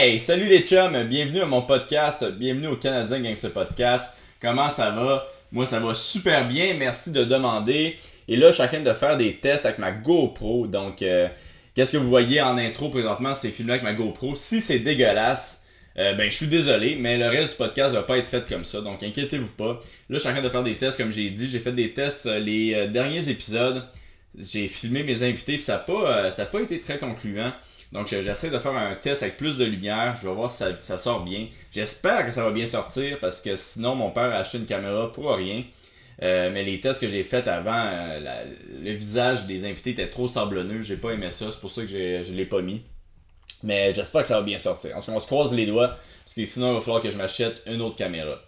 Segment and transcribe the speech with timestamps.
[0.00, 4.14] Hey, salut les chums, bienvenue à mon podcast, bienvenue au Canadien Gangster Podcast.
[4.40, 5.26] Comment ça va?
[5.50, 7.96] Moi, ça va super bien, merci de demander.
[8.28, 10.68] Et là, je suis en train de faire des tests avec ma GoPro.
[10.68, 11.26] Donc, euh,
[11.74, 13.34] qu'est-ce que vous voyez en intro présentement?
[13.34, 14.36] C'est filmé avec ma GoPro?
[14.36, 15.64] Si c'est dégueulasse,
[15.98, 18.64] euh, ben, je suis désolé, mais le reste du podcast va pas être fait comme
[18.64, 18.80] ça.
[18.80, 19.72] Donc, inquiétez-vous pas.
[19.72, 19.80] Là,
[20.10, 21.48] je suis en train de faire des tests, comme j'ai dit.
[21.48, 23.84] J'ai fait des tests euh, les derniers épisodes.
[24.38, 27.52] J'ai filmé mes invités, puis ça n'a ça pas été très concluant.
[27.92, 30.16] Donc j'essaie de faire un test avec plus de lumière.
[30.20, 31.46] Je vais voir si ça, sort bien.
[31.72, 35.10] J'espère que ça va bien sortir parce que sinon mon père a acheté une caméra
[35.10, 35.64] pour rien.
[36.20, 38.44] Euh, mais les tests que j'ai faits avant, euh,
[38.82, 40.82] le visage des invités était trop sablonneux.
[40.82, 41.46] J'ai pas aimé ça.
[41.50, 42.82] C'est pour ça que je l'ai pas mis.
[43.62, 44.96] Mais j'espère que ça va bien sortir.
[44.96, 45.96] En on se croise les doigts.
[46.24, 48.38] Parce que sinon, il va falloir que je m'achète une autre caméra.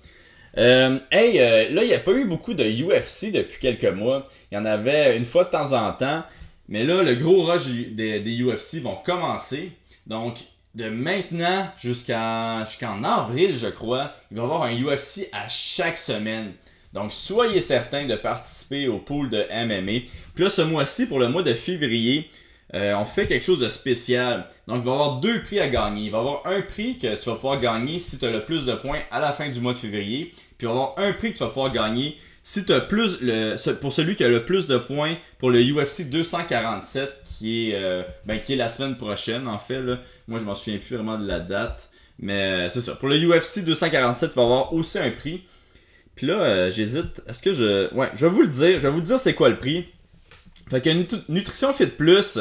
[0.58, 1.38] Euh, hey,
[1.72, 4.26] là, il n'y a pas eu beaucoup de UFC depuis quelques mois.
[4.50, 6.24] Il y en avait une fois de temps en temps.
[6.70, 9.72] Mais là, le gros rush des, UFC vont commencer.
[10.06, 10.38] Donc,
[10.76, 12.64] de maintenant jusqu'en
[13.02, 16.52] avril, je crois, il va y avoir un UFC à chaque semaine.
[16.92, 20.06] Donc, soyez certains de participer au pool de MMA.
[20.34, 22.30] Puis là, ce mois-ci, pour le mois de février,
[22.74, 24.46] euh, on fait quelque chose de spécial.
[24.68, 26.04] Donc, il va y avoir deux prix à gagner.
[26.04, 28.44] Il va y avoir un prix que tu vas pouvoir gagner si tu as le
[28.44, 30.32] plus de points à la fin du mois de février.
[30.56, 33.18] Puis, il va y avoir un prix que tu vas pouvoir gagner si tu plus
[33.80, 38.02] pour celui qui a le plus de points pour le UFC 247 qui est euh,
[38.24, 39.98] ben, qui est la semaine prochaine en fait là.
[40.26, 42.94] Moi je m'en souviens plus vraiment de la date mais euh, c'est ça.
[42.94, 45.44] Pour le UFC 247, tu vas avoir aussi un prix.
[46.14, 48.92] Puis là euh, j'hésite, est-ce que je ouais, je vais vous le dire, je vais
[48.92, 49.86] vous dire c'est quoi le prix.
[50.70, 50.90] Fait que
[51.28, 52.38] Nutrition Fit Plus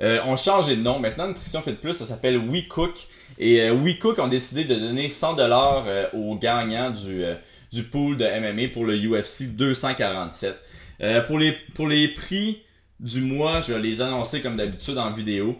[0.00, 0.98] on change de nom.
[0.98, 2.94] Maintenant Nutrition Fit Plus, ça s'appelle WeCook
[3.38, 7.24] et WeCook ont décidé de donner 100 dollars aux gagnants du
[7.72, 10.54] du pool de MMA pour le UFC 247.
[11.02, 12.62] Euh, pour, les, pour les prix
[13.00, 15.56] du mois, je vais les annoncer comme d'habitude en vidéo.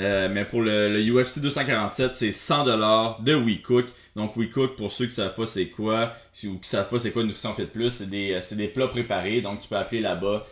[0.00, 3.86] Euh, mais pour le, UFC 247, c'est 100$ de WeCook.
[4.16, 7.12] Donc WeCook, pour ceux qui ne savent pas c'est quoi, ou qui savent pas c'est
[7.12, 9.40] quoi une nutrition fait plus, c'est des, euh, des plats préparés.
[9.40, 10.44] Donc tu peux appeler là-bas.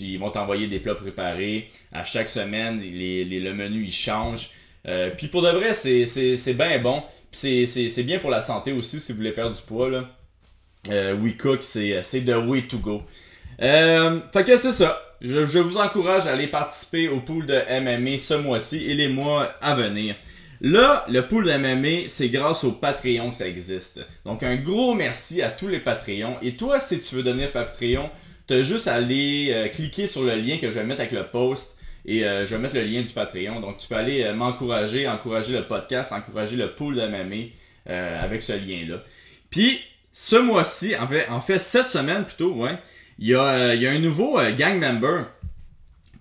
[0.00, 1.70] ils vont t'envoyer des plats préparés.
[1.92, 4.50] À chaque semaine, les, le menu il change.
[5.16, 7.02] puis pour de vrai, c'est bien bon.
[7.30, 9.90] C'est bien pour la santé aussi si vous voulez perdre du poids.
[9.90, 10.15] Là.
[10.90, 13.02] Euh, WeCook, c'est the way to go.
[13.62, 15.02] Euh, fait que c'est ça.
[15.20, 19.54] Je, vous encourage à aller participer au pool de MMA ce mois-ci et les mois
[19.62, 20.14] à venir.
[20.60, 24.00] Là, le pool de MMA, c'est grâce au Patreon que ça existe.
[24.24, 26.36] Donc, un gros merci à tous les Patreons.
[26.42, 28.10] Et toi, si tu veux devenir Patreon,
[28.46, 31.12] tu as juste à aller euh, cliquer sur le lien que je vais mettre avec
[31.12, 31.78] le post.
[32.08, 33.58] Et je vais mettre le lien du Patreon.
[33.58, 37.50] Donc, tu peux aller m'encourager, encourager le podcast, encourager le pool de MMA
[38.22, 39.02] avec ce lien-là.
[39.50, 39.80] Puis,
[40.18, 42.78] ce mois-ci, en fait, en fait, cette semaine plutôt, ouais,
[43.18, 45.26] il y a, euh, y a un nouveau euh, gang member.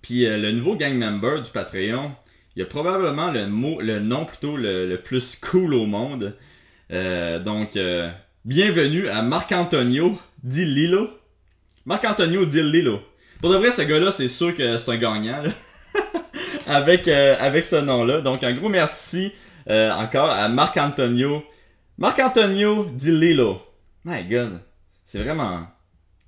[0.02, 2.12] Puis euh, le nouveau gang member du Patreon,
[2.56, 6.36] il y a probablement le, mot, le nom plutôt le, plus cool au monde.
[6.90, 7.80] donc,
[8.44, 11.10] bienvenue à Marc-Antonio Dillilo.
[11.86, 13.00] Marc-Antonio Dillilo.
[13.40, 15.42] Pour de vrai, ce gars-là, c'est sûr que c'est un gagnant.
[16.68, 18.20] avec, avec ce nom-là.
[18.20, 19.32] Donc, un gros merci
[19.70, 21.46] encore à Marc-Antonio.
[21.98, 23.65] Marc-Antonio Dillilo.
[24.06, 24.62] My God,
[25.04, 25.68] c'est vraiment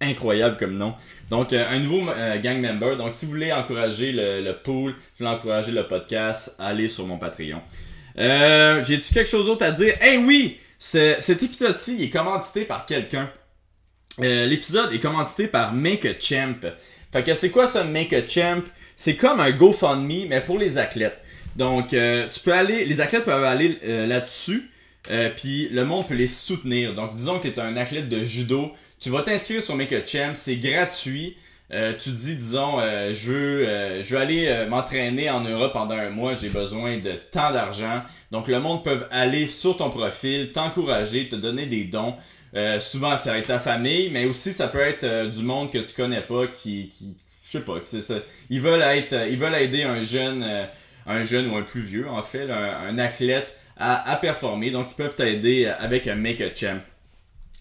[0.02, 0.96] incroyable comme nom.
[1.30, 2.98] Donc, euh, un nouveau euh, gang member.
[2.98, 7.06] Donc, si vous voulez encourager le, pool, si vous voulez encourager le podcast, allez sur
[7.06, 7.62] mon Patreon.
[8.18, 9.94] Euh, J'ai-tu quelque chose d'autre à dire?
[10.02, 10.60] Eh oui!
[10.80, 13.32] cet épisode-ci est commandité par quelqu'un.
[14.20, 16.54] L'épisode est commandité par Make a Champ.
[17.12, 18.62] Fait que c'est quoi ce Make a Champ?
[18.96, 21.18] C'est comme un GoFundMe, mais pour les athlètes.
[21.56, 24.70] Donc, tu peux aller, les athlètes peuvent aller là-dessus.
[25.12, 26.94] Euh, puis le monde peut les soutenir.
[26.94, 30.06] Donc, disons que tu es un athlète de judo, tu vas t'inscrire sur Make a
[30.06, 31.38] Champ, c'est gratuit.
[31.74, 36.10] Euh, tu dis, disons, euh, je, veux, je veux aller m'entraîner en Europe pendant un
[36.10, 38.04] mois, j'ai besoin de tant d'argent.
[38.32, 42.16] Donc, le monde peut aller sur ton profil, t'encourager, te donner des dons.
[42.80, 45.94] souvent, ça va être ta famille, mais aussi ça peut être du monde que tu
[45.94, 48.16] connais pas qui, qui je sais pas, c'est ça.
[48.50, 50.46] Ils veulent être, ils veulent aider un jeune,
[51.06, 54.72] un jeune ou un plus vieux, en fait, un athlète à, performer.
[54.72, 56.80] Donc, ils peuvent t'aider avec un Make a Champ.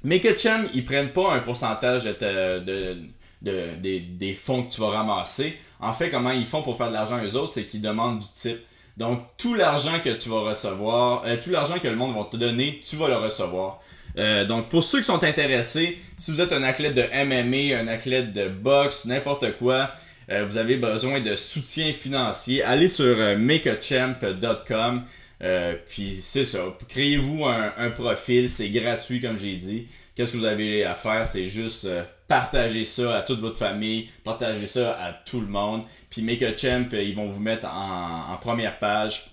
[0.05, 2.97] Make a Champ, ils prennent pas un pourcentage de,
[3.43, 5.57] des, fonds que tu vas ramasser.
[5.81, 8.27] En fait, comment ils font pour faire de l'argent eux autres, c'est qu'ils demandent du
[8.35, 8.59] type.
[8.97, 12.37] Donc, tout l'argent que tu vas recevoir, euh, tout l'argent que le monde va te
[12.39, 13.81] donner, tu vas le recevoir.
[14.17, 17.89] Euh, donc, pour ceux qui sont intéressés, si vous êtes un athlète de MMA, un
[17.89, 19.91] athlète de boxe, n'importe quoi,
[20.31, 25.05] euh, vous avez besoin de soutien financier, allez sur makeachamp.com.
[25.43, 26.61] Euh, puis c'est ça.
[26.89, 29.89] Créez-vous un, profil, c'est gratuit comme j'ai dit.
[30.15, 31.27] Qu'est-ce que vous avez à faire?
[31.27, 35.83] C'est juste euh, partager ça à toute votre famille, partager ça à tout le monde.
[36.09, 39.31] Puis Make a Champ, euh, ils vont vous mettre en, première page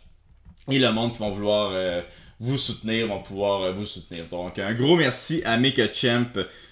[0.69, 2.03] et le monde qui vont vouloir
[2.39, 4.25] vous soutenir, vont pouvoir vous soutenir.
[4.31, 6.25] Donc, un gros merci à Mika Champ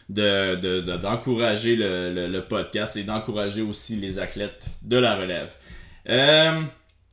[0.09, 5.53] d'encourager de, de, le, podcast et d'encourager aussi les athlètes de la relève.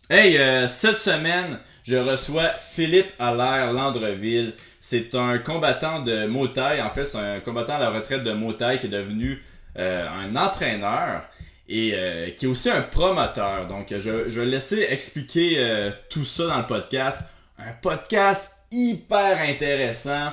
[0.08, 1.58] hey, cette semaine,
[1.88, 4.52] je reçois Philippe Allaire Landreville.
[4.78, 6.82] C'est un combattant de Motaille.
[6.82, 9.42] En fait, c'est un combattant à la retraite de Motaille qui est devenu
[9.78, 11.22] euh, un entraîneur
[11.66, 13.66] et euh, qui est aussi un promoteur.
[13.68, 17.22] Donc, je, vais laisser expliquer euh, tout ça dans le podcast.
[17.58, 20.32] Un podcast hyper intéressant.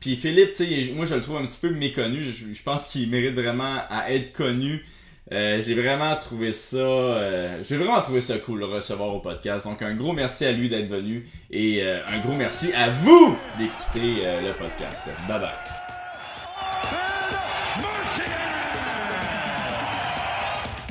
[0.00, 0.54] puis Philippe,
[0.94, 2.22] moi je le trouve un petit peu méconnu.
[2.22, 4.82] je pense qu'il mérite vraiment à être connu.
[5.32, 9.18] Euh, j'ai vraiment trouvé ça euh, j'ai vraiment trouvé ça cool de le recevoir au
[9.18, 9.66] podcast.
[9.66, 13.36] Donc un gros merci à lui d'être venu et euh, un gros merci à vous
[13.58, 15.10] d'écouter le podcast.
[15.26, 15.50] Bye bye.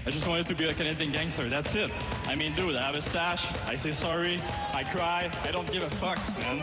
[0.08, 1.90] I just wanted to be a Canadian gangster, that's it.
[2.28, 4.40] I mean, dude, I have a stash, I say sorry,
[4.72, 6.62] I cry, I don't give a fuck, man.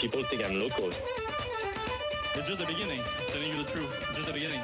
[0.00, 0.88] People think I'm local.
[0.88, 4.60] It's just the beginning, I'm telling you the truth, it's just the beginning.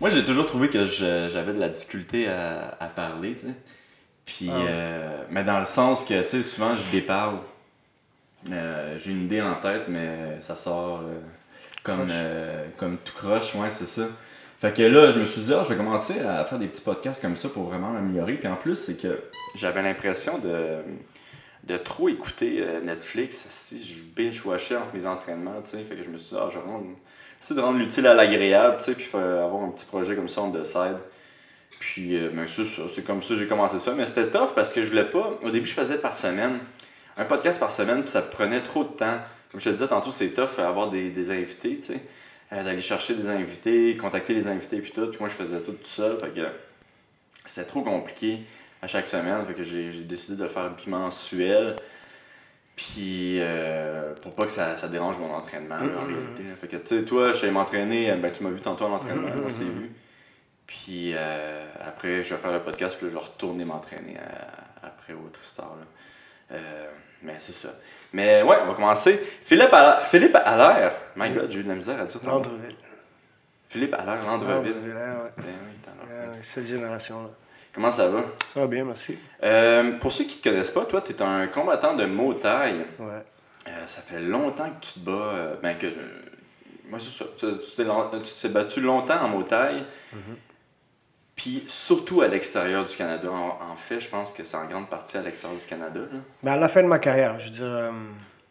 [0.00, 3.54] Moi, j'ai toujours trouvé que j'avais de la difficulté à, parler, tu sais.
[4.26, 7.38] Puis, ah euh, mais dans le sens que, tu sais, souvent, je déparle.
[8.52, 11.18] Euh, j'ai une idée en tête, mais ça sort euh,
[11.82, 12.10] comme,
[12.76, 14.06] comme tout croche, ouais, c'est ça.
[14.60, 16.82] Fait que là, je me suis dit, ah, je vais commencer à faire des petits
[16.82, 18.34] podcasts comme ça pour vraiment m'améliorer.
[18.34, 19.22] Puis en plus, c'est que
[19.54, 20.80] j'avais l'impression de,
[21.64, 25.82] de trop écouter Netflix si je binge-watchais entre mes entraînements, tu sais.
[25.84, 26.64] Fait que je me suis dit, ah, je vais
[27.40, 30.42] c'est de rendre l'utile à l'agréable, tu sais, puis avoir un petit projet comme ça
[30.42, 30.98] on décide.
[31.78, 33.92] Puis, ben, c'est comme ça que j'ai commencé ça.
[33.94, 35.38] Mais c'était tough parce que je voulais pas.
[35.42, 36.58] Au début, je faisais par semaine.
[37.16, 39.18] Un podcast par semaine, puis ça prenait trop de temps.
[39.50, 42.00] Comme je te disais tantôt, c'est tough avoir des, des invités, tu sais.
[42.52, 45.06] Euh, d'aller chercher des invités, contacter les invités, puis tout.
[45.08, 46.18] Puis moi, je faisais tout tout seul.
[46.18, 46.46] Fait que
[47.44, 48.40] c'était trop compliqué
[48.80, 49.44] à chaque semaine.
[49.44, 51.76] Fait que j'ai décidé de le faire bimensuel.
[52.78, 56.06] Puis, euh, pour pas que ça, ça, dérange mon entraînement, en mm-hmm.
[56.06, 56.42] réalité.
[56.60, 59.30] Fait que, tu sais, toi, je suis m'entraîner, ben, tu m'as vu tantôt en entraînement,
[59.30, 59.46] mm-hmm.
[59.46, 59.90] on s'est vu.
[60.64, 65.12] Puis, euh, après, je vais faire le podcast, puis je vais retourner m'entraîner euh, après
[65.12, 65.74] au Tristar.
[67.20, 67.70] mais c'est ça.
[68.12, 69.20] Mais ouais, on va commencer.
[69.42, 70.92] Philippe, Allaire, Philippe Allaire.
[71.16, 72.20] My God, j'ai eu de la misère à dire.
[72.24, 72.76] Landreville.
[73.68, 74.72] Philippe Allaire, Landreville.
[74.72, 75.32] Landreville, ouais.
[75.36, 77.30] Ben oui, cette génération-là.
[77.78, 78.24] Comment ça va?
[78.52, 79.16] Ça va bien, merci.
[79.40, 82.34] Euh, pour ceux qui ne te connaissent pas, toi, tu es un combattant de Muay
[82.34, 83.22] Ouais.
[83.68, 85.12] Euh, ça fait longtemps que tu te bats.
[85.12, 85.86] Euh, ben, que.
[86.90, 87.24] moi, c'est ça.
[87.38, 90.16] Tu t'es battu longtemps en Muay mm-hmm.
[91.36, 93.30] Puis surtout à l'extérieur du Canada.
[93.30, 96.00] En, fait, je pense que c'est en grande partie à l'extérieur du Canada.
[96.42, 97.92] Ben, à la fin de ma carrière, je veux dire.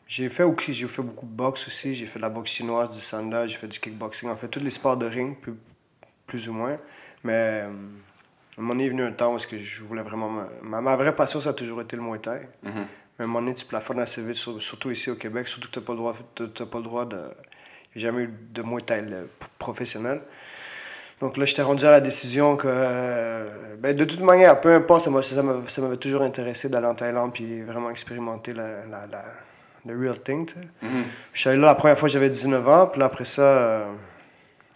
[0.08, 1.94] j'ai fait, j'ai fait beaucoup de boxe aussi.
[1.94, 4.30] J'ai fait de la boxe chinoise, du sanda, j'ai fait du kickboxing.
[4.30, 5.56] En fait, tous les sports de ring, plus,
[6.26, 6.78] plus ou moins.
[7.26, 7.66] Mais
[8.58, 10.46] un moment donné, est venu un temps où que je voulais vraiment.
[10.64, 12.42] Ma, ma, vraie passion, ça a toujours été le Muay Thai.
[12.64, 12.72] Mm-hmm.
[12.74, 12.82] Mais
[13.20, 15.80] à un moment donné, tu plafonnes assez vite, surtout ici au Québec, surtout que tu
[15.80, 17.18] n'as pas le droit, pas le droit de.
[17.96, 19.04] Il n'y a jamais eu de Muay Thai
[19.60, 20.22] professionnel.
[21.20, 25.82] Donc là, j'étais rendu à la décision que, ben, de toute manière, peu importe, ça
[25.82, 29.24] m'avait toujours intéressé d'aller en Thaïlande puis vraiment expérimenter la, la, la
[29.88, 30.48] the real thing.
[30.48, 31.04] Mm-hmm.
[31.34, 33.42] Je suis allé là la première fois, j'avais 19 ans, puis après ça.
[33.42, 33.86] Euh,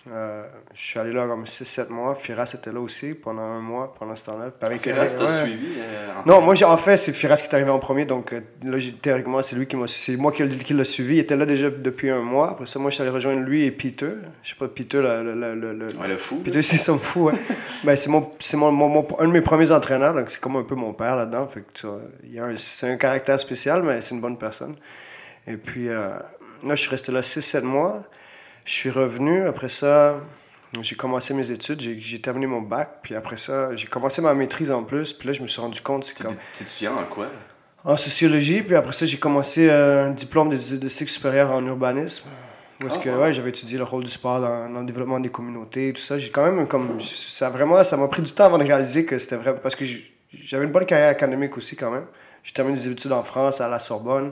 [0.10, 2.16] euh, je suis allé là comme 6-7 mois.
[2.16, 4.52] Firas était là aussi pendant un mois, pendant ce temps-là.
[4.78, 8.06] Firas t'a suivi euh, Non, moi, en fait, c'est Firas qui est arrivé en premier.
[8.06, 11.18] Donc, euh, là, théoriquement, c'est lui qui m'a c'est moi qui, qui l'a suivi.
[11.18, 12.52] Il était là déjà depuis un mois.
[12.52, 14.14] Après ça, moi, je suis allé rejoindre lui et Peter.
[14.42, 16.38] Je sais pas, Peter, le, le, le, le, fou.
[16.44, 17.34] Peter, c'est son fou, ouais.
[17.84, 18.32] ben, c'est mon,
[18.72, 20.16] mon, mon, un de mes premiers entraîneurs.
[20.16, 21.48] Donc, c'est comme un peu mon père là-dedans.
[21.48, 24.76] Fait que, c'est un caractère spécial, mais c'est une bonne personne.
[25.46, 26.24] Et puis, là,
[26.70, 28.02] je suis resté là 6-7 mois.
[28.66, 29.46] Je suis revenu.
[29.48, 30.22] Après ça,
[30.82, 31.80] j'ai commencé mes études.
[31.80, 33.00] J'ai terminé mon bac.
[33.04, 35.14] Puis après ça, j'ai commencé ma maîtrise en plus.
[35.14, 36.14] Puis là, je me suis rendu compte.
[36.14, 36.36] T'es comme...
[36.60, 37.28] étudiant en quoi?
[37.84, 38.62] En sociologie.
[38.62, 42.26] Puis après ça, j'ai commencé euh, un diplôme de cycle supérieur en urbanisme.
[42.82, 45.30] Parce que ah, ouais, j'avais étudié le rôle du sport dans, dans, le développement des
[45.30, 46.18] communautés, tout ça.
[46.18, 49.18] J'ai quand même comme ça vraiment ça m'a pris du temps avant de réaliser que
[49.18, 49.86] c'était vrai parce que
[50.34, 52.06] j'avais une bonne carrière académique aussi quand même.
[52.44, 54.32] J'ai terminé des études en France à la Sorbonne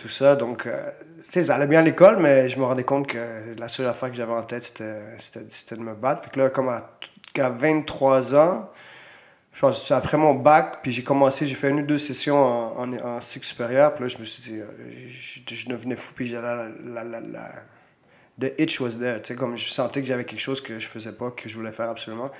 [0.00, 0.36] tout ça.
[0.36, 0.90] Donc, euh,
[1.20, 4.16] ça allait bien à l'école, mais je me rendais compte que la seule affaire que
[4.16, 4.64] j'avais en tête,
[5.18, 6.22] c'était de me battre.
[6.22, 6.90] Fait là, comme à,
[7.36, 8.70] 23 ans,
[9.52, 13.20] je pense après mon bac, puis j'ai commencé, j'ai fait une ou deux sessions en,
[13.20, 14.66] cycle supérieur, puis là, je me suis dit, euh,
[15.46, 17.50] je, devenais fou, puis la, la, la, la,
[18.38, 20.88] the itch was there, tu sais, comme je sentais que j'avais quelque chose que je
[20.88, 22.30] faisais pas, que je voulais faire absolument.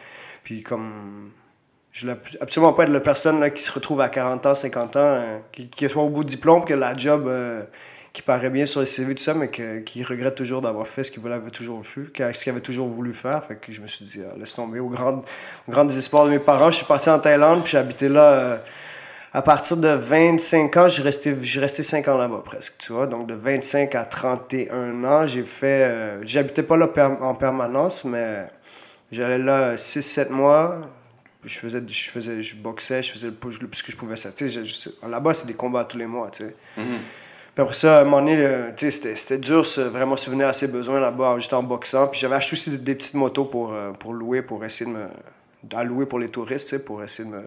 [0.43, 1.33] Puis comme
[1.93, 4.97] je ne absolument pas être la personne là, qui se retrouve à 40 ans, 50
[4.97, 7.63] ans, euh, qui, qui, soit au bout du diplôme, que la job, euh,
[8.13, 11.03] qui paraît bien sur le CV, tout ça, mais que, qui regrette toujours d'avoir fait
[11.03, 13.45] ce qu'il avait toujours vu, ce qu'il avait toujours voulu faire.
[13.45, 14.79] Fait que je me suis dit, ah, laisse tomber.
[14.79, 15.21] Au grand,
[15.69, 18.33] au grand désespoir de mes parents, je suis parti en Thaïlande, puis j'ai habité là.
[18.33, 18.59] Euh,
[19.33, 23.07] à partir de 25 ans, j'ai resté, j'ai resté 5 ans là-bas presque, tu vois.
[23.07, 26.19] Donc de 25 à 31 ans, j'ai fait.
[26.23, 26.89] J'habitais pas là
[27.21, 28.49] en permanence, mais
[29.13, 30.81] j'allais là 6-7 mois.
[31.45, 34.17] Je faisais, je faisais, je boxais, je faisais le push, ce que je pouvais.
[34.17, 34.31] Ça,
[35.09, 36.55] là-bas, c'est des combats tous les mois, tu sais.
[36.79, 36.99] Mm-hmm.
[37.55, 41.01] Puis après ça, à un moment donné, c'était, c'était dur, vraiment souvenir à ses besoins
[41.01, 42.07] là-bas, juste en boxant.
[42.09, 45.07] Puis j'avais acheté aussi des petites motos pour, euh, pour louer, pour essayer de me
[45.75, 47.43] à louer pour les touristes, tu sais, pour essayer de me...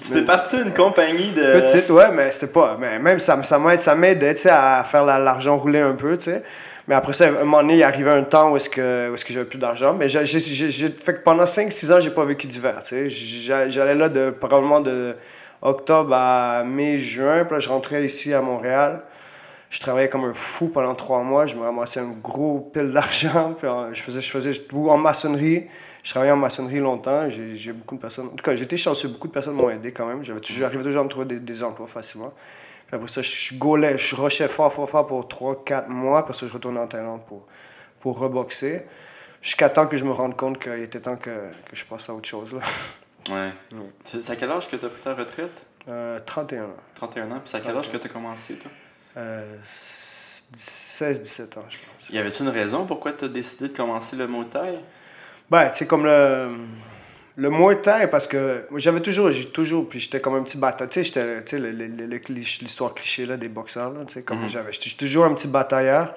[0.00, 1.60] tu t'es parti d'une compagnie de...
[1.60, 2.76] Petite, ouais, mais c'était pas...
[2.78, 6.42] Mais même ça, ça m'aide, ça m'aidait, à faire l'argent rouler un peu, tu sais.
[6.88, 9.14] Mais après ça, à un moment donné, il arrivait un temps où est-ce que, où
[9.14, 9.94] est-ce que j'avais plus d'argent.
[9.94, 12.80] Mais j'ai, fait que pendant 5-6 ans, j'ai pas vécu d'hiver.
[13.08, 15.16] J'allais là de, probablement de
[15.62, 17.44] octobre à mai, juin.
[17.44, 19.02] Puis là, je rentrais ici à Montréal.
[19.72, 21.46] Je travaillais comme un fou pendant trois mois.
[21.46, 23.54] Je me ramassais un gros pile d'argent.
[23.92, 25.66] Je faisais, je faisais tout en maçonnerie.
[26.02, 27.30] Je travaillais en maçonnerie longtemps.
[27.30, 28.26] J'ai beaucoup de personnes.
[28.26, 29.08] En tout cas, j'étais chanceux.
[29.08, 30.22] Beaucoup de personnes m'ont aidé quand même.
[30.22, 32.34] J'arrivais toujours à me trouver des, emplois facilement.
[32.92, 36.26] Puis après ça, je gaulais, je rushais fort, fort, fort pour 3-4 mois.
[36.26, 37.46] Puis ça, je retournais en Thaïlande pour,
[38.00, 38.82] pour reboxer.
[39.40, 42.14] Jusqu'à temps que je me rende compte qu'il était temps que, que, je passe à
[42.14, 42.52] autre chose.
[42.52, 42.60] Là.
[43.34, 43.50] Ouais.
[44.04, 45.64] C'est à quel âge que tu as pris ta retraite?
[45.88, 46.70] Euh, 31 ans.
[46.94, 47.30] 31 ans.
[47.30, 48.70] Puis c'est à quel âge que tu as commencé, toi?
[49.16, 52.10] Euh, 16-17 ans, je pense.
[52.10, 54.78] Y avait-tu une raison pourquoi tu as décidé de commencer le Muay Thai?
[55.50, 56.50] Ben, c'est comme le.
[57.36, 60.90] Le Muay Thai, parce que j'avais toujours, j'ai toujours, puis j'étais comme un petit batailleur.
[60.90, 61.58] Tu sais, j'étais,
[62.28, 64.50] l'histoire cliché là, des boxeurs, tu sais, comme mm-hmm.
[64.50, 64.72] j'avais.
[64.72, 66.14] J'étais toujours un petit batailleur.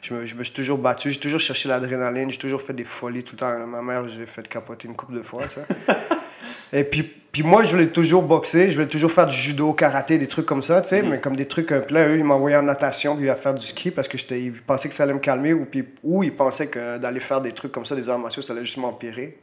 [0.00, 2.84] Je me, je me suis toujours battu, j'ai toujours cherché l'adrénaline, j'ai toujours fait des
[2.84, 3.66] folies tout le temps.
[3.66, 5.60] Ma mère, j'ai fait capoter une couple de fois, ça.
[6.72, 10.18] Et puis, puis moi, je voulais toujours boxer, je voulais toujours faire du judo, karaté,
[10.18, 11.08] des trucs comme ça, tu sais, mm-hmm.
[11.08, 11.68] mais comme des trucs.
[11.68, 14.52] Puis là, eux, ils m'envoyaient en natation, puis à faire du ski parce que ils
[14.52, 17.52] pensaient que ça allait me calmer, ou, puis, ou ils pensaient que d'aller faire des
[17.52, 19.38] trucs comme ça, des arts martiaux, ça allait juste m'empirer.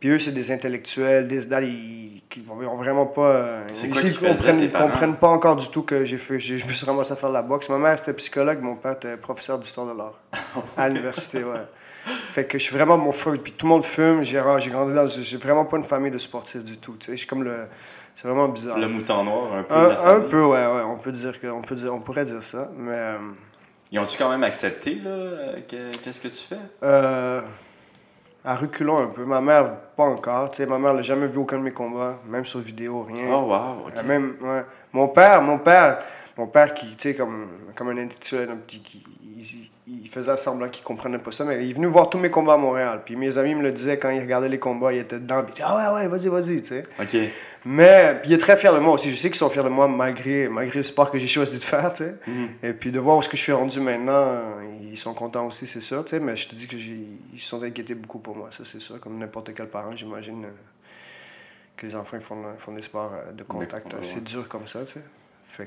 [0.00, 3.60] Puis eux, c'est des intellectuels, des ils, qui vont vraiment pas.
[3.72, 6.38] C'est quoi ils comprennent, comprennent pas encore du tout que j'ai fait.
[6.38, 7.68] Je me suis ramassé à faire de la boxe.
[7.68, 10.18] Ma mère, c'était psychologue, mon père était professeur d'histoire de l'art.
[10.76, 11.60] à l'université, ouais.
[12.06, 13.38] Fait que je suis vraiment mon feu.
[13.42, 14.22] Puis tout le monde fume.
[14.22, 15.06] J'ai grandi dans.
[15.06, 16.96] J'ai vraiment pas une famille de sportifs du tout.
[16.98, 17.66] Tu sais, comme le.
[18.14, 18.78] C'est vraiment bizarre.
[18.78, 19.74] Le mouton noir, un peu.
[19.74, 20.82] Un, un peu, ouais, ouais.
[20.82, 22.92] On peut dire que, on peut dire, on pourrait dire ça, mais.
[22.92, 23.18] Euh,
[23.92, 26.56] Ils ont-tu quand même accepté là Qu'est-ce que tu fais?
[26.82, 27.40] euh,
[28.44, 29.24] À reculons un peu.
[29.24, 30.50] Ma mère, pas encore.
[30.50, 33.32] Tu sais, ma mère n'a jamais vu aucun de mes combats, même sur vidéo, rien.
[33.32, 33.88] Oh wow.
[33.88, 34.02] Okay.
[34.02, 34.64] Même, ouais.
[34.92, 35.98] Mon père, mon père,
[36.36, 39.04] mon père qui, tu sais, comme, comme un intellectuel, un petit, qui,
[39.36, 39.69] il
[40.10, 42.56] faisait semblant qu'il comprenait pas ça, mais il est venu voir tous mes combats à
[42.56, 43.02] Montréal.
[43.04, 45.42] Puis mes amis me le disaient quand ils regardaient les combats, il était dedans.
[45.42, 46.82] Puis il disait, ah ouais, ouais, vas-y, vas-y, tu sais.
[47.00, 47.16] OK.
[47.64, 49.10] Mais, puis il est très fier de moi aussi.
[49.10, 51.64] Je sais qu'ils sont fiers de moi malgré, malgré le sport que j'ai choisi de
[51.64, 52.14] faire, tu sais.
[52.26, 52.48] Mhm.
[52.62, 54.40] Et puis de voir où ce que je suis rendu maintenant,
[54.80, 56.20] ils sont contents aussi, c'est sûr, tu sais.
[56.20, 58.98] Mais je te dis que ils sont inquiétés beaucoup pour moi, ça, c'est sûr.
[59.00, 60.48] Comme n'importe quel parent, j'imagine euh,
[61.76, 64.92] que les enfants font, font des sports euh, de contact assez durs comme ça, tu
[64.92, 65.02] sais.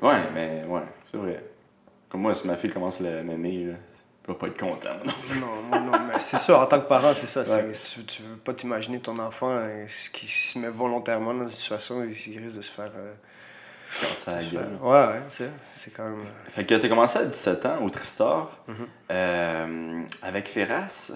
[0.01, 1.44] Ouais, mais ouais, c'est vrai.
[2.10, 3.75] Comme moi, si ma fille commence à l'aimer,
[4.24, 4.89] tu vas pas être content.
[5.36, 7.44] Non, non, non, mais c'est ça, en tant que parent, c'est ça.
[7.44, 12.03] Tu, tu veux pas t'imaginer ton enfant euh, qui se met volontairement dans une situation,
[12.03, 12.89] il risque de se faire.
[12.96, 13.13] Euh,
[14.15, 14.70] ça la gueule.
[14.82, 16.22] Ouais, ouais, c'est, c'est quand même.
[16.22, 20.06] Euh, fait que t'as commencé à 17 ans au Tristar mm-hmm.
[20.22, 21.12] avec Ferras.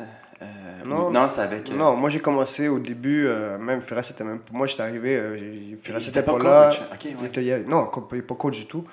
[0.86, 1.72] non, non c'est avec.
[1.72, 4.42] Non, moi j'ai commencé au début, même Ferras était même.
[4.52, 6.72] Moi j'étais arrivé, Ferras était pas, là.
[6.94, 7.16] Okay, ouais.
[7.22, 8.86] il était, non, pas coach du tout.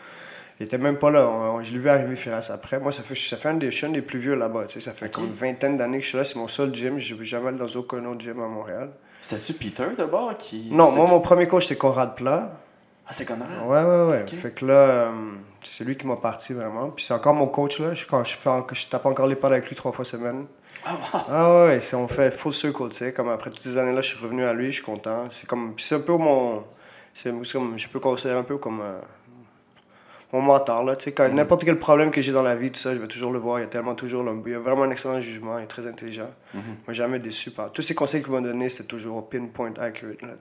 [0.61, 1.58] Il était même pas là.
[1.62, 2.78] je l'ai vu arriver Firas après.
[2.78, 4.68] Moi, ça fait, ça fait un des, je des plus vieux là-bas.
[4.68, 6.25] Ça fait comme une vingtaine d'années que je suis là.
[6.25, 6.99] C'est mon seul gym.
[6.99, 8.90] Je vais jamais aller dans aucun autre gym à Montréal.
[9.20, 10.68] C'est-tu Peter d'abord qui.
[10.70, 12.50] Non, moi, mon premier coach, c'est Conrad Plat.
[13.06, 13.49] Ah, c'est Conrad?
[13.66, 14.26] Ouais, ouais, ouais.
[14.26, 15.12] Fait que là, euh,
[15.64, 16.90] c'est lui qui m'a parti vraiment.
[16.90, 17.92] Puis c'est encore mon coach, là.
[17.92, 20.46] Je, quand je, fais, je tape encore les pas avec lui trois fois semaine.
[20.84, 21.20] Ah, wow.
[21.28, 23.12] ah ouais, on fait full circle, tu sais.
[23.12, 25.25] Comme après toutes ces années-là, je suis revenu à lui, je suis content.
[25.30, 25.75] C'est comme.
[25.75, 26.62] Puis c'est un peu mon.
[27.12, 27.78] C'est comme.
[27.78, 28.80] Je peux considérer un peu comme.
[28.82, 29.00] Euh,
[30.33, 30.85] mon mentor.
[30.85, 31.35] Là, quand mhm.
[31.35, 33.59] n'importe quel problème que j'ai dans la vie, tout ça, je vais toujours le voir.
[33.59, 34.25] Il y a tellement toujours.
[34.47, 35.59] il y a vraiment un excellent jugement.
[35.59, 36.31] Il est très intelligent.
[36.54, 36.93] Mm -hmm.
[36.93, 37.73] jamais déçu par.
[37.73, 40.23] Tous ces conseils qu'il m'a donnés, c'était toujours pinpoint accurate.
[40.23, 40.35] Là?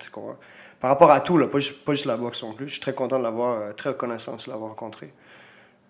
[0.84, 2.68] Par rapport à tout, là, pas, juste, pas juste la boxe non plus.
[2.68, 5.14] Je suis très content de l'avoir, euh, très reconnaissant de l'avoir rencontré.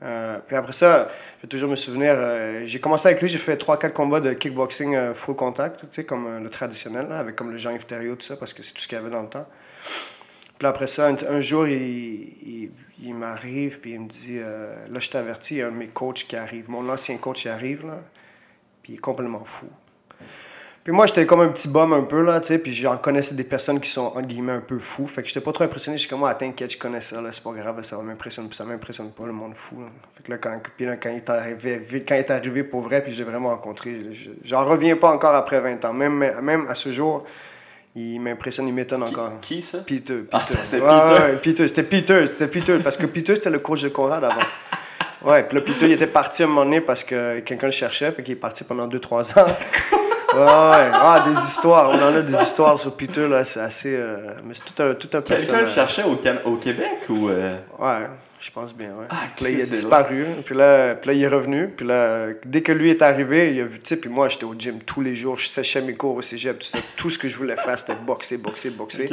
[0.04, 1.08] Euh, puis après ça,
[1.38, 4.34] je vais toujours me souvenir, euh, j'ai commencé avec lui, j'ai fait 3-4 combats de
[4.34, 8.36] kickboxing full contact, tu sais, comme le traditionnel, là, avec comme le Jean-Yves tout ça,
[8.36, 9.48] parce que c'est tout ce qu'il y avait dans le temps.
[10.60, 15.10] Puis après ça, un, jour, il, il, m'arrive, puis il me dit euh, Là, je
[15.10, 16.70] t'avertis, il y a un de mes coachs qui arrive.
[16.70, 18.02] Mon ancien coach qui arrive, là,
[18.82, 19.68] puis il est complètement fou.
[20.84, 23.36] Puis moi, j'étais comme un petit bum un peu, là, tu sais, puis j'en connaissais
[23.36, 25.08] des personnes qui sont, entre guillemets, un peu fous.
[25.08, 25.98] Fait que j'étais pas trop impressionné.
[25.98, 29.14] J'étais comme, ah, t'inquiète, je connais ça, là, c'est pas grave, ça m'impressionne, ça m'impressionne
[29.14, 29.78] pas, le monde fou.
[30.14, 32.82] Fait que là, quand, puis là, quand il est arrivé, quand il est arrivé pour
[32.82, 34.10] vrai, puis j'ai vraiment rencontré,
[34.44, 35.94] j'en reviens pas encore après 20 ans.
[35.94, 37.24] Même, même à ce jour,
[37.96, 39.40] il m'impressionne, il m'étonne encore.
[39.42, 39.80] Qui ça?
[39.80, 40.20] Peter.
[40.20, 40.30] Peter.
[40.32, 41.38] Ah, c'était Peter.
[41.42, 41.68] Peter.
[41.68, 42.78] C'était Peter, c'était Peter.
[42.84, 44.42] Parce que Peter, c'était le coach de Conrad avant.
[45.24, 47.72] Ouais, puis là, Peter, il était parti à un moment donné parce que quelqu'un le
[47.72, 49.46] cherchait, fait qu'il est parti pendant 2-3 ans.
[50.34, 50.92] ouais, ouais.
[50.94, 51.92] Ah, des histoires.
[51.92, 53.96] On en a des histoires sur Peter, là, c'est assez.
[53.96, 57.30] Euh, mais c'est tout un, tout un Quelqu'un le cherchait au, au Québec ou.
[57.30, 57.58] Euh?
[57.80, 58.08] Ouais.
[58.44, 59.06] Je pense bien, ouais.
[59.10, 60.26] Ah, puis là, il a disparu.
[60.44, 61.70] Puis là, puis là, il est revenu.
[61.70, 64.44] Puis là, dès que lui est arrivé, il a vu, tu sais, puis moi, j'étais
[64.44, 65.38] au gym tous les jours.
[65.38, 66.80] Je séchais mes cours au cégep, tout ça.
[66.98, 69.08] Tout ce que je voulais faire, c'était boxer, boxer, boxer.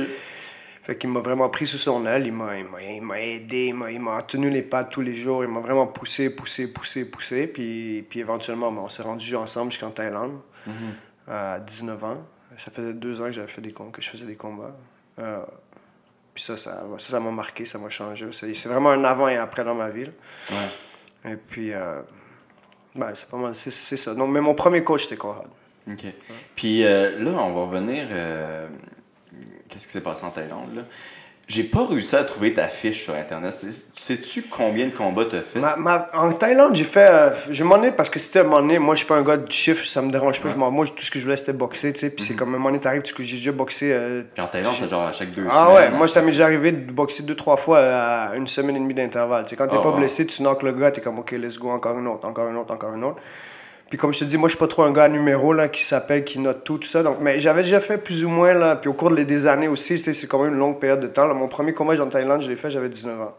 [0.83, 2.27] Fait qu'il m'a vraiment pris sous son aile.
[2.27, 5.45] Il m'a, il m'a, aidé, il m'a, tenu les pattes tous les jours.
[5.45, 7.47] Il m'a vraiment poussé, poussé, poussé, poussé.
[7.47, 11.31] Puis, puis éventuellement, on s'est rendu ensemble jusqu'en Thaïlande mm-hmm.
[11.31, 12.27] à 19 ans.
[12.57, 14.77] Ça faisait deux ans que j'avais fait des que je faisais des combats.
[15.21, 15.45] Euh,
[16.41, 18.27] puis ça, ça, ça, m'a marqué, ça m'a changé.
[18.33, 20.07] C'est vraiment un avant et après dans ma vie.
[20.51, 21.33] Ouais.
[21.33, 22.01] Et puis, euh,
[22.95, 24.15] ben, c'est pas mal, c'est ça.
[24.15, 25.51] Donc, mais mon premier coach, c'était Conrad.
[25.87, 26.07] OK.
[26.55, 28.07] Puis euh, là, on va revenir.
[28.11, 28.69] Euh,
[29.69, 30.83] qu'est-ce qui s'est passé en Thaïlande, là?
[31.51, 33.53] J'ai pas réussi à trouver ta fiche sur Internet.
[33.53, 35.59] Sais-tu combien de combats tu as fait?
[36.15, 37.09] en Thaïlande, j'ai fait.
[37.11, 38.79] Euh, je m'en ai parce que c'était un moment donné.
[38.79, 40.55] Moi, je suis pas un gars de chiffres, ça me dérange pas.
[40.55, 42.11] moi, tout ce que je voulais, c'était boxer, tu sais.
[42.11, 42.39] Puis c'est mhm.
[42.39, 43.93] comme un moment donné, t'arrives, j'ai déjà boxé.
[43.93, 45.67] Euh, Puis en Thaïlande, c'est genre à chaque deux ah, semaines.
[45.67, 48.77] Ah ouais, moi, ça m'est déjà arrivé de boxer deux, trois fois à une semaine
[48.77, 49.43] et demie d'intervalle.
[49.43, 51.59] Tu sais, quand t'es oh, pas blessé, tu knocks le gars, t'es comme, OK, let's
[51.59, 53.21] go, encore une autre, encore une autre, encore une autre.
[53.91, 55.83] Puis comme je te dis, moi, je suis pas trop un gars numéro là, qui
[55.83, 57.03] s'appelle, qui note tout, tout ça.
[57.03, 59.99] Donc, mais j'avais déjà fait plus ou moins, là, puis au cours des années aussi,
[59.99, 61.35] c'est quand même une longue période de temps.
[61.35, 63.37] Mon premier combat en Thaïlande, je l'ai fait, j'avais 19 ans.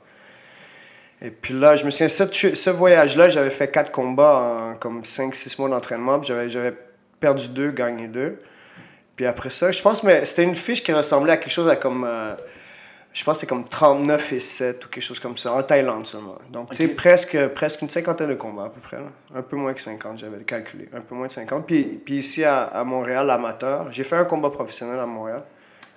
[1.22, 5.02] Et puis là, je me souviens, ce, ce voyage-là, j'avais fait quatre combats en comme
[5.04, 6.22] 5-6 mois d'entraînement.
[6.22, 6.74] J'avais
[7.22, 8.38] perdu deux, gagné deux.
[9.16, 11.78] Puis après ça, je pense, mais c'était une fiche qui ressemblait à quelque chose à
[11.78, 12.04] comme...
[12.06, 12.36] Euh,
[13.14, 16.06] je pense que c'était comme 39 et 7 ou quelque chose comme ça, en Thaïlande
[16.06, 16.38] seulement.
[16.50, 18.98] Donc, c'est presque, presque une cinquantaine de combats à peu près.
[19.36, 20.88] Un peu moins que 50, j'avais calculé.
[20.94, 21.66] Un peu moins de 50.
[21.66, 25.44] Puis, puis ici, à, à Montréal, amateur, j'ai fait un combat professionnel à Montréal.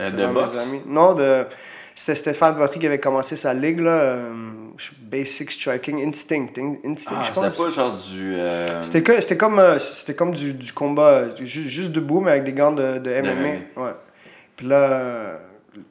[0.00, 0.66] Euh, de boxe?
[0.86, 1.46] Non, de...
[1.94, 4.32] c'était Stéphane Botry qui avait commencé sa ligue, là, euh,
[5.02, 6.48] Basic Striking Instinct.
[6.84, 7.44] Instinct ah, je pense.
[7.52, 8.34] C'était pas genre du...
[8.34, 8.82] Euh...
[8.82, 12.72] C'était comme, euh, c'était comme du, du combat juste, juste debout, mais avec des gants
[12.72, 13.84] de, de MMA.
[13.84, 13.92] Ouais.
[14.56, 15.38] Puis là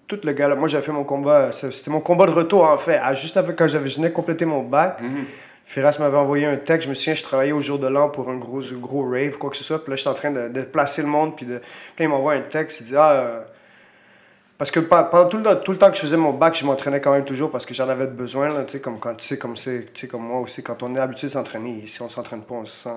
[0.07, 2.99] tout le gars moi j'avais fait mon combat, c'était mon combat de retour en fait,
[3.15, 5.01] juste après quand j'avais, venais compléter mon bac.
[5.01, 5.25] Mhm.
[5.65, 8.29] Firas m'avait envoyé un texte, je me souviens, je travaillais au jour de l'an pour
[8.29, 11.01] un gros, gros rave, quoi que ce soit, puis là j'étais en train de, placer
[11.01, 11.59] le monde, puis, de,
[11.95, 13.41] puis il m'envoie un texte, il dit Ah, euh,
[14.57, 17.01] parce que pendant tout le, tout le temps que je faisais mon bac, je m'entraînais
[17.01, 19.55] quand même toujours parce que j'en avais besoin, tu sais, comme, quand, tu sais, comme,
[20.09, 22.83] comme moi aussi, quand on est habitué de s'entraîner, si on s'entraîne pas, on se
[22.83, 22.89] sent,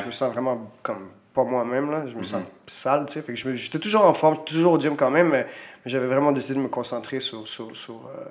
[0.00, 2.06] je me sens vraiment comme pas moi-même, là.
[2.06, 2.48] Je me sens mhm.
[2.66, 3.22] sale, tu sais.
[3.22, 5.46] Fait que j'étais toujours en forme, toujours au gym quand même, mais,
[5.84, 8.24] j'avais vraiment décidé de me concentrer sur, sur, sur, euh,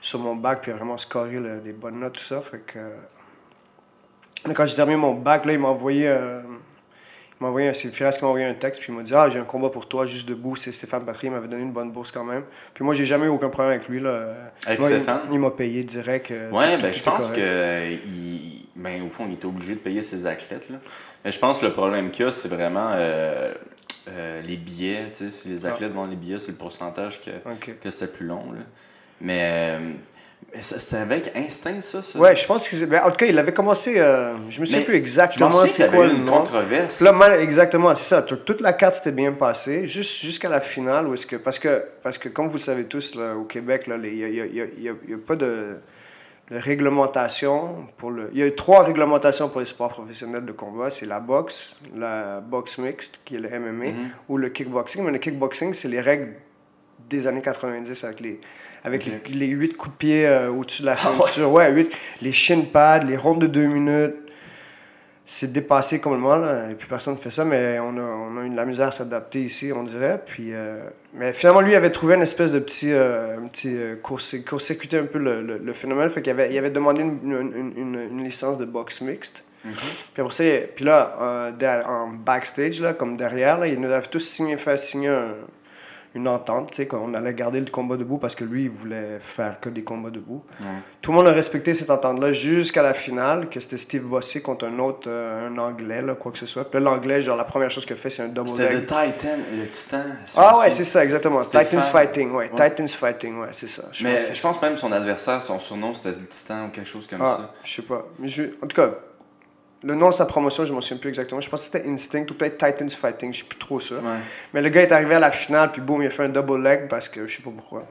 [0.00, 2.40] sur mon bac, puis vraiment scorer les bonnes notes, tout ça.
[2.40, 2.78] Fait que...
[4.54, 6.08] quand j'ai terminé mon bac, là, il m'a envoyé...
[6.08, 6.40] Euh,
[7.40, 9.30] il m'a envoyé, c'est Firas qui m'a envoyé un texte, puis il m'a dit Ah,
[9.30, 10.56] j'ai un combat pour toi, juste debout.
[10.56, 12.42] C'est Stéphane Patry, il m'avait donné une bonne bourse quand même.
[12.74, 13.98] Puis moi, j'ai jamais eu aucun problème avec lui.
[13.98, 14.34] Là.
[14.66, 15.22] Avec Stéphane?
[15.32, 16.30] Il, m'a payé direct.
[16.30, 17.40] Euh, ouais, ben, je pense que.
[18.80, 20.70] Ben, au fond, il était obligé de payer ses athlètes.
[20.70, 20.78] Là.
[21.24, 23.52] Mais je pense que le problème qu'il y a, c'est vraiment euh,
[24.08, 25.10] euh, les billets.
[25.12, 25.72] Si les ah.
[25.72, 27.30] athlètes vendent les billets, c'est le pourcentage que,
[27.72, 28.52] que c'était plus long.
[28.52, 28.60] Là.
[29.20, 29.40] Mais.
[29.42, 29.92] Euh,
[30.58, 32.18] c'était avec Instinct, ça, ça?
[32.18, 32.86] Ouais, je pense que c'est.
[32.86, 33.96] Ben, en tout cas, il avait commencé.
[33.96, 37.02] je me souviens plus exactement c'est quoi le une controverse.
[37.02, 38.22] Là, exactement, c'est ça.
[38.22, 41.06] Toute la carte s'était bien passée, jusqu'à la finale.
[41.06, 43.84] Où est-ce que, parce, que, parce que, comme vous le savez tous, là, au Québec,
[43.86, 45.76] il n'y a, y a, y a, pas de
[46.50, 48.30] réglementation pour le.
[48.32, 50.90] Il y a eu trois réglementations pour les sports professionnels de combat.
[50.90, 54.10] C'est la boxe, la boxe mixte, qui est le MMA, mhm.
[54.28, 55.04] ou le kickboxing.
[55.04, 56.34] Mais le kickboxing, c'est les règles
[57.08, 58.40] des années 90 avec les,
[58.84, 61.50] avec les, huit coups de pied euh, au-dessus de la ah ceinture.
[61.50, 61.70] ouais.
[61.70, 64.29] huit, les shin pads, les rondes de deux minutes
[65.32, 68.44] c'est dépassé complètement, là, et puis personne ne fait ça, mais on a, on a
[68.44, 70.20] eu de la misère à s'adapter ici, on dirait.
[70.26, 70.80] Puis, euh,
[71.14, 74.98] mais finalement, lui, il avait trouvé une espèce de petit, euh, un petit euh, court-circuiter
[74.98, 78.24] un peu le, le, phénomène, fait qu'il avait, il avait demandé une, une, une, une
[78.24, 79.44] licence de boxe mixte.
[79.64, 79.72] Mm-hmm.
[80.14, 81.52] Puis après ça, puis là,
[81.86, 85.36] en backstage, là, comme derrière, là, ils nous avaient tous signé, fait signer un,
[86.14, 89.18] une entente, tu sais, qu'on allait garder le combat debout parce que lui, il voulait
[89.20, 90.42] faire que des combats debout.
[91.00, 94.66] Tout le monde a respecté cette entente-là jusqu'à la finale, que c'était Steve Bossé contre
[94.66, 96.68] un autre, euh, un Anglais, là, quoi que ce soit.
[96.68, 99.68] Puis l'Anglais, genre, la première chose qu'il fait, c'est un double C'était le Titan, le
[99.68, 100.02] Titan.
[100.36, 101.42] Ah ouais, c'est ça, exactement.
[101.42, 102.48] Titans Fighting, ouais.
[102.48, 103.84] Titans Fighting, ouais, c'est ça.
[103.92, 107.06] Je Mais je pense même son adversaire, son surnom, c'était le Titan ou quelque chose
[107.06, 107.54] comme ah, ça.
[107.62, 108.06] Je sais pas.
[108.18, 108.42] Mais je...
[108.62, 108.90] En tout cas,
[109.82, 111.40] le nom de sa promotion, je ne me souviens plus exactement.
[111.40, 113.94] Je pense que c'était Instinct ou peut-être Titans Fighting, je ne sais plus trop ça.
[113.96, 114.00] Ouais.
[114.52, 116.62] Mais le gars est arrivé à la finale, puis boum, il a fait un double
[116.62, 117.86] leg parce que je sais pas pourquoi.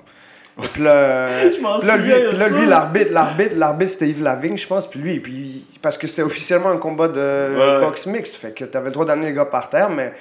[0.62, 4.88] Et puis là, Je là, lui, là, l'arbitre, l'arbitre, l'arbitre, c'était Yves Lavigne, je pense,
[4.88, 7.20] puis lui, puis parce que c'était officiellement un combat de
[7.58, 7.80] Ouais.
[7.80, 10.12] boxe mixte, fait que t'avais le droit d'amener les gars par terre, mais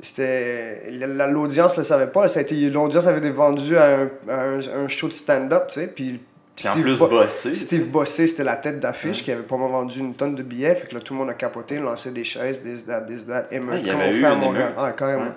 [0.00, 3.84] c'était la- la- l'audience le savait pas, ça a été l'audience avait été vendue à
[3.96, 6.20] un, à un- un show de stand-up, tu sais, puis
[6.56, 7.54] Puis en Steve plus, Bo- bossé.
[7.54, 10.74] Steve Bossé, c'était la tête d'affiche qui avait probablement vendu une tonne de billets.
[10.76, 13.52] Fait que là, tout le monde a capoté, lancé des chaises, des dates, des dates,
[13.52, 14.72] émeutes, Ah, il y avait eu à Montréal.
[14.78, 15.24] Ah, carrément.
[15.24, 15.30] Ouais.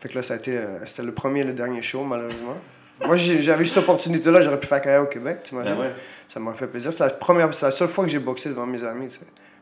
[0.00, 2.56] Fait que là, ça a été, euh, c'était le premier et le dernier show, malheureusement.
[3.06, 5.74] Moi, j'avais eu cette opportunité-là, j'aurais pu faire carrière au Québec, t'imagines?
[5.74, 5.94] Ben ouais.
[6.28, 6.92] Ça m'a fait plaisir.
[6.92, 9.20] C'est la, première, c'est la seule fois que j'ai boxé devant mes amis, tu sais,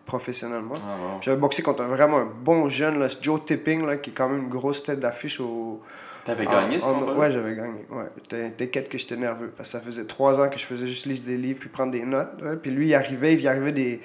[0.09, 0.75] professionnellement.
[0.79, 1.19] Ah.
[1.21, 4.29] J'avais boxé contre un, vraiment un bon jeune, là, Joe Tipping, là, qui est quand
[4.29, 5.81] même une grosse tête d'affiche au,
[6.25, 7.85] T'avais gagné ce en- combat Ouais, j'avais gagné.
[7.91, 8.05] Ouais.
[8.29, 9.53] T'in- T'inquiète que j'étais nerveux.
[9.57, 11.93] Parce que ça faisait trois ans que je faisais juste lire des livres puis prendre
[11.93, 12.33] des notes.
[12.43, 12.57] hein.
[12.61, 14.01] Puis lui, il arrivait, il arrivait des,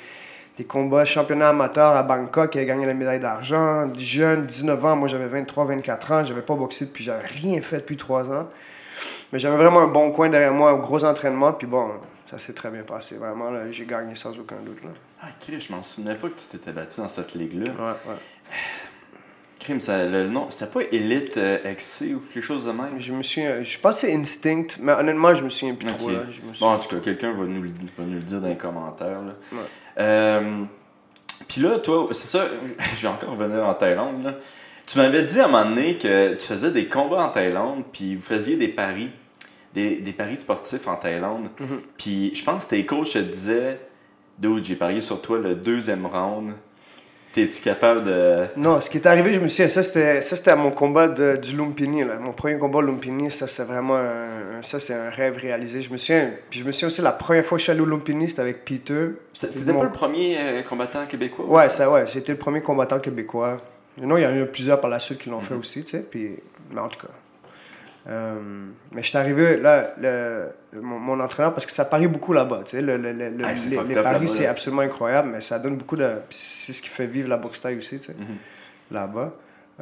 [0.57, 2.53] des combats championnat amateur à Bangkok.
[2.55, 3.91] Il a gagné la médaille d'argent.
[3.97, 4.95] Jeune, 19 ans.
[4.95, 6.23] Moi, j'avais 23, 24 ans.
[6.23, 8.47] J'avais pas boxé depuis, j'avais rien fait depuis trois ans.
[9.33, 11.51] Mais j'avais vraiment un bon coin derrière moi, un gros entraînement.
[11.53, 11.89] Puis bon,
[12.23, 13.15] ça s'est très bien passé.
[13.17, 14.81] Vraiment, j'ai gagné sans aucun doute.
[14.83, 14.91] Là.
[15.25, 17.71] Ah, Chris, je m'en souvenais pas que tu t'étais battu dans cette ligue-là.
[17.73, 18.15] Ouais, ouais.
[19.59, 22.97] Crime, ça, le nom, c'était pas Elite euh, XC ou quelque chose de même?
[22.99, 25.97] Je me suis, je pense que c'est Instinct, mais honnêtement, je me souviens plus Ok.
[25.97, 26.09] trop.
[26.09, 26.23] Là.
[26.29, 28.41] Je me Bon, souviens- en tout cas, quelqu'un va nous, le- va nous le dire
[28.41, 29.21] dans les commentaires.
[29.21, 29.33] Là.
[29.53, 29.59] Ouais.
[29.99, 30.63] Euh,
[31.47, 32.45] Puis là, toi, c'est ça,
[32.97, 34.23] je vais encore revenir en Thaïlande.
[34.23, 34.35] Là.
[34.85, 38.15] Tu m'avais dit à un moment donné que tu faisais des combats en Thaïlande, puis
[38.15, 39.11] vous faisiez des paris,
[39.73, 41.47] des, des paris sportifs en Thaïlande.
[41.59, 41.81] Mhm.
[41.97, 43.79] Puis je pense que tes coachs te disaient,
[44.39, 46.53] Dude, j'ai parié sur toi le deuxième round.
[47.33, 48.45] T'es-tu capable de.
[48.57, 51.07] Non, ce qui est arrivé, je me souviens, ça c'était, ça, c'était à mon combat
[51.07, 52.03] de, du Lumpini.
[52.03, 52.19] Là.
[52.19, 55.81] Mon premier combat Lumpini, ça c'était vraiment un, ça, c'était un rêve réalisé.
[55.81, 57.81] Je me souviens, puis je me souviens aussi la première fois que je suis allé
[57.81, 59.07] au Lumpini, c'était avec Peter.
[59.39, 61.45] T'étais Mon- pas le premier euh, combattant québécois?
[61.47, 63.57] Ouais, ça, ouais, j'étais le premier combattant québécois.
[63.99, 65.89] Non, il y en a eu plusieurs par la suite qui l'ont fait aussi, tu
[65.91, 65.99] sais.
[66.07, 66.35] Puis,
[66.71, 67.13] mais en tout cas.
[68.09, 68.33] Euh,
[68.93, 70.49] mais je suis arrivé, là, le,
[70.81, 72.81] mon, mon entraîneur, parce que ça parie beaucoup là-bas, tu sais.
[72.81, 73.11] Le, le-
[73.45, 76.09] Ah, les les paris, c'est absolument incroyable, mais ça donne beaucoup de.
[76.29, 78.35] C'est ce qui fait vivre la boxe taille aussi, tu sais, Mhm.
[78.91, 79.33] là-bas.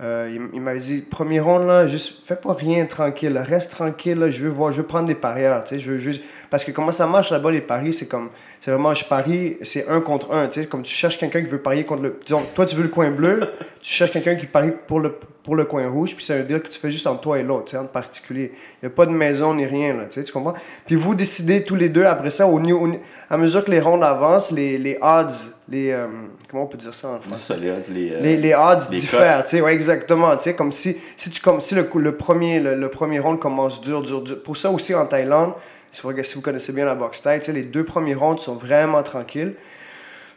[0.02, 4.18] Euh, il il m'avait dit, premier round, là, juste fais pas rien tranquille, reste tranquille,
[4.20, 6.22] là, je veux voir, je veux prendre des parieurs, tu sais, je veux juste...
[6.50, 8.30] Parce que comment ça marche là-bas, les paris, c'est comme,
[8.62, 11.48] c'est vraiment, je parie, c'est un contre un, tu sais, comme tu cherches quelqu'un qui
[11.48, 12.18] veut parier contre le...
[12.24, 13.42] Disons, toi, tu veux le coin bleu,
[13.82, 16.62] tu cherches quelqu'un qui parie pour le, pour le coin rouge, puis c'est un deal
[16.62, 18.52] que tu fais juste entre toi et l'autre, en particulier.
[18.54, 20.54] Il n'y a pas de maison ni rien, là, tu comprends?
[20.86, 22.90] Puis vous décidez tous les deux, après ça, au, au
[23.30, 25.34] à mesure que les rondes avancent, les, les odds,
[25.68, 25.92] les...
[25.92, 26.06] euh,
[26.48, 27.58] comment on peut dire ça en français?
[27.60, 30.72] Les odds, les, euh, les, les odds diffèrent, tu sais, ouais, exactement, tu sais, comme
[30.72, 34.44] si, si, tu, comme si le, premier, le, le premier round commence dur, dur, dur.
[34.44, 35.54] Pour ça aussi, en Thaïlande,
[35.90, 38.42] si vous, si vous connaissez bien la boxe thaï, tu sais, les deux premiers rounds
[38.42, 39.56] sont vraiment tranquilles.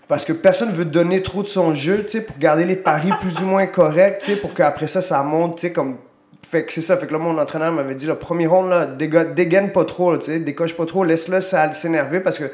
[0.08, 3.42] Parce que personne veut donner trop de son jeu, tu pour garder les paris plus
[3.42, 5.96] ou moins corrects, tu pour qu'après ça, ça monte, tu comme...
[6.46, 8.86] Fait que c'est ça, fait que là, mon entraîneur m'avait dit, le premier round, là,
[8.86, 12.44] déga- dégaine pas trop, tu sais, décoche pas trop, laisse-le s'énerver, parce que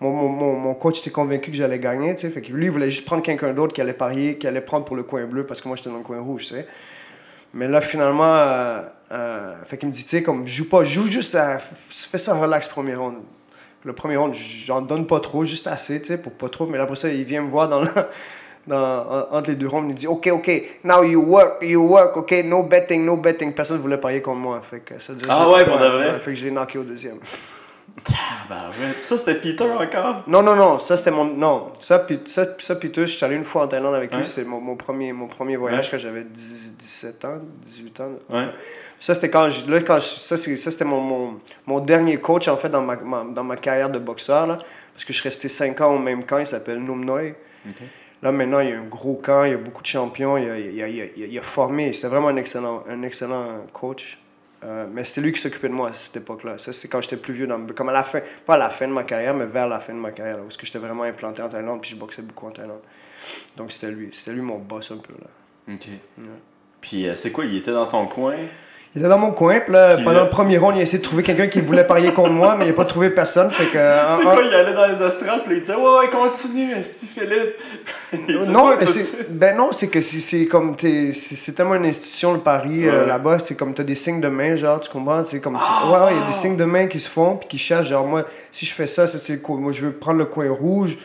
[0.00, 2.66] mon, mon, mon, mon coach était convaincu que j'allais gagner, tu sais, fait que lui,
[2.66, 5.24] il voulait juste prendre quelqu'un d'autre qui allait parier, qui allait prendre pour le coin
[5.26, 6.66] bleu, parce que moi, j'étais dans le coin rouge, tu sais.
[7.52, 11.08] Mais là, finalement, euh, euh, fait qu'il me dit, tu sais, comme, joue pas, joue
[11.08, 13.16] juste à, fais ça relax premier round.
[13.84, 16.66] Le premier round, j'en donne pas trop, juste assez, tu sais, pour pas trop.
[16.66, 17.88] Mais après ça, il vient me voir dans le,
[18.66, 20.50] dans, en- entre les deux rounds, il me dit, OK, OK,
[20.84, 23.52] now you work, you work, OK, no betting, no betting.
[23.52, 24.60] Personne voulait parier contre moi.
[24.62, 26.20] Fait que ça Ah ouais, pour de vrai?
[26.20, 27.18] fait que j'ai knocké au deuxième.
[29.02, 30.16] Ça, c'était Peter encore?
[30.26, 31.24] Non, non, non, ça c'était mon.
[31.24, 34.44] Non, ça, ça, ça Peter, je suis allé une fois en Thaïlande avec lui, c'est
[34.44, 38.10] mon, mon premier, mon premier voyage quand j'avais 10 17 ans, 18 ans.
[38.30, 38.46] Ouais.
[38.98, 42.48] Ça, c'était quand je- là, quand je- ça, c'est- c'était mon, mon, mon dernier coach,
[42.48, 44.56] en fait, dans ma, ma- dans ma carrière de boxeur, là,
[44.92, 47.34] parce que je suis resté 5 ans au même camp, il s'appelle Num Noi.
[47.68, 47.74] Ok.
[48.22, 50.48] Là, maintenant, il y a un gros camp, il y a beaucoup de champions, il
[50.48, 54.18] a, il a, il a, il a- formé, c'était vraiment un excellent, un excellent coach.
[54.64, 56.58] Euh, mais c'est lui qui s'occupait de moi à cette époque-là.
[56.58, 58.86] Ça, c'est quand j'étais plus vieux, dans, comme à la fin, pas à la fin
[58.86, 61.02] de ma carrière, mais vers la fin de ma carrière, là, parce que j'étais vraiment
[61.02, 62.82] implanté en Thaïlande, puis je boxais beaucoup en Thaïlande.
[63.56, 64.10] Donc, c'était lui.
[64.12, 65.74] C'était lui mon boss un peu, là.
[65.74, 65.88] Ok.
[66.80, 68.36] Puis euh, c'est quoi, il était dans ton coin?
[68.94, 71.02] Il était dans mon coin, puis là, pendant le premier round, il a essayé de
[71.02, 73.50] trouver quelqu'un qui voulait parier contre moi, mais il n'a pas trouvé personne.
[73.50, 76.10] Fait que, C'est en- quoi, il allait dans les estrades, puis il disait, ouais, ouais,
[76.10, 77.56] continue, Esti Philippe.
[78.50, 82.40] Non, c'est, ben non, c'est que c'est, c'est comme t'es, c'est, tellement une institution le
[82.40, 85.58] pari euh, là-bas, c'est comme t'as des signes de main, genre tu comprends, c'est comme
[85.58, 85.90] Ah!
[85.90, 87.88] ouais, ouais, il y a des signes de main qui se font puis qui cherchent
[87.88, 90.98] genre moi si je fais ça, ça c'est moi je veux prendre le coin rouge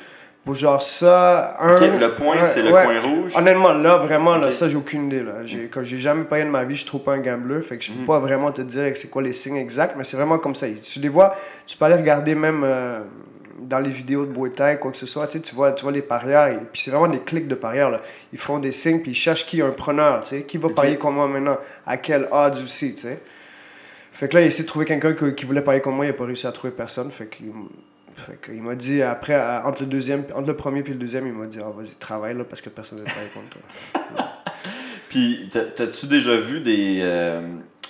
[0.48, 2.84] pour genre ça un le point, c'est le ouais.
[2.84, 3.34] coin rouge.
[3.36, 5.22] Honnêtement, là, vraiment, là, ça, j'ai aucune idée.
[5.22, 5.44] Là.
[5.44, 7.62] J'ai, quand j'ai jamais payé de ma vie, je suis trop pas un gambler.
[7.62, 8.06] Fait que je peux Mhm.
[8.06, 10.68] pas vraiment te dire c'est quoi les signes exacts, mais c'est vraiment comme ça.
[10.70, 13.02] Tu les vois, tu peux aller regarder même, euh,
[13.60, 15.84] dans les vidéos de Muay Thai, quoi que ce soit, tu sais, tu vois, tu
[15.84, 18.00] vois les parieurs, et puis c'est vraiment des clics de parieurs, là.
[18.32, 20.70] Ils font des signes, puis ils cherchent qui est un preneur, tu sais, qui va
[20.70, 23.20] parier contre moi maintenant, à quel odds aussi, tu sais.
[24.14, 26.06] Fait que là, il a essayé de trouver quelqu'un que- qui voulait parier contre moi,
[26.06, 27.48] il n'a pas réussi à trouver personne, fait qu'il
[28.18, 31.34] fait qu'il m'a dit, après, entre le deuxième, entre le premier puis le deuxième, il
[31.34, 34.26] m'a dit, ah, vas-y, travaille, là, parce que personne ne veut parier contre toi.
[35.10, 37.42] Puis, t'as- t'as-tu déjà vu des, euh,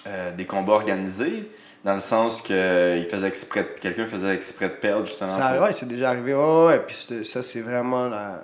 [0.08, 1.50] euh, des combats organisés
[1.84, 5.60] dans le sens que il faisait exprès, de- quelqu'un faisait exprès de perdre justement Ça,
[5.62, 6.34] ouais, c'est déjà arrivé.
[6.36, 8.44] Ouais, ouais, puis ça, c'est vraiment la,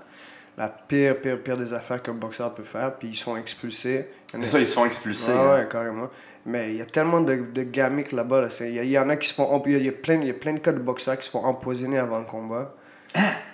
[0.58, 2.96] la pire, pire, pire des affaires qu'un boxeur peut faire.
[2.96, 4.08] Puis ils sont expulsés.
[4.34, 5.32] Il C'est ça, ils se font expulser.
[5.32, 5.54] Ouais, hein.
[5.60, 6.10] ouais, carrément.
[6.46, 8.42] Mais il y a tellement de, de gamiques là-bas.
[8.42, 8.48] Là.
[8.62, 9.62] Il y, y en a qui se font.
[9.66, 11.30] Il y y a plein, il y a plein de cas de boxeurs qui se
[11.32, 12.74] font empoisonner avant le combat.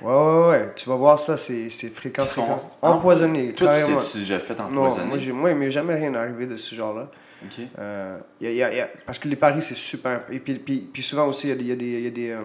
[0.02, 0.71] Ouais, ouais, ouais.
[0.75, 2.71] Tu vas voir ça, c'est c'est fréquent, fréquent.
[2.82, 4.02] Empoisonné, Toi, tu carrément.
[4.02, 5.06] t'es déjà fait Non, empoisonner.
[5.08, 7.12] moi, j'ai- moi, il m'est jamais rien arrivé de ce genre-là.
[7.43, 7.65] Ok.
[7.78, 10.21] Euh, y a- y a- y a- parce que les paris, c'est super.
[10.32, 11.65] Et puis, puis, puis souvent aussi, il y a des.
[11.65, 12.39] y a des, y a des euh,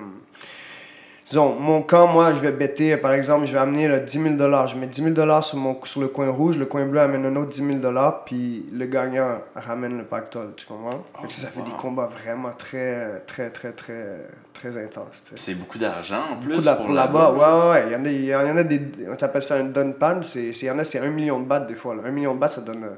[1.26, 4.34] disons, mon camp, moi, je vais bêter, par exemple, je vais amener là, 10 000
[4.66, 7.36] Je mets 10 000 sur, mon, sur le coin rouge, le coin bleu amène un
[7.36, 7.94] autre 10 000
[8.26, 11.02] puis le gagnant ramène le pactole, tu comprends?
[11.20, 15.22] Fait que ça, ça fait des combats vraiment très, très, très, très, très intenses.
[15.34, 16.56] C'est beaucoup d'argent en plus.
[16.56, 17.84] Beaucoup pour là-bas, ouais, ouais, ouais.
[17.88, 18.80] Il y en a, il y en a des.
[19.10, 20.20] On t'appelle ça un done pan.
[20.22, 21.94] C'est, c'est- il y en a, c'est un million de bahts des fois.
[21.94, 22.02] Là.
[22.06, 22.90] Un million de bahts, ça donne euh,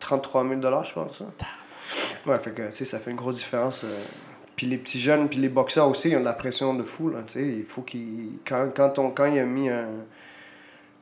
[0.00, 1.18] 33 000 je pense.
[1.18, 1.24] ça.
[2.26, 3.84] Ouais, fait que, tu sais, ça fait une grosse différence.
[3.84, 3.88] euh.
[4.56, 7.10] Puis les petits jeunes, puis les boxeurs aussi, ils ont de la pression de fou,
[7.10, 7.18] là.
[7.36, 8.38] Il faut qu'ils.
[8.46, 9.88] Quand, quand, on, quand il a mis un-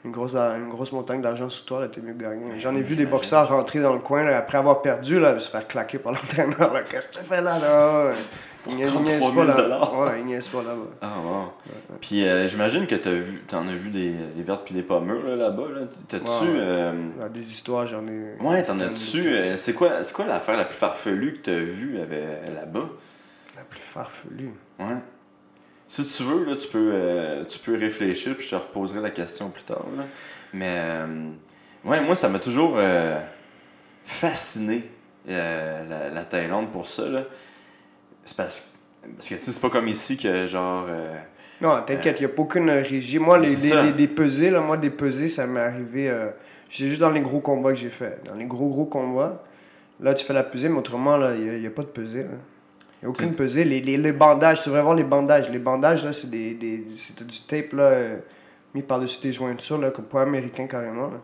[0.05, 2.59] une, grosse, une grosse montagne d'argent sur toi, t'es mieux de gagner.
[2.59, 5.51] J'en ai vu des boxeurs rentrer dans le coin, là, après avoir perdu, là, se
[5.51, 6.83] faire claquer par l'entraîneur.
[6.91, 8.13] Qu'est-ce que tu fais là, là?
[8.65, 8.75] Ouais.
[8.77, 8.93] Niaisent
[9.31, 9.93] pas, 33 000 là.
[9.93, 10.91] Ouais, ils niaisent pas là-bas.
[11.01, 11.53] Ah, wow.
[12.01, 15.21] Puis euh, j'imagine que t'as vu, t'en as vu des, des vertes puis des pommures
[15.27, 15.65] là, là-bas.
[15.75, 15.81] Là.
[16.07, 16.25] T'as-tu.
[16.45, 16.59] Ouais, ouais.
[16.61, 16.93] euh,
[17.25, 18.37] Ah, Des histoires, j'en ai.
[18.41, 19.27] Ouais, t'en as-tu.
[19.27, 21.99] euh, c'est quoi, quoi l'affaire la plus farfelue que t'as vue
[22.55, 22.89] là-bas?
[23.63, 24.51] La plus farfelue.
[24.81, 24.97] Ouais.
[25.87, 29.11] Si tu veux, là, tu peux, euh, tu peux réfléchir, puis je te reposerai la
[29.11, 29.87] question plus tard.
[29.97, 30.03] Là.
[30.53, 31.29] Mais, euh,
[31.85, 33.21] ouais, moi, ça m'a toujours euh,
[34.05, 34.83] fasciné,
[35.29, 37.07] la, la Thaïlande, pour ça.
[37.09, 37.25] Là.
[38.25, 40.87] C'est parce, que- parce que, tu sais, c'est pas comme ici que, genre.
[40.89, 41.15] euh,
[41.61, 43.19] Non, t'inquiète, il n'y a pas aucune régie.
[43.21, 43.49] Moi, les,
[43.97, 46.11] les, pesées, là, moi, des pesées, ça m'est arrivé.
[46.11, 46.31] euh,
[46.69, 48.21] c'est juste dans les gros combats que j'ai fait.
[48.27, 49.45] Dans les gros, gros combats,
[50.01, 52.25] là, tu fais la pesée, mais autrement, là, il n'y a, pas de pesée.
[53.03, 53.65] Il n'y a aucune pesée.
[53.65, 55.51] Les, les, les bandages, devrais voir les bandages.
[55.51, 58.19] Les bandages, là, c'est des, des, c'est du tape, là, euh,
[58.75, 61.09] mis par-dessus tes jointures, là, comme pour américain, carrément.
[61.09, 61.21] là.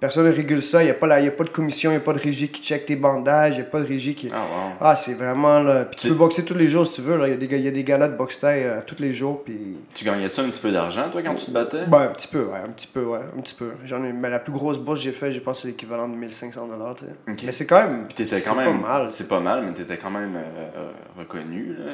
[0.00, 0.82] Personne ne régule ça.
[0.82, 2.18] Il n'y a, pas la- y a pas de commission, il n'y a pas de
[2.18, 4.30] régie qui check tes bandages, il n'y a pas de régie qui.
[4.32, 4.72] Ah, wow.
[4.80, 5.84] Ah, c'est vraiment là.
[5.84, 7.18] Puis tu peux boxer tous les jours si tu veux.
[7.18, 7.28] là.
[7.28, 9.44] Il y y a des galas de boxe taille euh, tous les jours.
[9.44, 9.76] Puis.
[9.94, 11.84] Tu gagnais-tu un petit peu d'argent, toi, quand tu te battais?
[11.86, 12.58] Ben, un petit peu, ouais.
[12.64, 13.20] Un petit peu, ouais.
[13.36, 13.72] Un petit peu.
[13.84, 14.12] J'en ai...
[14.12, 17.04] Mais la plus grosse bourse que j'ai fait, je pense, c'est l'équivalent de 1500 tu
[17.04, 17.46] sais.
[17.46, 18.06] Mais c'est quand même.
[18.06, 18.80] Puis t'étais c'est quand même.
[18.80, 19.08] pas mal.
[19.10, 21.92] C'est pas mal, mais t'étais quand même euh, euh, reconnu, là.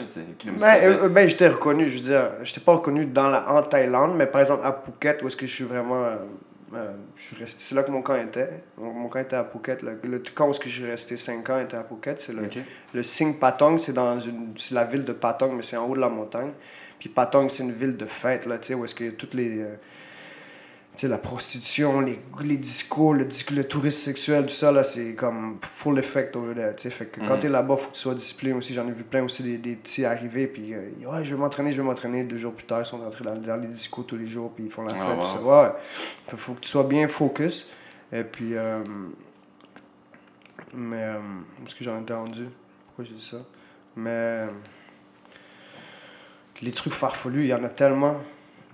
[0.59, 4.15] Ben, euh, ben j'étais reconnu, je veux dire, j'étais pas reconnu dans la, en Thaïlande,
[4.17, 6.05] mais par exemple à Phuket, où est-ce que je suis vraiment,
[6.75, 9.45] euh, je suis resté, c'est là que mon camp était, mon, mon camp était à
[9.45, 9.93] Phuket, là.
[10.03, 12.59] le camp où j'ai resté 5 ans était à Phuket, c'est le, Ok.
[12.93, 15.95] le Sing Patong, c'est dans une, c'est la ville de Patong, mais c'est en haut
[15.95, 16.53] de la montagne,
[16.99, 19.61] puis Patong c'est une ville de fête, là, tu sais, où est-ce que toutes les,
[19.61, 19.77] euh,
[21.03, 25.59] sais, la prostitution, les, les discours, le, le tourisme sexuel, tout ça, là, c'est comme
[25.63, 26.91] full effect over there, tu sais.
[26.91, 27.41] Fait que quand Mhm.
[27.41, 28.73] t'es là-bas, faut que tu sois discipliné aussi.
[28.75, 31.73] J'en ai vu plein aussi des, des petits arriver, puis euh, ouais, je vais m'entraîner,
[31.73, 32.25] je vais m'entraîner.
[32.25, 34.65] Deux jours plus tard, ils sont rentrés dans, dans les discours tous les jours, puis
[34.65, 35.23] ils font la Ah, fête, wow.
[35.23, 35.43] tout ça.
[35.43, 36.37] Ouais.
[36.37, 37.67] Faut, que tu sois bien focus.
[38.13, 38.83] Et puis, euh,
[40.75, 41.19] mais, euh,
[41.65, 42.47] est-ce que j'en ai entendu?
[42.87, 43.39] Pourquoi j'ai dit ça?
[43.97, 44.47] Mais, euh,
[46.63, 48.17] les trucs farfelus, il y en a tellement.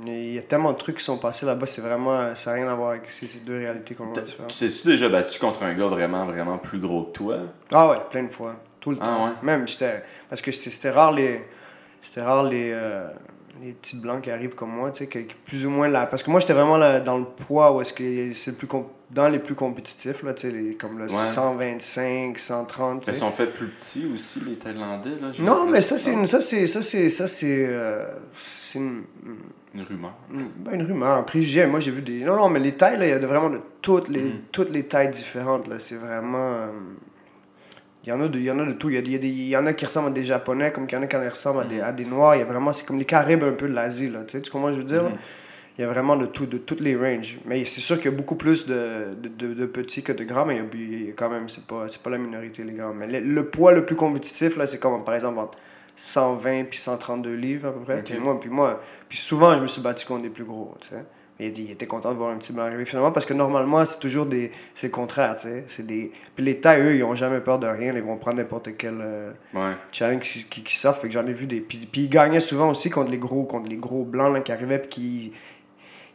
[0.07, 2.35] Il y a tellement de trucs qui sont passés là-bas, c'est vraiment.
[2.35, 4.51] Ça n'a rien à voir avec ces, ces deux réalités complètement T'as- différentes.
[4.51, 7.37] Tu t'es-tu déjà battu contre un gars vraiment, vraiment plus gros que toi?
[7.73, 8.57] Ah ouais, plein de fois.
[8.81, 9.25] Tout le Ah temps.
[9.27, 9.33] ouais?
[9.43, 10.03] Même, j'étais.
[10.29, 11.45] Parce que c'était c'était rare les.
[12.01, 12.71] C'était rare les.
[12.73, 13.07] euh,
[13.61, 16.07] les petits blancs qui arrivent comme moi, tu sais, qui, qui plus ou moins là.
[16.07, 18.69] Parce que moi, j'étais vraiment là, dans le poids où est-ce que c'est le plus.
[19.11, 23.05] Dans les plus compétitifs, là, tu sais, les- comme le 125, 130.
[23.05, 25.33] tu Ils sont faits plus petits aussi, les Thaïlandais, là?
[25.33, 26.27] j'ai Non, mais ça, c'est une.
[26.27, 26.67] Ça, c'est.
[26.67, 27.11] Ça, c'est.
[27.11, 27.67] Ça, c'est.
[27.69, 29.03] euh, c'est une.
[29.75, 30.13] Une rumeur.
[30.31, 31.67] une- ben, une rumeur, un préjugé.
[31.67, 32.25] Moi, j'ai vu des.
[32.25, 34.41] Non, non, mais les tailles, là, il y a de- vraiment de toutes les, Mhm.
[34.51, 35.67] toutes les tailles différentes.
[35.69, 35.79] Là.
[35.79, 36.55] C'est vraiment.
[36.55, 36.67] euh,
[38.05, 38.91] Il y, en a de, il y en a de tout.
[38.91, 40.11] Il y, a, des- il y a des- il y en a qui ressemblent à
[40.11, 41.83] des Japonais, comme qu'il y en a qui ressemblent à, des, Mhm.
[41.85, 42.35] à des Noirs.
[42.35, 42.73] Il y a vraiment.
[42.73, 44.11] C'est comme les Caribes un peu de l'Asie.
[44.11, 44.25] Là.
[44.25, 45.05] Tu sais, tu comprends je veux dire?
[45.05, 45.17] Mhm.
[45.79, 47.39] Il y a vraiment de tout, de toutes les ranges.
[47.47, 50.25] Mais c'est sûr qu'il y a beaucoup plus de, de, de- de petits que de
[50.25, 50.69] grands, mais il y a-
[51.01, 52.93] il y a quand même, c'est pas, pas la minorité, les grands.
[52.93, 55.57] Mais le, le poids le plus compétitif, là, c'est comme, par exemple, entre
[55.95, 58.03] 120 puis 132 livres, à peu près.
[58.03, 60.89] Puis moi, puis moi, puis souvent, je me suis battu contre des plus gros, tu
[60.89, 61.05] sais.
[61.41, 63.35] Il, a dit- il était content de voir un petit blanc arriver finalement parce que
[63.35, 64.51] normalement, c'est toujours des.
[64.75, 65.65] C'est le contraire, tu sais.
[65.67, 66.13] C'est des.
[66.37, 67.95] Puis les tailles, eux, ils ont jamais peur de rien.
[67.95, 69.73] Ils vont prendre n'importe quel euh, Ouais.
[69.91, 71.01] challenge qui, qui, qui s'offre.
[71.01, 71.61] Fait que j'en ai vu des.
[71.61, 74.53] Puis, puis ils gagnaient souvent aussi contre les gros, contre les gros blancs là, qui
[74.53, 75.33] arrivaient puis qui.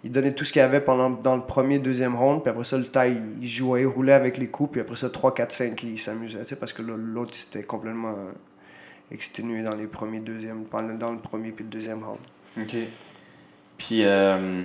[0.04, 2.44] Ils donnaient tout ce qu'il y avait pendant, dans le premier, deuxième round.
[2.44, 4.74] Puis après ça, le taille, il jouait, il roulait avec les coups.
[4.74, 6.40] Puis après ça, 3, 4, 5, il s'amusait.
[6.42, 8.32] Tu sais, parce que l'autre, il s'était complètement euh,
[9.12, 10.66] exténué dans les premiers, deuxièmes,
[11.00, 12.20] dans le premier puis le deuxième round.
[12.62, 12.76] Ok.
[13.80, 14.62] Puis, euh...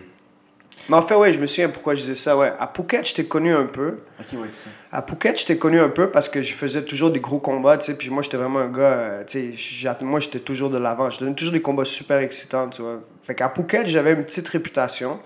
[0.88, 2.36] Mais en fait, ouais, je me souviens pourquoi je disais ça.
[2.36, 2.52] Ouais.
[2.58, 4.00] À Phuket, je t'ai connu un peu.
[4.18, 4.68] ok, ouais, ça.
[4.90, 7.78] À Phuket, je t'ai connu un peu parce que je faisais toujours des gros combats,
[7.78, 7.94] tu sais.
[7.94, 11.08] Puis moi, j'étais vraiment un gars, euh, tu sais, moi, j'étais toujours de l'avant.
[11.08, 13.00] Je donnais toujours des combats super excitants, tu vois.
[13.22, 15.20] Fait qu'à Phuket, j'avais une petite réputation,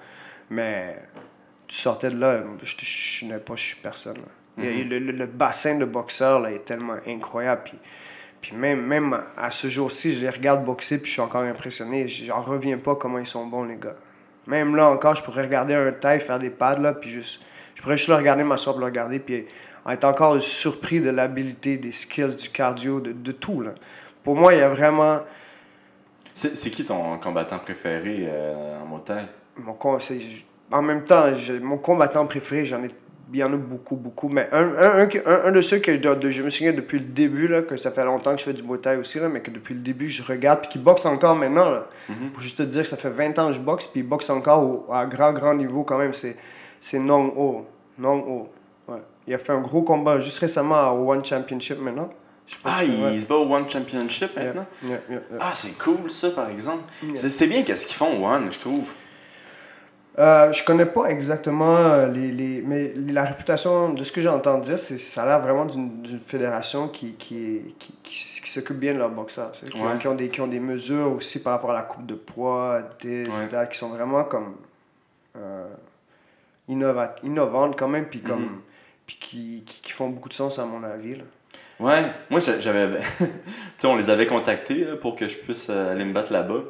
[0.51, 0.97] mais
[1.67, 4.17] tu sortais de là, je je n'ai pas, je suis personne.
[4.19, 4.63] là.
[4.63, 7.63] A- le, le- le bassin de boxeurs, là, est tellement incroyable.
[7.65, 7.79] Puis,
[8.43, 12.07] puis même, même à ce jour-ci, je les regarde boxer, puis je suis encore impressionné.
[12.09, 13.97] J'en reviens pas comment ils sont bons, les gars.
[14.47, 17.41] Même là encore, je pourrais regarder un taille faire des pads, là, puis juste.
[17.75, 19.45] Je pourrais juste le regarder, m'asseoir pour le regarder, puis
[19.89, 23.75] être encore surpris de l'habilité, des skills, du cardio, de, de tout, là.
[24.23, 25.21] Pour moi, il y a vraiment.
[26.35, 29.27] C'est qui ton combattant préféré euh, en motaille?
[29.57, 30.19] Mon c'est-
[30.71, 31.25] En même temps,
[31.63, 32.89] mon combattant préféré, j'en ai.
[33.33, 34.29] Il y en a beaucoup, beaucoup.
[34.29, 37.63] Mais un, un, un, de ceux que de- je me souviens depuis le début, là,
[37.63, 39.75] que ça fait longtemps que je fais du Muay Thai aussi, là, mais que depuis
[39.75, 41.69] le début, je regarde, puis qui boxe encore maintenant.
[41.71, 41.87] Là.
[42.09, 42.31] Mhm.
[42.31, 44.31] Pour juste te dire que ça fait 20 ans que je boxe, puis il boxe
[44.31, 46.15] encore au- à grand, grand niveau quand même.
[46.15, 46.37] C'est,
[46.79, 46.99] c'est
[47.37, 47.67] Ho.
[47.99, 48.49] Nong Ho.
[48.89, 49.03] Ouais.
[49.27, 52.11] Il a fait un gros combat juste récemment au One Championship maintenant.
[52.65, 54.67] Ah, il, se bat au One Championship maintenant?
[54.85, 55.39] yeah, yeah, yeah.
[55.41, 56.85] Ah, c'est cool ça, par exemple.
[57.15, 58.85] C'est- C'est bien qu'est-ce qu'ils font, One, je trouve.
[60.19, 64.57] Euh, je connais pas exactement euh, les, les mais la réputation de ce que j'entends
[64.59, 68.95] dire c'est ça a l'air vraiment d'une fédération qui qui, qui, qui, qui s'occupe bien
[68.95, 69.99] de leurs boxeurs qui, Ouais.
[70.01, 72.81] qui ont des qui ont des mesures aussi par rapport à la coupe de poids
[73.03, 73.45] des Ouais.
[73.45, 74.57] etc., qui sont vraiment comme
[75.37, 75.67] euh,
[76.71, 78.61] innova- innovantes quand même puis comme Mhm.
[79.07, 81.25] puis qui, qui, font beaucoup de sens à mon avis là.
[81.79, 82.99] Ouais, moi j'a- j'avais.
[83.19, 83.27] tu
[83.77, 86.61] sais, on les avait contactés là, pour que je puisse euh, aller me battre là-bas.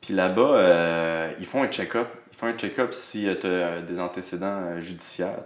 [0.00, 2.08] Puis là-bas, euh, ils font un check-up.
[2.36, 5.38] Font un check-up si tu as des antécédents euh, judiciaires.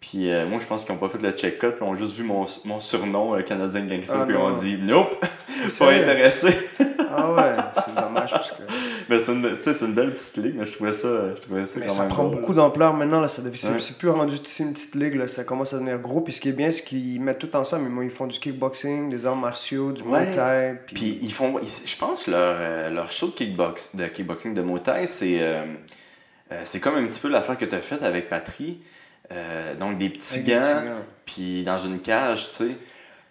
[0.00, 2.24] Puis euh, moi, je pense qu'ils n'ont pas fait le check-up, ils ont juste vu
[2.24, 5.14] mon, mon surnom, le Canadien Gangster, Ah, puis ils ont dit Nope,
[5.78, 6.48] pas intéressé.
[7.08, 7.54] ah ouais
[7.96, 8.62] c'est dommage parce que
[9.08, 11.40] mais c'est une, tu sais, c'est une belle petite ligue, mais je trouvais ça, je
[11.40, 13.20] trouvais ça Mais quand ça même prend beaucoup d'ampleur maintenant.
[13.20, 13.78] Là, ça devient, c'est, Ouais.
[13.78, 15.14] c'est plus rendu une petite ligue.
[15.14, 16.20] Là, ça commence à devenir gros.
[16.20, 17.90] Puis ce qui est bien, c'est qu'ils mettent tout ensemble.
[18.02, 20.26] Ils, ils font du kickboxing, des arts martiaux, du Ouais.
[20.26, 20.78] muay thai.
[20.86, 24.06] Puis, Puis ils font, ils- je pense que leur, euh, leur show de, kickbox, de
[24.06, 25.64] kickboxing de Muay Thai, c'est euh,
[26.52, 28.80] euh, c'est comme un petit peu l'affaire que tu as faite avec Patry.
[29.30, 31.04] Euh, donc des petits avec des gants, petits gants.
[31.24, 32.76] puis dans une cage, tu sais.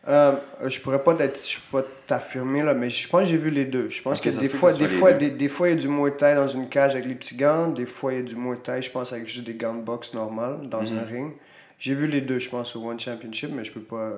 [0.08, 0.36] Euh,
[0.66, 3.88] je pourrais pas je t'affirmer là, mais je pense que j'ai vu les deux.
[3.90, 5.88] Je pense que des que fois, des fois, des, des fois, il y a du
[5.88, 7.68] muay thai dans une cage avec les petits gants.
[7.68, 9.82] Des fois, il y a du muay thai, je pense, avec juste des gants de
[9.84, 10.98] boxe normales dans Mhm.
[10.98, 11.34] un ring.
[11.78, 14.12] J'ai vu les deux, je pense, au One Championship, mais je peux pas,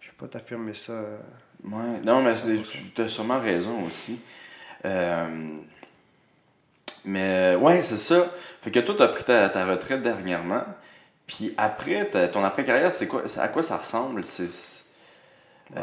[0.00, 0.92] je peux pas t'affirmer ça.
[0.92, 1.16] euh.
[1.64, 2.78] Ouais, non, mais c'est- 100%.
[2.94, 4.20] tu as sûrement raison aussi.
[4.84, 5.26] Euh,
[7.04, 8.30] mais ouais, c'est ça.
[8.62, 10.64] Fait que toi, tu as pris ta, ta retraite dernièrement.
[11.26, 14.24] Puis après, ton après-carrière, c'est quoi, à quoi ça ressemble?
[14.24, 14.84] C'est.
[15.76, 15.80] Euh,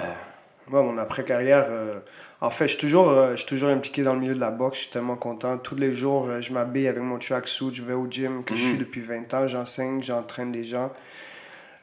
[0.67, 1.99] Moi, mon après-carrière, euh,
[2.41, 4.51] en fait, je suis toujours, euh, je suis toujours impliqué dans le milieu de la
[4.51, 4.77] boxe.
[4.77, 5.57] Je suis tellement content.
[5.57, 8.69] Tous les jours, je m'habille avec mon tracksuit, je vais au gym, que je Mhm.
[8.69, 9.47] suis depuis 20 ans.
[9.47, 10.91] J'enseigne, j'entraîne des gens.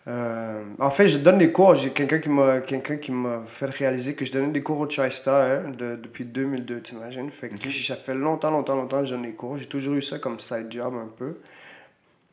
[0.09, 1.77] Euh, en fait, je donne des cours.
[1.77, 4.87] J'ai quelqu'un qui m'a quelqu'un qui m'a fait réaliser que je donnais des cours au
[4.87, 7.31] TriStar hein, de, depuis 2002, t'imagines?
[7.31, 9.59] Fait que ça fait longtemps, longtemps, longtemps que je donne des cours.
[9.59, 11.37] J'ai toujours eu ça comme side job un peu.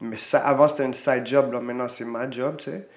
[0.01, 1.53] Mais ça, avant, c'était une side job.
[1.53, 1.59] Là.
[1.59, 2.87] Maintenant, c'est ma job, tu sais.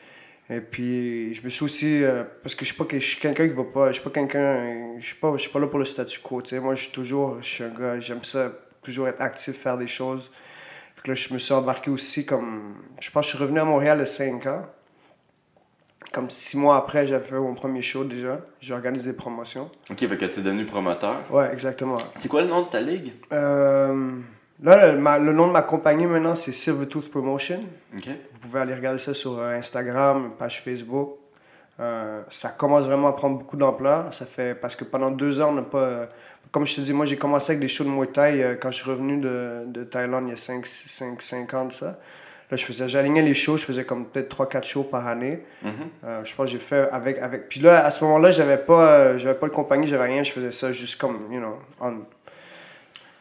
[0.50, 2.02] Et puis, je me suis aussi.
[2.05, 3.88] euh, parce que je suis pas que- je suis quelqu'un qui va pas.
[3.88, 4.98] Je suis pas quelqu'un.
[4.98, 6.42] Je suis pas, je suis pas là pour le statu quo.
[6.42, 6.61] Tu sais.
[6.61, 7.40] Moi, je suis toujours.
[7.40, 8.00] Je suis un gars.
[8.00, 8.52] J'aime ça.
[8.83, 10.31] Toujours être actif, faire des choses.
[10.96, 12.74] Fait que là, je me suis embarqué aussi comme.
[13.00, 14.62] Je pense que je suis revenu à Montréal a 5 ans.
[16.12, 18.40] Comme six mois après, j'avais fait mon premier show déjà.
[18.61, 19.70] J'ai organisé des promotions.
[19.90, 21.22] Ok, fait que tu es devenu promoteur.
[21.31, 21.96] Ouais, exactement.
[22.16, 23.14] C'est quoi le nom de ta ligue?
[23.33, 24.16] Euh,
[24.62, 27.61] là, le, ma- le nom de ma compagnie maintenant, c'est Silvertooth Promotion.
[28.33, 31.16] Vous pouvez aller regarder ça sur euh, Instagram, page Facebook.
[31.81, 34.12] Euh, ça commence vraiment à prendre beaucoup d'ampleur.
[34.12, 35.79] Ça fait parce que pendant deux ans, on n'a pas.
[35.79, 36.07] euh,
[36.51, 38.70] comme je te dis, moi j'ai commencé avec des shows de Muay Thai euh, quand
[38.70, 41.98] je suis revenu de, de Thaïlande il y a 5, 5, 5 ans de ça.
[42.51, 45.42] Là, je faisais, j'alignais les shows, je faisais comme peut-être 3-4 shows par année.
[45.62, 45.72] Mhm.
[46.05, 47.48] Euh, je pense que j'ai fait avec, avec.
[47.48, 50.53] Puis là, à ce moment-là, j'avais pas, j'avais pas de compagnie, j'avais rien, je faisais
[50.53, 52.01] ça juste comme, you know, on.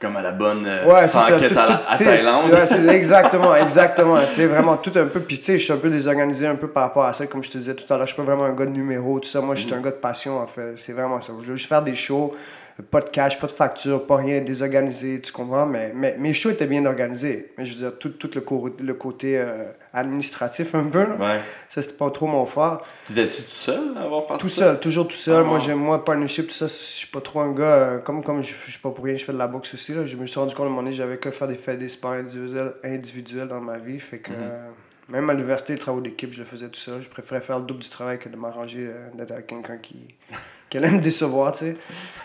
[0.01, 2.45] Comme à la bonne euh, Ouais, tout- à, la- Thaïlande.
[2.51, 4.17] ouais, exactement, exactement.
[4.27, 5.19] Tu sais, vraiment tout un peu.
[5.19, 7.43] Puis tu sais, je suis un peu désorganisé un peu par rapport à ça, comme
[7.43, 8.07] je te disais tout à l'heure.
[8.07, 9.41] Je suis pas vraiment un gars de numéro, tout ça.
[9.41, 10.73] Moi, je suis un gars de passion, en fait.
[10.77, 11.33] C'est vraiment ça.
[11.43, 12.33] Je veux juste faire des shows,
[12.89, 15.65] pas de cash, pas de facture, pas rien, désorganisé, tu comprends?
[15.65, 17.51] Mais, mais mes shows étaient bien organisés.
[17.57, 21.15] Mais je veux dire, tout, tout le, co- le côté euh, administratif un peu, là,
[21.15, 21.39] Ouais.
[21.69, 22.81] ça, c'était pas trop mon fort.
[23.07, 24.41] T'étais-tu tout seul à avoir parti?
[24.43, 25.43] Tout seul, toujours tout seul.
[25.43, 27.63] Ah, moi, j'aime, moi, partnership, tout ça, je suis pas trop un gars.
[27.65, 29.93] euh, comme comme je, suis pas pour rien, je fais de la boxe aussi.
[29.93, 30.05] Là.
[30.05, 31.89] Je me suis rendu compte à un moment donné, j'avais que faire des faits des
[31.89, 33.99] sports individuels, individuels dans ma vie.
[33.99, 34.37] Fait que, Mhm.
[34.41, 34.69] euh,
[35.09, 37.01] même à l'université, les travaux d'équipe, je le faisais tout seul.
[37.01, 40.07] Je préférais faire le double du travail que de m'arranger euh, d'être avec quelqu'un qui,
[40.71, 41.77] qui allait me décevoir, tu sais.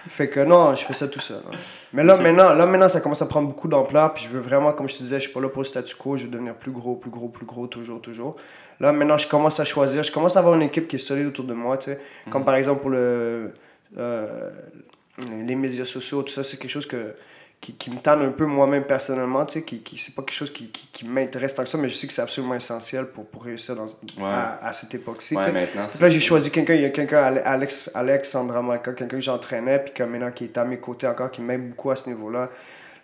[0.08, 1.40] Fait que non, je fais ça tout seul.
[1.52, 1.56] hein.
[1.92, 4.14] Mais là, maintenant, là, maintenant, ça commence à prendre beaucoup d'ampleur.
[4.14, 5.96] Puis je veux vraiment, comme je te disais, je suis pas là pour le statu
[5.96, 6.16] quo.
[6.16, 8.36] Je veux devenir plus gros, plus gros, plus gros, toujours, toujours.
[8.78, 10.04] Là, maintenant, je commence à choisir.
[10.04, 11.98] Je commence à avoir une équipe qui est solide autour de moi, tu sais.
[12.30, 13.52] Comme par exemple pour le,
[13.98, 14.50] euh,
[15.44, 17.14] les médias sociaux, tout ça, c'est quelque chose que,
[17.60, 20.34] qui, qui me tente un peu moi-même personnellement, tu sais, qui, qui, c'est pas quelque
[20.36, 23.06] chose qui, qui, qui m'intéresse tant que ça, mais je sais que c'est absolument essentiel
[23.06, 23.86] pour, pour réussir dans,
[24.24, 25.34] à, à cette époque-ci.
[25.36, 25.86] Ouais, maintenant.
[26.00, 29.78] Là, j'ai choisi quelqu'un, il y a quelqu'un, Ale- Alex, Alexandra Malka, quelqu'un que j'entraînais,
[29.80, 32.50] puis maintenant qui est à mes côtés encore, qui m'aide beaucoup à ce niveau-là.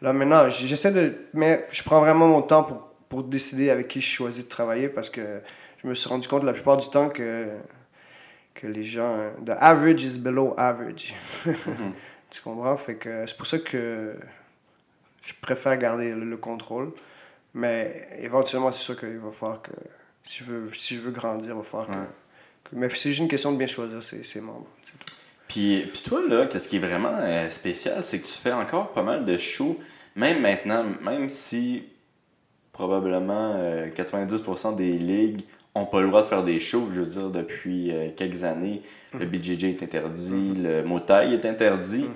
[0.02, 1.14] Là, maintenant, j'essaie de.
[1.32, 4.88] Mais je prends vraiment mon temps pour, pour décider avec qui je choisis de travailler
[4.88, 5.40] parce que
[5.82, 7.48] je me suis rendu compte la plupart du temps que,
[8.54, 9.30] que les gens.
[9.44, 11.14] The average is below average.
[12.30, 12.76] tu comprends?
[12.76, 14.16] Fait que c'est pour ça que
[15.22, 16.92] je préfère garder le, le contrôle.
[17.54, 19.70] Mais éventuellement, c'est sûr qu'il va falloir que.
[20.24, 22.06] Si je veux, si je veux grandir, il va falloir que- Ouais.
[22.64, 22.76] que.
[22.76, 24.66] Mais c'est juste une question de bien choisir ses, ses membres.
[24.82, 25.12] c'est tout.
[25.48, 28.92] Puis, puis toi, là, qu'est-ce qui est vraiment euh, spécial, c'est que tu fais encore
[28.92, 29.76] pas mal de shows,
[30.16, 31.84] même maintenant, même si
[32.72, 35.42] probablement euh, 90% des ligues
[35.74, 38.82] ont pas le droit de faire des shows, je veux dire, depuis euh, quelques années.
[39.18, 42.06] Le BJJ est interdit, le Muay est interdit.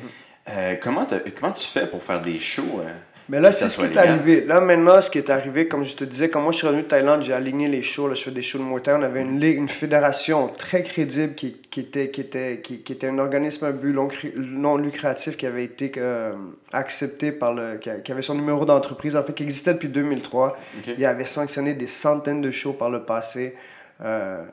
[0.49, 1.07] Euh, comment,
[1.39, 2.81] comment tu fais pour faire des shows?
[2.81, 2.91] euh?
[3.29, 4.43] Mais là, c'est ce qui est arrivé.
[4.43, 6.83] Là, maintenant, ce qui est arrivé, comme je te disais, quand moi je suis revenu
[6.83, 8.07] de Thaïlande, j'ai aligné les shows.
[8.07, 8.93] Là, je fais des shows de Muay Thai.
[8.93, 12.93] On avait une ligue, une fédération très crédible qui, qui, était, qui, était, qui, qui
[12.93, 16.35] était un organisme à but non, non lucratif qui avait été euh,
[16.73, 17.79] accepté par le.
[17.79, 20.57] Qui, avait son numéro d'entreprise, en fait, qui existait depuis 2003.
[20.79, 20.95] Ok.
[20.97, 23.57] Il avait sanctionné des centaines de shows par le passé.
[24.03, 24.45] Euh,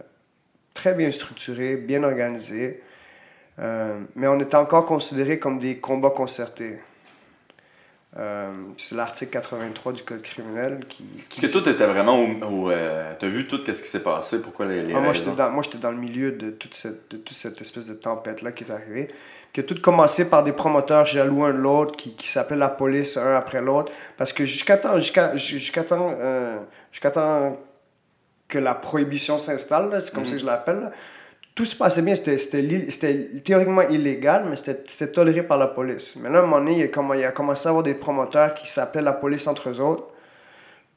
[0.74, 2.82] très bien structuré, bien organisé.
[3.60, 6.80] Euh, mais on était encore considérés comme des combats concertés.
[8.16, 11.04] Euh, c'est l'article 83 du Code criminel qui.
[11.30, 12.28] qui que toi, t'étais vraiment au.
[12.44, 15.32] au euh, T'as vu tout ce qui s'est passé, pourquoi les, les Ah, moi, j'étais
[15.32, 18.52] dans, moi, j'étais dans le milieu de toute cette, de toute cette espèce de tempête-là
[18.52, 19.10] qui est arrivée.
[19.52, 22.70] Qui a tout commencé par des promoteurs jaloux un de l'autre, qui, qui s'appelaient la
[22.70, 23.92] police un après l'autre.
[24.16, 26.60] Parce que jusqu'à temps, jusqu'à, jusqu'à temps, euh,
[26.92, 27.58] jusqu'à temps
[28.48, 30.92] que la prohibition s'installe, c'est comme ça que je l'appelle,
[31.56, 32.16] tout se passait bien.
[32.16, 36.16] C'était, théoriquement illégal, mais c'était, toléré par la police.
[36.16, 37.94] Mais là, à un moment donné, il y a, il a commencé à avoir des
[37.94, 40.08] promoteurs qui s'appellent la police entre eux autres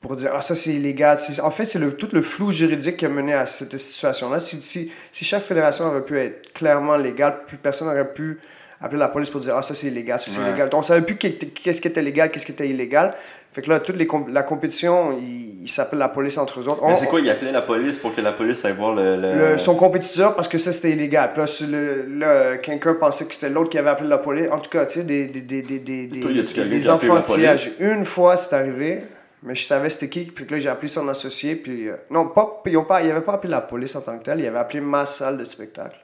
[0.00, 3.06] pour dire ah ça c'est illégal en fait c'est le, tout le flou juridique qui
[3.06, 6.96] a mené à cette situation là si, si, si chaque fédération avait pu être clairement
[6.96, 8.38] légale plus personne n'aurait pu
[8.78, 10.48] appeler la police pour dire ah ça c'est illégal ça c'est Ouais.
[10.48, 13.14] illégal donc on savait plus qu'est- qu'est-ce qui était légal qu'est-ce qui était illégal
[13.56, 16.68] fait que là toute les comp- la compétition ils il s'appellent la police entre eux
[16.68, 19.16] autres Mais c'est quoi, il appelait la police pour que la police aille voir le.
[19.16, 21.32] le- le- son compétiteur parce que ça c'était illégal.
[21.32, 24.48] Puis là, là, quelqu'un pensait que c'était l'autre qui avait appelé la police.
[24.52, 26.30] En tout cas, tu sais, des, des, des, des, des, Toi,
[26.66, 27.72] des, enfantillages.
[27.80, 29.02] Une fois, c'est arrivé,
[29.42, 30.26] mais je savais c'était qui.
[30.26, 31.56] Puis que là, j'ai appelé son associé.
[31.56, 34.38] Puis euh, non, pas, ils ils n'avaient pas appelé la police en tant que tel.
[34.38, 35.98] Ils avaient appelé ma salle de spectacle.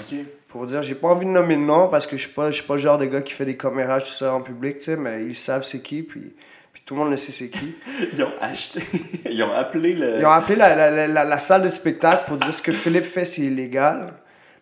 [0.00, 0.18] Ok.
[0.48, 2.74] Pour dire, j'ai pas envie de nommer le nom parce que je suis pas, pas
[2.74, 5.24] le genre de gars qui fait des commérages, tout ça en public, tu sais, mais
[5.24, 6.02] ils savent c'est qui.
[6.02, 6.34] Puis
[6.86, 7.74] tout le monde le sait c'est qui.
[8.12, 8.80] Ils ont acheté.
[9.30, 10.18] Ils ont appelé le.
[10.20, 13.24] Ils ont appelé la, la, la, salle de spectacle pour dire ce que Philippe fait,
[13.24, 14.14] c'est illégal.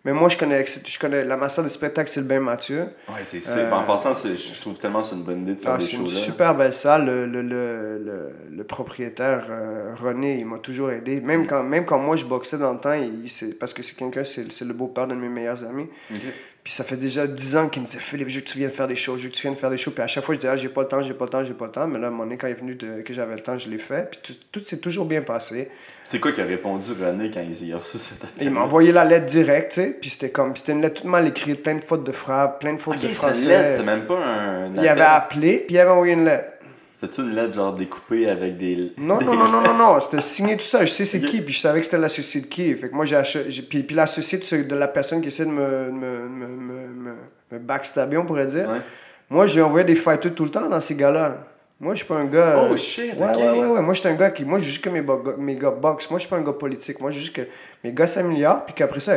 [0.06, 2.88] Mais moi, je connais, je connais la ma salle de spectacle, c'est le bain Mathieu.
[3.08, 5.60] Ouais, c'est c'est- Euh, En passant, je trouve tellement que c'est une bonne idée de
[5.60, 7.06] faire Ah, des c'est une super belle salle.
[7.06, 11.22] Le, le, le, le, propriétaire, euh, René, il m'a toujours aidé.
[11.22, 14.24] Même quand, même quand moi, je boxais dans le temps, il, parce que c'est quelqu'un,
[14.24, 15.88] c'est le beau-père d'un de mes meilleurs amis.
[16.64, 18.70] Puis ça fait déjà 10 ans qu'il me disait Philippe, je veux que tu viennes
[18.70, 19.90] faire des shows, je veux que tu viennes faire des shows.
[19.90, 21.44] Puis à chaque fois, je disais ah, j'ai pas le temps, j'ai pas le temps,
[21.44, 21.86] j'ai pas le temps.
[21.86, 23.58] Mais là, à un moment donné, quand il est venu de- que j'avais le temps,
[23.58, 24.08] je l'ai fait.
[24.10, 25.68] Puis tout, tout s'est toujours bien passé.
[26.04, 28.46] C'est quoi qui a répondu René quand il a reçu cet appel?
[28.46, 29.98] Il m'a envoyé la lettre directe, tu sais.
[30.00, 32.72] Puis c'était comme, c'était une lettre toute mal écrite, plein de fautes de frappe, plein
[32.72, 33.42] de fautes de c'est français.
[33.42, 34.72] une lettre, c'est même pas un.
[34.74, 36.53] il avait appelé, puis il avait envoyé une lettre.
[36.96, 38.92] C'est-tu une lettre genre découpée avec des.
[38.96, 40.84] Non, des- non, non, non, non, non, c'était signé tout ça.
[40.84, 42.72] Je sais c'est qui, puis je savais que c'était l'associé de qui.
[42.76, 43.50] Fait que moi, j'ai acheté.
[43.50, 46.46] j'ai- Puis, puis l'associé de, ce- de la personne qui essaie de me, me, me,
[46.46, 47.14] me,
[47.50, 48.68] me, backstabber, on pourrait dire.
[48.68, 48.80] Ouais.
[49.28, 51.38] Moi, lui envoyé des fighters tout le temps dans ces gars-là.
[51.80, 52.64] Moi, je suis pas un gars.
[52.70, 53.82] Oh, shit, Ouais, ouais, ouais, ouais.
[53.82, 54.44] Moi, je suis un gars qui.
[54.44, 56.08] Moi, je juste que mes, bo- mes gars boxent.
[56.08, 57.00] Moi, je suis pas un gars politique.
[57.00, 57.42] Moi, je juste que
[57.82, 58.64] mes gars s'améliorent.
[58.64, 59.16] Puis qu'après ça,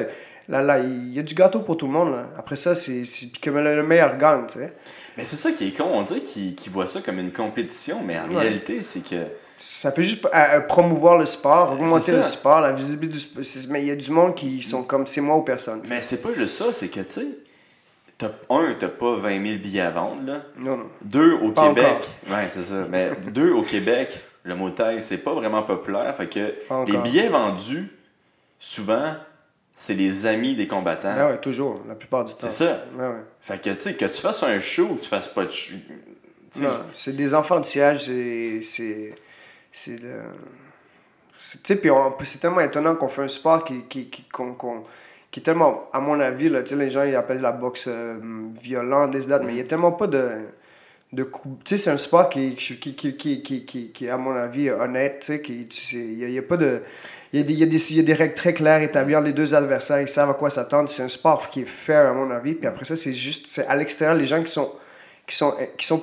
[0.49, 2.11] là, là, il y a du gâteau pour tout le monde.
[2.13, 2.23] Là.
[2.37, 3.05] Après ça, c'est.
[3.05, 4.73] c'est- Puis que le, le meilleur gagne, tu sais.
[5.17, 5.85] Mais c'est ça qui est con.
[5.91, 8.37] On dirait qu'ils qu'ils voient ça comme une compétition, mais en Ouais.
[8.41, 9.15] réalité, c'est que.
[9.57, 10.27] Ça fait juste
[10.67, 13.71] promouvoir le sport, augmenter le sport, la visibilité du sport.
[13.71, 15.81] Mais il y a du monde qui sont comme c'est moi ou personne.
[15.89, 17.27] Mais c'est pas juste ça, c'est que, tu sais,
[18.19, 20.43] t'as- un, t'as pas 20 000 billets à vendre, là.
[20.59, 20.85] Non, non.
[21.03, 21.85] Deux, au Pas Québec.
[21.87, 22.09] encore.
[22.37, 22.85] Ouais, c'est ça.
[22.87, 26.15] Mais deux, au Québec, le Muay Thai, c'est pas vraiment populaire.
[26.15, 27.03] Fait que Pas les encore.
[27.03, 27.91] billets vendus,
[28.59, 29.15] souvent,
[29.79, 31.13] c'est les amis des combattants.
[31.15, 32.39] Ah ouais, toujours, la plupart du temps.
[32.41, 32.83] C'est ça.
[32.97, 33.23] Ouais, ouais.
[33.41, 35.51] Fait que, tu sais, que tu fasses un show ou que tu fasses pas de
[35.51, 35.75] show.
[36.59, 39.11] Non, c'est des enfants de siège, c'est.
[39.71, 39.97] C'est.
[40.01, 40.21] Le.
[41.51, 44.55] Tu sais, puis on- c'est tellement étonnant qu'on fait un sport qui, qui, qui, qu'on-
[44.55, 44.83] qu'on-
[45.29, 48.17] qui est tellement, à mon avis, là, les gens ils appellent la boxe euh,
[48.59, 50.39] violente, des dates, mais il n'y a tellement pas de.
[51.13, 51.63] de coups.
[51.63, 55.19] Tu sais, c'est un sport qui, qui, qui, qui, qui, qui, à mon avis, honnête,
[55.19, 56.81] tu sais, il n'y a, y a pas de.
[57.33, 58.81] Il y, a des, il, y a des, il y a des règles très claires
[58.81, 60.87] établies entre les deux adversaires, ils savent à quoi s'attendre.
[60.89, 62.53] C'est un sport qui est fair, à mon avis.
[62.53, 64.71] Puis après ça, c'est juste, c'est à l'extérieur, les gens qui sont,
[65.27, 66.01] qui sont, qui sont,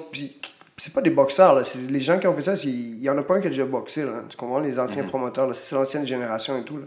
[0.77, 1.62] c'est pas des boxeurs, là.
[1.89, 3.64] Les gens qui ont fait ça, il y en a pas un qui a déjà
[3.64, 4.22] boxé, là.
[4.29, 4.59] Tu comprends?
[4.59, 5.55] Les anciens promoteurs, là.
[5.55, 6.85] C'est l'ancienne génération et tout, là.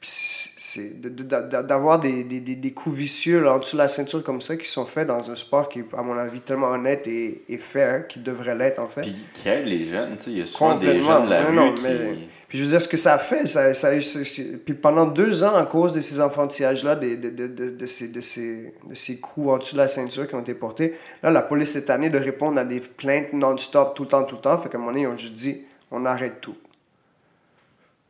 [0.00, 3.82] C'est c'est de- de- de- d'avoir des, des, des, coups vicieux là, en dessous de
[3.82, 6.40] la ceinture comme ça qui sont faits dans un sport qui est, à mon avis,
[6.40, 9.00] tellement honnête et, et fair, qui devrait l'être, en fait.
[9.02, 10.30] Puis qui aide les jeunes, tu sais?
[10.30, 11.82] Il y a souvent des jeunes de la Non, rue non, qui.
[11.82, 12.18] mais-
[12.48, 13.90] Puis je veux dire, ce que ça a fait, ça,
[14.64, 18.20] puis pendant deux ans, à cause de ces enfantillages-là, de, de, de, de, ces, de,
[18.20, 21.42] ces, de ces coups en dessous de la ceinture qui ont été portés, là, la
[21.42, 24.58] police cette année de répondre à des plaintes non-stop tout le temps, tout le temps.
[24.58, 26.56] Fait qu'à un moment donné, ils ont juste dit, on arrête tout.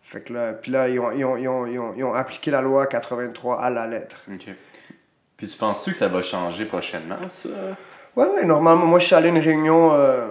[0.02, 2.14] Fait que là, puis là, ils ont, ils ont, ils ont, ils ont, ils ont
[2.14, 4.24] appliqué la loi 83 à la lettre.
[4.32, 4.48] Ok.
[5.36, 7.48] Puis tu penses-tu que ça va changer prochainement, ça?
[8.14, 10.28] Ouais, ouais, normalement, moi, je suis allé à une réunion euh,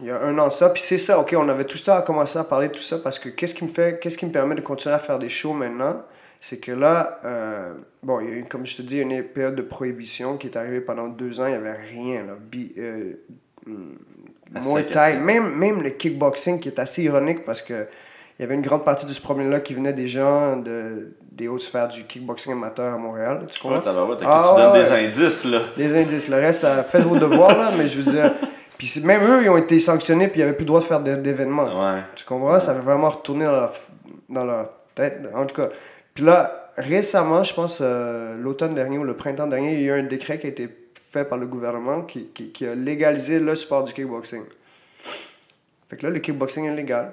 [0.00, 0.70] il y a un an, ça.
[0.70, 2.98] Puis c'est ça, OK, on avait tout ça à commencer à parler de tout ça
[2.98, 5.28] parce que qu'est-ce qui me fait, qu'est-ce qui me permet de continuer à faire des
[5.28, 6.02] shows maintenant?
[6.40, 7.72] C'est que là, euh,
[8.04, 10.56] bon, il y a eu, comme je te dis, une période de prohibition qui est
[10.56, 12.34] arrivée pendant deux ans, il n'y avait rien, là.
[12.40, 13.14] Bi- euh,
[14.54, 15.20] Thai, sec.
[15.20, 17.86] même, même le kickboxing qui est assez ironique parce que
[18.38, 21.48] il y avait une grande partie de ce problème-là qui venait des gens de, des
[21.48, 23.44] hautes sphères du kickboxing amateur à Montréal.
[23.50, 23.78] Tu comprends?
[23.78, 23.82] Ouais,
[24.24, 25.58] Ah, tu donnes ouais, des indices, là.
[25.76, 26.28] Les indices.
[26.28, 28.32] Le reste, ça fait vos devoirs, là, mais je veux dire.
[28.78, 31.00] Puis même eux, ils ont été sanctionnés, puis ils n'avaient plus le droit de faire
[31.00, 31.64] d'é- d'événements.
[31.94, 32.00] Ouais.
[32.14, 32.60] Tu comprends?
[32.60, 33.74] Ça avait vraiment retourné dans leur,
[34.28, 35.20] dans leur tête.
[35.34, 35.68] En tout cas.
[36.14, 39.96] Puis là, récemment, je pense, euh, l'automne dernier ou le printemps dernier, il y a
[39.96, 40.68] eu un décret qui a été
[41.10, 44.42] fait par le gouvernement qui, qui, qui a légalisé le sport du kickboxing.
[45.88, 47.12] Fait que là, le kickboxing est légal.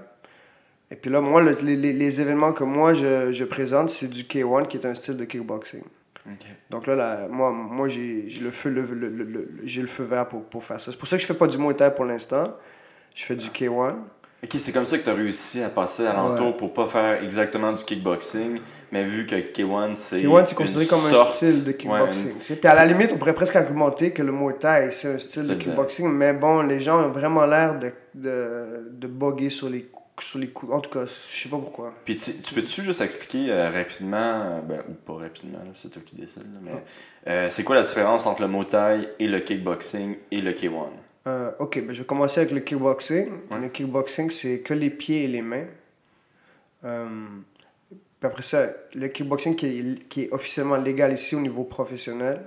[0.91, 4.07] Et puis là, moi, le- les, les, les événements que moi, je, je présente, c'est
[4.07, 5.81] du K1, qui est un style de kickboxing.
[6.69, 10.43] Donc là, là, moi, moi j'ai le feu, le, le- le- le- feu vert pour,
[10.43, 10.91] pour faire ça.
[10.91, 12.55] C'est pour ça que je fais pas du Muay Thai pour l'instant.
[13.15, 13.95] Je fais du K1.
[14.43, 16.57] Ok, c'est comme ça que tu as réussi à passer à l'entour Ouais.
[16.57, 18.59] pour pas faire exactement du kickboxing,
[18.91, 20.21] mais vu que K1 c'est.
[20.21, 22.31] K1, c'est considéré comme un style de kickboxing.
[22.31, 22.55] une-.
[22.57, 25.47] Puis à la limite, on pourrait presque argumenter que le Muay Thai, c'est un style
[25.47, 26.09] de kickboxing.
[26.11, 29.89] Mais bon, les gens ont vraiment l'air de, de, de boguer sur les,
[30.19, 30.71] sur les coups.
[30.71, 31.93] En tout cas, je sais pas pourquoi.
[32.05, 36.01] Puis tu, tu peux-tu juste expliquer euh, rapidement, euh, ben, ou pas rapidement, c'est toi
[36.05, 36.83] qui décides, là, mais
[37.27, 40.87] euh, c'est quoi la différence entre le Muay Thai et le kickboxing et le K1
[41.27, 43.29] Euh, ok, ben je vais commencer avec le kickboxing.
[43.51, 43.59] Ouais.
[43.59, 45.65] Le kickboxing, c'est que les pieds et les mains.
[46.81, 52.45] Puis après ça, le kickboxing qui est, qui est officiellement légal ici au niveau professionnel,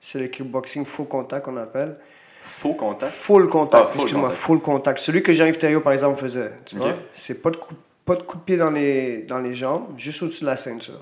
[0.00, 1.96] c'est le kickboxing full contact qu'on appelle.
[2.42, 4.98] Faux contact Full contact, Ah, excuse-moi, full contact.
[4.98, 6.50] Celui que Jean-Yves Thériault, par exemple, faisait.
[6.66, 6.96] Tu vois?
[7.12, 7.74] C'est pas de, coup,
[8.04, 11.00] pas de coup de pied dans les, dans les jambes, juste au-dessus de la ceinture.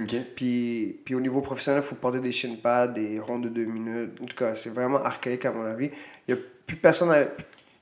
[0.00, 0.14] Ok.
[0.34, 3.64] Puis, puis au niveau professionnel, il faut porter des shin pads, des rondes de deux
[3.64, 4.18] minutes.
[4.22, 5.90] En tout cas, c'est vraiment archaïque à mon avis.
[6.26, 7.26] Il n'y a plus personne, à-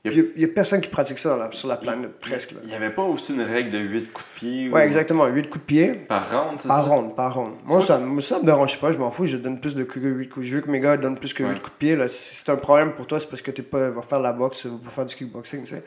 [0.03, 2.55] Il y a- personne qui pratique ça la- sur la planète, presque.
[2.63, 5.27] Il n'y avait pas aussi une règle de 8 coups de pied ou- Ouais, exactement.
[5.27, 6.89] 8 coups de pied par round, c'est par ça?
[6.89, 7.53] ronde, par ronde.
[7.67, 9.27] Moi, ça, ça me dérange pas, je m'en fous.
[9.27, 10.47] Je donne plus de coups que 8 coups.
[10.47, 11.55] Je veux que mes gars donnent plus que 8 Ouais.
[11.59, 11.95] coups de pied.
[11.95, 12.09] Là.
[12.09, 14.33] Si c'est un problème pour toi, c'est parce que tu pas va faire de la
[14.33, 15.83] boxe, va faire du kickboxing, tu sais.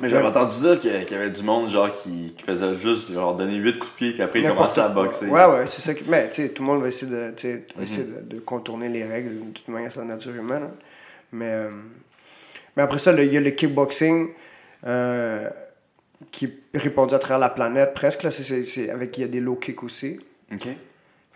[0.00, 3.34] Mais j'avais entendu dire qu'il y avait du monde genre qui, qui faisait juste genre
[3.36, 5.26] donner 8 coups de pied puis après il commençait à boxer.
[5.26, 5.92] Ouais, ouais, c'est ça.
[5.92, 6.04] Qui...
[6.08, 7.82] Mais, tu sais, tout le monde va essayer de, Mhm.
[7.82, 9.34] essayer de, de contourner les règles.
[9.34, 10.62] De toute manière, c'est la nature humaine.
[10.64, 10.74] hein.
[11.32, 11.68] Mais, euh,
[12.76, 14.30] mais après ça, il y a le kickboxing
[14.86, 15.48] euh,
[16.30, 18.22] qui est répandu à travers la planète presque.
[18.22, 20.18] Là, c'est, avec, il y a des low kicks aussi.
[20.52, 20.60] Ok.
[20.62, 20.74] Puis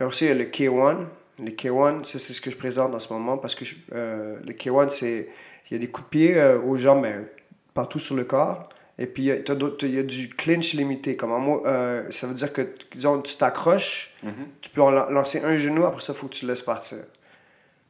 [0.04, 0.96] après ça, il y a le K1.
[1.42, 4.36] Le K1, ça, c'est ce que je présente en ce moment parce que je- euh,
[4.44, 5.28] le K1, c'est.
[5.70, 7.16] Il y a des coups de pied euh, aux jambes, mais
[7.72, 8.68] partout sur le corps.
[8.98, 11.16] Et puis, il y a- du clinch limité.
[11.16, 12.62] Comme en mot, euh, ça veut dire que,
[12.94, 14.32] disons, tu t'accroches, Mhm.
[14.60, 16.98] tu peux en lancer un genou, après ça, il faut que tu le laisses partir.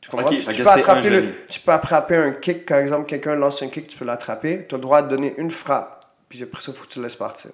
[0.05, 0.29] Tu comprends?
[0.29, 3.69] Tu, tu peux attraper le, tu peux attraper un kick, par exemple, quelqu'un lance un
[3.69, 4.67] kick, tu peux l'attraper.
[4.69, 6.99] Tu as le droit de donner une frappe, puis après ça, il faut que tu
[6.99, 7.53] le laisses partir.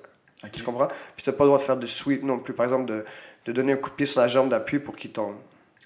[0.52, 0.88] Tu comprends?
[1.14, 3.04] Puis tu n'as pas le droit de faire de sweep non plus, par exemple, de,
[3.44, 5.36] de donner un coup de pied sur la jambe d'appui pour qu'il tombe.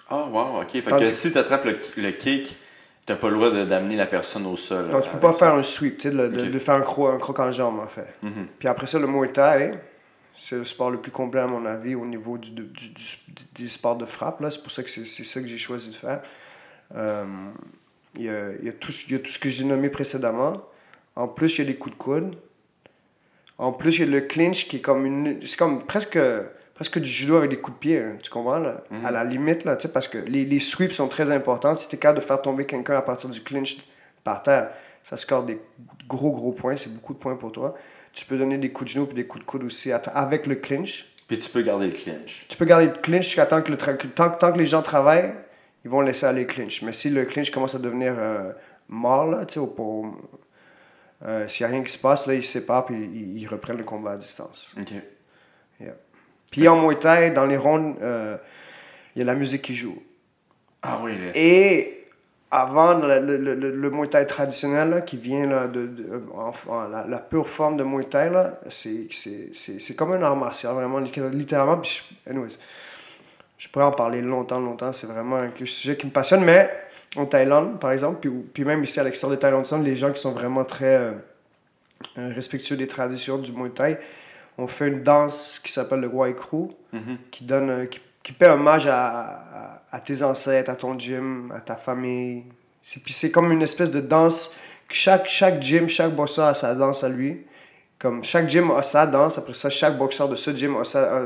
[0.08, 0.70] Ah, wow, ok.
[0.70, 2.56] Fait que si tu attrapes le, le kick,
[3.04, 4.88] t'as pas le droit d'amener la personne au sol.
[4.88, 5.46] Donc, tu peux pas ça.
[5.46, 8.06] faire un sweep, tu sais, de, faire un, cro un croc en jambe, en fait.
[8.22, 8.46] Mhm.
[8.58, 9.72] Puis après ça, le Muay Thai,
[10.34, 13.44] c'est le sport le plus complet, à mon avis, au niveau du, du- du- du-
[13.54, 14.42] des sports de frappe.
[14.50, 16.22] C'est pour ça que c'est ça que j'ai choisi de faire.
[16.94, 17.24] Euh,
[18.16, 19.88] Il y, a, il y a tout, il y a tout ce que j'ai nommé
[19.88, 20.62] précédemment.
[21.16, 22.36] En plus, il y a les coups de coude.
[23.58, 25.40] En plus, il y a le clinch qui est comme une.
[25.46, 26.18] C'est comme presque,
[26.74, 27.98] presque du judo avec des coups de pied.
[27.98, 28.58] hein, tu comprends?
[28.58, 28.82] Là?
[28.90, 29.04] Mhm.
[29.06, 31.74] À la limite, là, parce que les, les sweeps sont très importants.
[31.74, 33.78] Si tu es capable de faire tomber quelqu'un à partir du clinch
[34.22, 34.70] par terre,
[35.02, 35.58] ça score des
[36.08, 36.76] gros, gros points.
[36.76, 37.74] C'est beaucoup de points pour toi.
[38.12, 40.54] Tu peux donner des coups de genoux et des coups de coude aussi avec le
[40.56, 41.06] clinch.
[41.28, 42.46] Puis tu peux garder le clinch.
[42.48, 45.32] Tu peux garder le clinch jusqu'à temps que, le tant, tant que les gens travaillent,
[45.84, 46.82] ils vont laisser aller le clinch.
[46.82, 48.52] Mais si le clinch commence à devenir euh,
[48.88, 50.16] mort, là, tu sais, pour-
[51.24, 53.46] euh, s'il n'y a rien qui se passe, là, ils se séparent et ils, ils
[53.46, 54.74] reprennent le combat à distance.
[54.80, 54.92] Ok.
[56.50, 58.36] Puis en Muay Thai, dans les rondes, euh,
[59.16, 60.00] il y a la musique qui joue.
[60.82, 61.16] Ah oui.
[61.34, 62.06] Et
[62.50, 66.22] avant, le, le, le, le- le Muay Thai traditionnel, là, qui vient là, de, de-
[66.32, 68.30] en- en- la, la pure forme de Muay Thai,
[68.68, 71.78] c'est, comme un art martial, vraiment, littéralement.
[71.78, 72.56] Puis je, anyways,
[73.58, 74.92] je pourrais en parler longtemps, longtemps.
[74.92, 76.44] C'est vraiment un sujet qui me passionne.
[76.44, 76.70] Mais
[77.16, 80.20] en Thaïlande, par exemple, puis, puis même ici à l'extérieur de Thaïlande, les gens qui
[80.20, 81.12] sont vraiment très euh,
[82.18, 83.98] euh, respectueux des traditions du Muay Thai,
[84.58, 87.18] on fait une danse qui s'appelle le Wai Kru Mhm.
[87.30, 91.52] qui donne euh, qui, qui paie hommage à, à, à tes ancêtres, à ton gym,
[91.54, 92.44] à ta famille.
[93.02, 94.52] Puis c'est comme une espèce de danse.
[94.88, 97.44] que Chaque, chaque gym, chaque boxeur a sa danse à lui.
[97.98, 99.38] Comme chaque gym a sa danse.
[99.38, 101.24] Après ça, chaque boxeur de ce gym a, sa,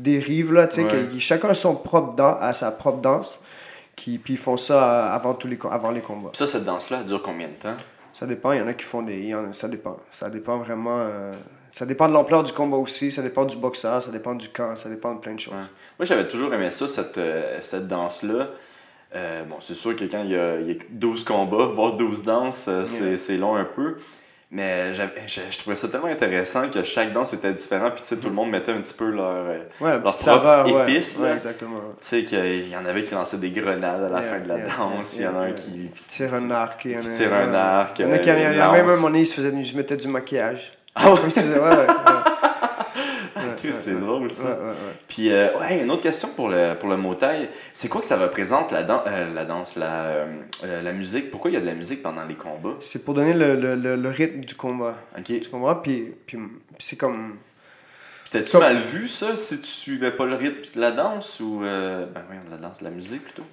[0.00, 0.52] dérives.
[0.52, 1.08] Là, tu sais, Ouais.
[1.12, 3.40] que- chacun a, son propre dan- a sa propre danse.
[3.94, 6.28] Qui, puis ils font ça avant, tous les, avant les combats.
[6.34, 7.76] Ça, cette danse-là, dure combien de temps?
[8.12, 9.34] Ça dépend, il y en a qui font des.
[9.34, 9.96] en ça dépend.
[10.10, 10.98] Ça dépend vraiment.
[11.00, 11.32] euh,
[11.70, 14.74] ça dépend de l'ampleur du combat aussi, ça dépend du boxeur, ça dépend du camp,
[14.76, 15.52] ça dépend de plein de choses.
[15.54, 15.60] Ouais.
[15.98, 18.48] Moi, j'avais toujours aimé ça, cette, euh, cette danse-là.
[19.14, 21.96] Euh, bon, c'est sûr que quand il y, a, il y a 12 combats, voire
[21.96, 23.16] 12 danses, c'est Ouais.
[23.16, 23.96] c'est long un peu.
[24.50, 27.94] Mais j'avais- je, je trouvais ça tellement intéressant que chaque danse était différente.
[27.94, 29.26] Puis, tu sais, tout le monde mettait un petit peu leur.
[29.28, 31.34] euh, Ouais, un Leur petit propre saveur, épice, Ouais, là.
[31.34, 31.80] exactement.
[31.98, 34.48] Tu sais, qu'il y en avait qui lançaient des grenades à la Yeah, fin de
[34.48, 35.16] la yeah, danse.
[35.16, 35.90] Il y en a un qui.
[36.06, 36.84] Tire un arc.
[36.84, 38.82] Il y en Qui a, tire un arc, Il y en a qui, euh, un
[38.84, 40.74] moment donné, ils se, faisaient, ils se mettaient du maquillage.
[40.94, 41.22] Ah ouais, ouais.
[41.24, 41.60] Ouais, Chris, ouais,
[43.74, 44.58] c'est drôle ça.
[45.08, 47.48] Puis, euh, ouais, une autre question pour le, pour le Thai.
[47.72, 50.26] C'est quoi que ça représente, la, dan- euh, la danse, la, euh,
[50.64, 51.30] euh, la musique?
[51.30, 52.76] Pourquoi il y a de la musique pendant les combats?
[52.80, 54.94] C'est pour donner le, le, le, le rythme du combat.
[55.18, 55.24] Ok.
[55.24, 55.76] Tu comprends?
[55.76, 56.46] Puis, puis, puis
[56.78, 57.36] c'est comme.
[58.24, 61.60] C'était-tu Comme- mal vu, ça, si tu suivais pas le rythme de la danse ou.
[61.60, 63.44] ben oui, la danse, la musique plutôt?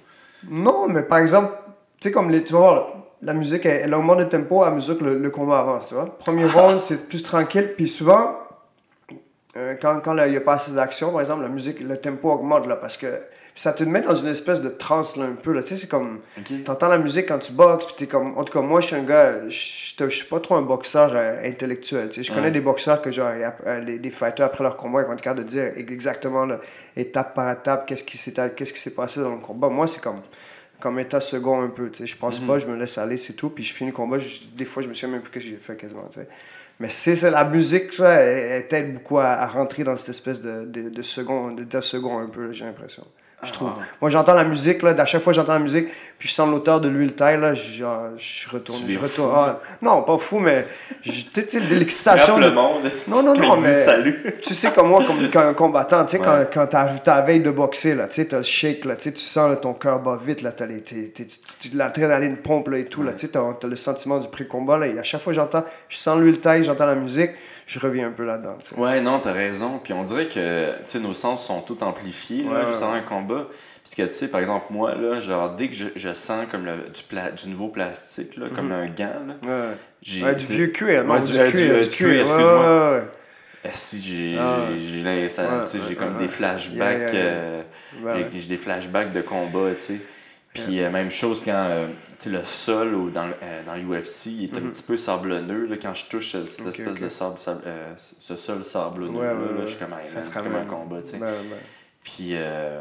[0.50, 1.52] Non, mais par exemple,
[2.00, 2.88] tu sais, comme les, tu vas voir,
[3.22, 5.94] la musique, elle, elle augmente le tempo à mesure que le, le combat avance, tu
[5.94, 6.18] vois?
[6.18, 8.36] Premier round, c'est plus tranquille, puis souvent,
[9.56, 11.96] euh, quand quand là, il n'y a pas assez d'action, par exemple, la musique, le
[11.96, 13.06] tempo augmente, là, parce que
[13.54, 15.86] ça te met dans une espèce de transe, là, un peu, là, tu sais, c'est
[15.88, 16.20] comme,
[16.64, 18.96] t'entends la musique quand tu boxes, puis t'es comme, en tout cas, moi, je suis
[18.96, 22.46] un gars, je je suis pas trop un boxeur euh, intellectuel, tu sais, je connais
[22.46, 22.50] Ouais.
[22.52, 23.30] des boxeurs que, genre,
[23.66, 26.58] euh, les- des fighters, après leur combat, ils vont être capables de dire exactement, là,
[26.96, 29.68] étape par étape, qu'est-ce qui s'est qu'est-ce qui s'est passé dans le combat.
[29.68, 30.20] Moi, c'est comme
[30.80, 32.06] comme état second un peu, tu sais.
[32.06, 32.46] Je pense Mhm.
[32.48, 33.48] pas, je me laisse aller, c'est tout.
[33.48, 35.56] Puis je finis le combat, je- des fois, je me souviens même plus que j'ai
[35.56, 36.28] fait quasiment, tu sais.
[36.80, 40.88] Mais c'est la musique, ça, elle, elle beaucoup à, rentrer dans cette espèce de, de,
[40.88, 43.04] de d'état second un peu, j'ai l'impression.
[43.44, 43.70] Je trouve.
[43.78, 43.82] Ah.
[44.00, 45.86] Moi, j'entends la musique, là, à chaque fois que j'entends la musique,
[46.18, 48.80] puis je sens l'auteur de l'huile taille, là, genre, je retourne.
[48.88, 49.32] Je retourne.
[49.34, 50.66] ah, non, pas fou, mais
[51.02, 52.36] je- tu sais, de l'excitation.
[52.38, 52.82] De- le monde.
[53.08, 54.22] Non, non, non, mais- salut.
[54.42, 56.46] tu sais comme moi, comme, comme un combattant, tu sais, Ouais.
[56.52, 59.12] quand, quand t'as la veille de boxer, là, tu sais, t'as le shake, là, tu
[59.16, 60.66] sens là, ton cœur bat vite, là, t'as
[61.72, 64.86] l'adrénaline pompe, là, et tout, là, tu sais, t'as, t'as le sentiment du pré-combat, là,
[64.86, 67.30] et à chaque fois que j'entends, je sens l'huile taille, j'entends la musique,
[67.66, 68.56] je reviens un peu là-dedans.
[68.76, 69.80] Ouais, non, t'as raison.
[69.82, 72.92] Puis on dirait que tu sais, nos sens sont tout amplifiés là, Ouais, juste avant
[72.92, 73.33] un combat.
[73.82, 76.64] Parce que, tu sais, par exemple, moi, là, genre, dès que je, je sens comme
[76.64, 79.74] le, du, pla- du nouveau plastique, là, comme un gant, là, Ouais.
[80.02, 80.22] j'ai.
[80.22, 83.00] Ouais, du vieux cuir, non, Ouais, du, du- cuir, du- du cuir, excuse-moi.
[83.66, 84.36] Eh, si j'ai
[85.88, 87.64] j'ai comme des flashbacks Yeah, yeah,
[88.02, 88.14] yeah.
[88.14, 90.00] Ouais, j'ai des flashbacks de combat tu sais
[90.52, 91.86] puis euh, même chose quand euh,
[92.26, 94.70] le sol ou dans euh, dans l'UFC il est un Mhm.
[94.70, 97.02] petit peu sablonneux là, quand je touche cette cette Ok, espèce ok.
[97.02, 99.60] de sable, sable- euh, ce sol sablonneux Ouais, là, ouais, là, ouais.
[99.62, 101.56] je suis comme c'est comme un combat tu sais Ben, ben.
[102.04, 102.80] Puis euh,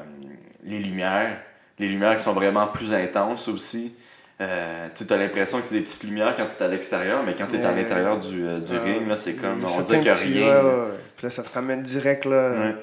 [0.64, 1.40] les lumières
[1.80, 3.96] les lumières qui sont vraiment plus intenses aussi
[4.42, 7.36] euh, tu as l'impression que c'est des petites lumières quand tu es à l'extérieur, mais
[7.36, 10.32] quand tu es à l'intérieur du, euh, du ring, là, c'est comme, on dirait qu'il
[10.32, 10.86] n'y a rien.
[11.16, 12.74] Puis là, ça te ramène direct, là.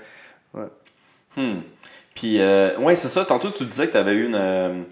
[0.55, 0.62] Ouais.
[1.36, 1.61] Hmm.
[2.14, 3.24] Puis, euh, ouais, c'est ça.
[3.24, 4.82] Tantôt, tu disais que tu avais eu une, euh,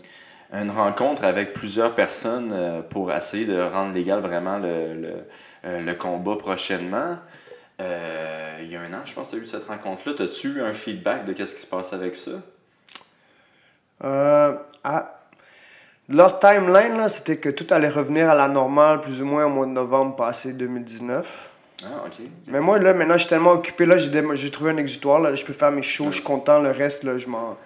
[0.52, 5.94] une rencontre avec plusieurs personnes euh, pour essayer de rendre légal vraiment le, le, le
[5.94, 7.18] combat prochainement.
[7.80, 10.14] Euh, il y a un an, je pense tu as eu cette rencontre-là.
[10.24, 12.32] As-tu eu un feedback de qu'est-ce qui se passe avec ça?
[14.04, 14.54] Euh,
[14.84, 15.14] à-
[16.08, 19.50] Leur timeline, là, c'était que tout allait revenir à la normale plus ou moins au
[19.50, 21.50] mois de novembre passé 2019.
[21.84, 22.26] Ah, ok.
[22.46, 23.84] Mais moi, là, maintenant, je suis tellement occupé.
[23.86, 25.20] Là, j'ai trouvé un exutoire.
[25.20, 26.60] Là, je peux faire mes shows, je suis content.
[26.60, 27.56] Le reste, là, je m'en.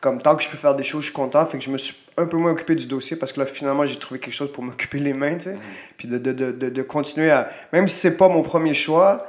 [0.00, 1.44] Comme tant que je peux faire des shows, je suis content.
[1.46, 3.84] Fait que je me suis un peu moins occupé du dossier parce que là, finalement,
[3.86, 5.58] j'ai trouvé quelque chose pour m'occuper les mains, tu sais.
[5.98, 7.50] Puis de, de, de, de, de continuer à.
[7.74, 9.28] Même si c'est pas mon premier choix,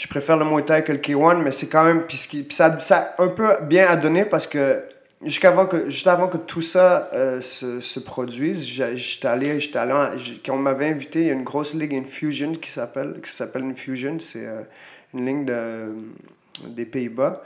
[0.00, 2.04] je préfère le Muay Thai que le K1, mais c'est quand même.
[2.04, 2.16] Puis,
[2.48, 4.82] ça, ça a un peu bien à donner parce que.
[5.22, 9.92] Que, juste avant que tout ça euh, se, se produise, j'étais allé, j'étais allé
[10.42, 13.64] quand on m'avait invité, il y a une grosse ligue Infusion qui s'appelle, qui s'appelle
[13.64, 14.62] Infusion, c'est euh,
[15.12, 15.92] une ligne de,
[16.68, 17.42] des Pays-Bas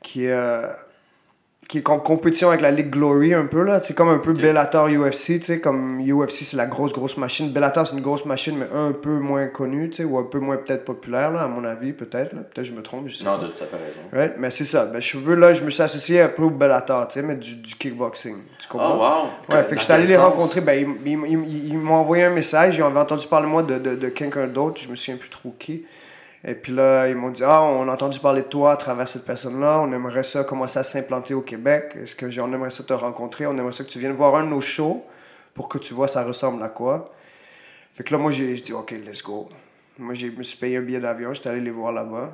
[0.00, 0.68] qui euh,
[1.68, 4.32] qui est en compétition avec la Ligue Glory un peu là, c'est comme un peu
[4.34, 8.26] Bellator UFC, tu sais, comme UFC c'est la grosse grosse machine, Bellator c'est une grosse
[8.26, 11.42] machine mais un peu moins connue, tu sais, ou un peu moins peut-être populaire là,
[11.44, 13.44] à mon avis peut-être, peut-être je me trompe, je sais Non, pas.
[13.44, 14.00] de tout à fait raison.
[14.12, 14.34] Right?
[14.38, 14.84] Mais c'est ça.
[14.86, 17.36] Ben, je veux, là, je me suis associé un peu au Bellator, tu sais, mais
[17.36, 18.34] du, du kickboxing.
[18.58, 18.98] Tu Oh, comprends?
[19.22, 19.26] wow!
[19.56, 20.60] Ouais, fait que j'étais allé les rencontrer.
[20.60, 20.74] Ben,
[21.06, 22.76] ils, ils- ils- ils m'ont envoyé un message.
[22.76, 24.80] Ils avaient entendu parler, moi, de, de, de quelqu'un d'autre.
[24.82, 25.84] Je me souviens plus trop qui.
[26.44, 29.08] Et puis là, ils m'ont dit Ah, on a entendu parler de toi à travers
[29.08, 29.78] cette personne-là.
[29.80, 31.92] On aimerait ça commencer à s'implanter au Québec?
[31.96, 33.46] Est-ce que on aimerait ça te rencontrer?
[33.46, 35.04] On aimerait ça que tu viennes voir un de nos shows
[35.54, 37.04] pour que tu vois ça ressemble à quoi?
[37.92, 39.48] Fait que là, moi, j'ai dit Ok, let's go.
[39.98, 41.32] Moi, j'ai- je me suis payé un billet d'avion.
[41.32, 42.32] J'étais allé les voir là-bas.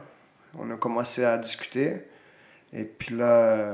[0.59, 2.05] On a commencé à discuter.
[2.73, 3.73] Et puis là.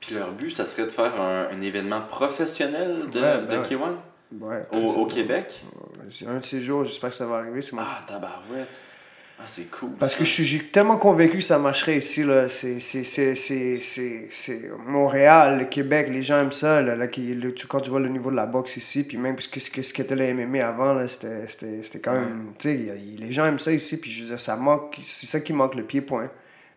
[0.00, 3.60] Puis leur but, ça serait de faire un, un événement professionnel de, Ouais, de ben
[3.60, 3.66] ouais.
[3.68, 3.94] K1
[4.40, 5.62] ouais, au, au Québec?
[6.08, 7.60] C'est un de ces jours, j'espère que ça va arriver.
[7.72, 8.68] Mon Ah, tabarouette.
[9.40, 9.90] Ah, c'est cool.
[10.00, 12.24] Parce que je suis tellement convaincu que ça marcherait ici.
[12.24, 12.48] là.
[12.48, 16.82] C'est c'est- c'est- c'est- c'est- c'est Montréal, le Québec, les gens aiment ça.
[16.82, 19.16] Là, là, qui, le- tu- quand tu vois le niveau de la boxe ici, puis
[19.16, 22.50] même ce que- ce qu'était le MMA avant, là, c'était c'était- c'était quand même.
[22.64, 24.96] Les gens aiment ça ici, puis je dire, ça manque.
[25.02, 26.30] C'est ça qui manque, le pied-point.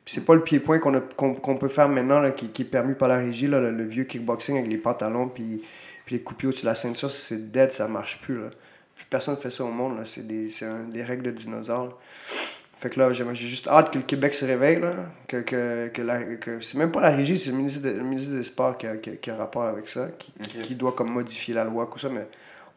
[0.06, 2.62] Puis c'est pas le pied-point qu'on a- qu'on qu'on peut faire maintenant, là, qui, qui
[2.64, 5.62] est permis par la régie, là, le, le vieux kickboxing avec les pantalons, puis,
[6.06, 8.36] puis les coupiers au-dessus de la ceinture, c'est dead, ça marche plus.
[8.40, 8.50] Là.
[9.12, 10.06] Personne fait ça au monde, là.
[10.06, 12.00] c'est des, un- des règles de dinosaures.
[12.78, 14.94] Fait que là, j'ai j'ai juste hâte que le Québec se réveille, là.
[15.28, 18.04] Que, que, que, la- que c'est même pas la régie, c'est le ministre, de- le
[18.04, 20.32] ministre des Sports qui a, qui, a- qui a rapport avec ça, qui,
[20.62, 22.26] qui- doit comme modifier la loi, tout ça, mais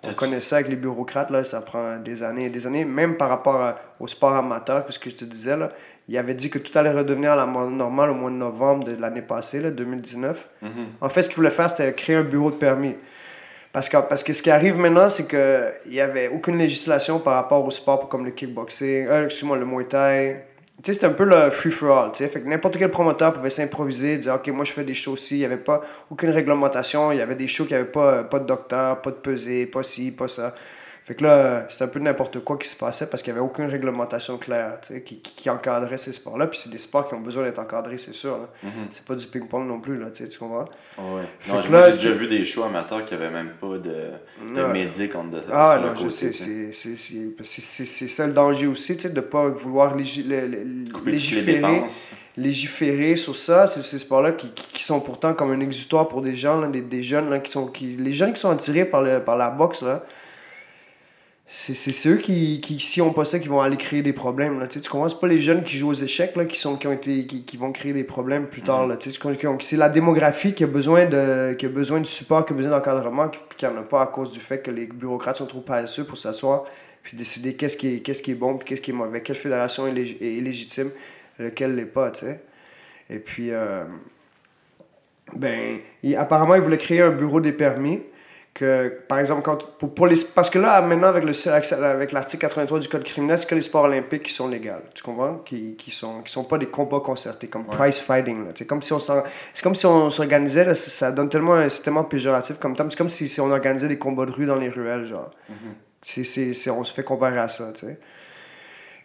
[0.03, 3.17] on connaît ça avec les bureaucrates, là, ça prend des années et des années, même
[3.17, 5.71] par rapport à- au sport amateur, que ce que je te disais, là,
[6.09, 8.97] il avait dit que tout allait redevenir à la normale au mois de novembre de
[9.01, 10.49] l'année passée, là, 2019.
[10.63, 10.71] Mhm.
[11.01, 12.97] En fait, ce qu'il voulait faire, c'était créer un bureau de permis.
[13.75, 17.35] Parce que, parce que ce qui arrive maintenant, c'est qu'il n'y avait aucune législation par
[17.35, 20.45] rapport au sport comme le kickboxing, euh, excuse-moi, le muay thai.
[20.77, 22.29] Tu sais, c'était un peu le free-for-all, tu sais.
[22.29, 25.35] Fait n'importe quel promoteur pouvait s'improviser, dire, OK, moi, je fais des shows ci.
[25.35, 27.11] Il n'y avait pas aucune réglementation.
[27.11, 29.83] Il y avait des shows qui n'avaient pas, pas de docteur, pas de pesée, pas
[29.83, 30.55] ci, pas ça.
[31.07, 33.47] Fait que là, c'était un peu n'importe quoi qui se passait parce qu'il n'y avait
[33.47, 36.47] aucune réglementation claire, tu sais, qui, qui, qui encadrait ces sports-là.
[36.47, 38.39] Puis c'est des sports qui ont besoin d'être encadrés, c'est sûr.
[38.39, 38.49] là.
[38.63, 38.71] Mhm.
[38.91, 40.65] C'est pas du ping-pong non plus, là, tu sais, tu comprends?
[40.97, 41.25] Ouais.
[41.41, 44.13] Fait Non, j'ai déjà vu des shows amateurs qui avaient même pas de,
[44.57, 46.73] de médic entre de, Ah non, je sais, c'est-
[48.09, 51.85] ça le danger aussi, tu sais, de pas vouloir légiférer,
[52.39, 56.23] légiférer sur ça, c'est ces sports-là qui, qui, qui sont pourtant comme un exutoire pour
[56.23, 58.85] des gens, là, des, des jeunes, là, qui sont, qui, les jeunes qui sont attirés
[58.85, 60.03] par, le, par la boxe, là,
[61.47, 64.59] c'est ceux qui, qui, si on pas ça, qui vont aller créer des problèmes.
[64.59, 64.67] Là.
[64.67, 65.09] Tu, sais, tu comprends?
[65.11, 67.57] Pas les jeunes qui jouent aux échecs là, qui, sont, qui, ont été, qui, qui
[67.59, 68.87] vont créer des problèmes plus tard.
[68.87, 68.97] là.
[68.97, 69.21] Tu sais,
[69.61, 72.73] C'est la démographie qui a besoin de, qui a besoin de support, qui a besoin
[72.73, 75.61] d'encadrement, qui qui en a pas à cause du fait que les bureaucrates sont trop
[75.61, 76.65] paresseux pour s'asseoir
[77.03, 79.37] puis décider qu'est-ce qui, est, qu'est-ce qui est bon puis qu'est-ce qui est mauvais, quelle
[79.37, 80.91] fédération est, est légitime,
[81.39, 82.11] lequel l'est pas.
[82.11, 82.43] Tu sais.
[83.11, 83.85] Et puis, euh,
[85.37, 88.01] ben, il- apparemment, ils voulaient créer un bureau des permis.
[88.55, 92.41] Que, par exemple, quand, pour, pour les, parce que là, maintenant, avec, le, avec l'article
[92.43, 94.71] 83 du Code criminel, c'est que les sports olympiques qui sont légaux.
[94.95, 95.39] Tu comprends?
[95.39, 98.45] Qui, qui, sont, qui sont pas des combats concertés, comme prize fighting.
[98.55, 102.05] C'est comme si on c'est comme si on s'organisait, ça- donne tellement, un- c'est tellement
[102.05, 102.91] péjoratif comme terme.
[102.93, 105.33] C'est comme si, si on organisait des combats de rue dans les ruelles, genre.
[106.01, 107.99] C'est- c'est- on se fait comparer à ça, tu sais.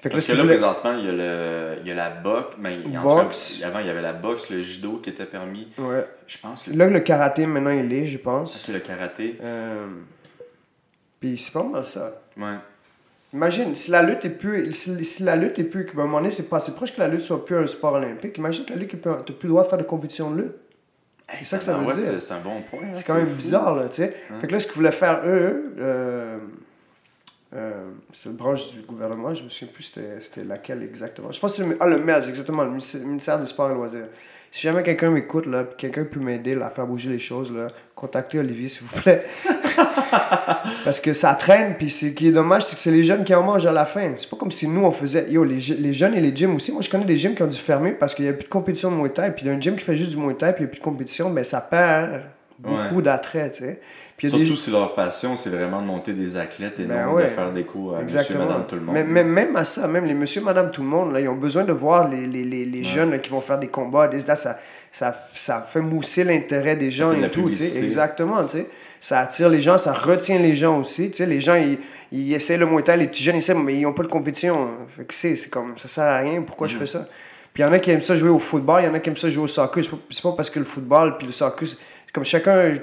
[0.02, 2.10] Fait que Parce ce que là, présentement, il y a, le, il y a la
[2.10, 2.56] boxe.
[2.58, 3.62] Mais Boxe.
[3.66, 5.68] avant, il y avait la boxe, le judo qui était permis.
[5.78, 6.06] Ouais.
[6.26, 8.62] Je pense que Là, le karaté, maintenant, il est, je pense.
[8.62, 9.38] c'est le karaté.
[9.44, 9.88] Euh,
[11.20, 12.22] Puis c'est pas mal ça.
[12.38, 12.56] Ouais.
[13.34, 14.72] Imagine, si la lutte est plus.
[14.74, 15.86] Si, si la lutte est plus.
[15.86, 17.94] À un moment donné, c'est pas assez proche que la lutte soit plus un sport
[17.94, 18.38] olympique.
[18.38, 20.56] Imagine que la lutte, t'as plus le droit de faire de compétition de lutte.
[21.38, 22.20] C'est ça que ça Ah veut ouais, dire.
[22.20, 22.80] c'est- un bon point.
[22.86, 23.36] hein, C'est quand même fou.
[23.36, 24.16] bizarre, là, tu sais.
[24.40, 26.38] Fait que là, ce qu'ils voulaient faire, eux, euh,
[27.56, 31.32] Euh, c'est une branche du gouvernement, je me souviens plus c'était, laquelle exactement.
[31.32, 34.08] Je pense que c'est le, ah, le MES, exactement, le ministère des Sports et Loisirs.
[34.52, 38.38] Si jamais quelqu'un m'écoute, là, quelqu'un peut m'aider à faire bouger les choses, là, contactez
[38.38, 39.22] Olivier, s'il vous plaît.
[40.84, 43.34] Parce que ça traîne, puis ce qui est dommage, c'est que c'est les jeunes qui
[43.34, 44.14] en mangent à la fin.
[44.18, 45.32] C'est pas comme si nous, on faisait.
[45.32, 46.72] Yo, les, les jeunes et les gyms aussi.
[46.72, 48.50] Moi, je connais des gyms qui ont dû fermer parce qu'il n'y a plus de
[48.50, 49.32] compétition de Muay Thai.
[49.32, 50.84] Puis d'un gym qui fait juste du Muay Thai, puis il n'y a plus de
[50.84, 52.22] compétition, ben ça perd
[52.60, 53.80] beaucoup d'attrait, tu sais.
[54.18, 57.24] Puis Surtout si leur passion, c'est vraiment de monter des athlètes et ben non de
[57.24, 58.40] faire des cours à Exactement.
[58.40, 58.96] monsieur, madame, tout le monde.
[59.08, 61.64] Mais, même à ça, même les monsieur, madame, tout le monde, là, ils ont besoin
[61.64, 64.10] de voir les, les, les, les jeunes qui vont faire des combats.
[64.10, 64.58] Là, ça,
[64.92, 67.78] ça, ça fait mousser l'intérêt des gens et tout, tu sais.
[67.78, 68.68] Exactement, tu sais.
[69.00, 71.26] Ça attire les gens, ça retient les gens aussi, tu sais.
[71.26, 71.80] Les gens, ils,
[72.12, 74.68] ils essaient le Muay les petits jeunes, ils essaient, mais ils n'ont pas de compétition.
[74.90, 76.80] Fait que c'est comme, ça sert à rien, pourquoi je mm.
[76.80, 77.08] fais ça?
[77.54, 79.00] Puis il y en a qui aiment ça jouer au football, il y en a
[79.00, 79.84] qui aiment ça jouer au soccer.
[79.84, 81.68] C'est pas, pas parce que le football puis le soccer,
[82.14, 82.74] comme chacun,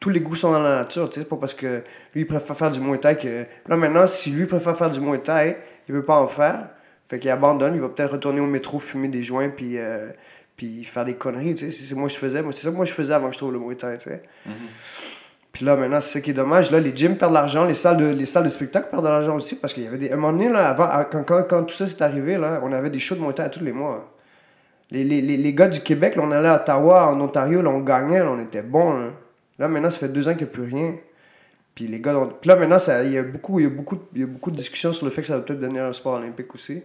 [0.00, 1.82] tous les goûts sont dans la nature, tu sais, pas parce que
[2.14, 3.44] lui, il préfère faire du Muay Thai que...
[3.68, 5.56] Là, maintenant, si lui préfère faire du Muay Thai,
[5.88, 6.68] il veut pas en faire,
[7.06, 10.10] fait qu'il abandonne, il va peut-être retourner au métro, fumer des joints, puis, euh,
[10.56, 11.84] puis faire des conneries, tu sais.
[11.84, 13.58] C'est moi je faisais, c'est ça que moi je faisais avant que je trouve le
[13.58, 14.22] Muay Thai, tu sais.
[14.46, 14.52] Mm-hmm.
[15.52, 16.72] Puis là, maintenant, c'est ça qui est dommage.
[16.72, 19.08] Là, les gyms perdent de l'argent, les salles de, les salles de spectacle perdent de
[19.08, 20.10] l'argent aussi, parce qu'il y avait des...
[20.10, 22.72] À un moment donné, là, avant, quand, quand, quand tout ça s'est arrivé, là, on
[22.72, 24.13] avait des shows de Thai tous les mois.
[24.90, 27.80] Les, les, les, gars du Québec, là, on allait à Ottawa, en Ontario, là, on
[27.80, 29.10] gagnait, on était bons,
[29.58, 30.94] Là, maintenant, ça fait deux ans qu'il n'y a plus rien.
[31.74, 34.20] Puis les gars, puis là, maintenant, il y, a beaucoup, il, y a beaucoup, il
[34.20, 36.14] y a beaucoup de discussions sur le fait que ça va peut-être devenir un sport
[36.14, 36.82] olympique aussi.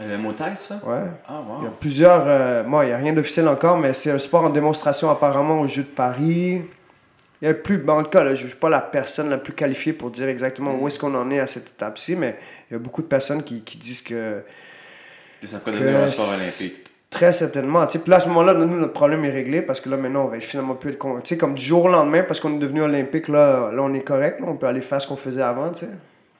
[0.00, 0.80] Le motail, ça?
[0.84, 1.04] Ouais.
[1.26, 1.58] Ah, wow.
[1.60, 2.24] Il y a plusieurs.
[2.26, 5.60] Euh, moi, il n'y a rien d'officiel encore, mais c'est un sport en démonstration apparemment
[5.60, 6.62] au Jeu de Paris.
[7.40, 7.78] Il y a plus.
[7.78, 10.10] Ben, en tout cas, là, je ne suis pas la personne la plus qualifiée pour
[10.10, 12.36] dire exactement où est-ce qu'on en est à cette étape-ci, mais
[12.70, 14.42] il y a beaucoup de personnes qui, qui disent que.
[15.40, 16.93] Que ça peut devenir un sport olympique.
[17.14, 17.86] Très certainement.
[17.86, 20.28] Puis là, à ce moment-là, nous, notre problème est réglé parce que là, maintenant, on
[20.28, 20.98] va finalement plus être.
[20.98, 23.94] Tu sais, comme du jour au lendemain, parce qu'on est devenu olympique, là, là on
[23.94, 24.40] est correct.
[24.42, 25.70] on peut aller faire ce qu'on faisait avant.
[25.70, 25.90] tu sais.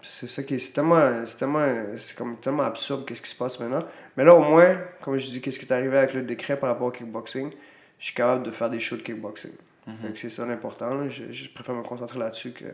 [0.02, 0.58] C'est ça qui est.
[0.58, 1.24] C'est tellement.
[1.26, 1.64] C'est tellement.
[1.96, 3.84] C'est comme tellement absurde qu'est-ce qui se passe maintenant.
[4.16, 6.70] Mais là, au moins, comme je dis, qu'est-ce qui est arrivé avec le décret par
[6.70, 7.52] rapport au kickboxing,
[8.00, 9.52] je suis capable de faire des shows de kickboxing.
[9.88, 9.92] Mm-hmm.
[10.16, 11.08] C'est ça l'important.
[11.08, 12.64] Je, je préfère me concentrer là-dessus que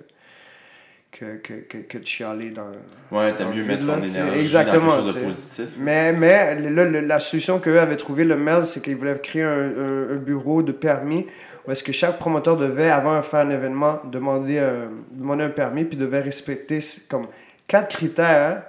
[1.12, 2.70] que, que, que, que de chialer dans.
[3.10, 5.66] Ouais, t'as mieux mettre ton énergie Exactement, dans quelque chose de positif.
[5.78, 10.12] Mais, mais là, la solution qu'eux avaient trouvée, le MERS, c'est qu'ils voulaient créer un,
[10.12, 11.26] un, bureau de permis
[11.66, 15.50] où est-ce que chaque promoteur devait, avant de faire un événement, demander un, demander un
[15.50, 17.26] permis puis devait respecter comme
[17.66, 18.62] quatre critères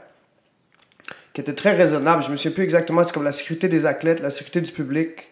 [1.33, 2.23] qui étaient très raisonnables.
[2.23, 5.27] Je me souviens plus exactement, c'est comme la sécurité des athlètes, la sécurité du public.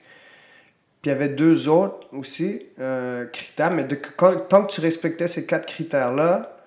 [1.02, 5.28] Puis il y avait deux autres aussi euh, critères, mais de, tant que tu respectais
[5.28, 6.59] ces quatre critères-là,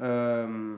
[0.00, 0.76] euh,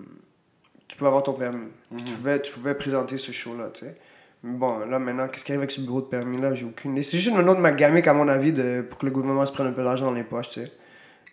[0.88, 1.68] tu peux avoir ton permis.
[1.88, 2.10] tu, mhm.
[2.10, 3.96] pouvais, tu pouvais présenter ce show-là, tu sais.
[4.42, 6.54] Bon, là, maintenant, qu'est-ce qui arrive avec ce bureau de permis-là?
[6.54, 7.02] J'ai aucune idée.
[7.02, 9.66] C'est juste une autre magamique, à mon avis, de, pour que le gouvernement se prenne
[9.66, 10.72] un peu d'argent dans les poches, tu sais.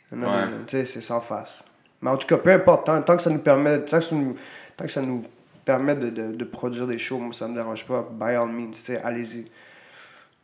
[0.09, 0.17] Tu
[0.67, 1.63] sais, c'est sans face.
[2.01, 4.35] Mais en tout cas, peu importe, tant, que ça nous permet, tant que ça nous,
[4.75, 5.23] tant que ça nous
[5.63, 8.07] permet de, de, de produire des shows, moi, ça me dérange pas.
[8.11, 9.45] By all means, tu sais, allez-y.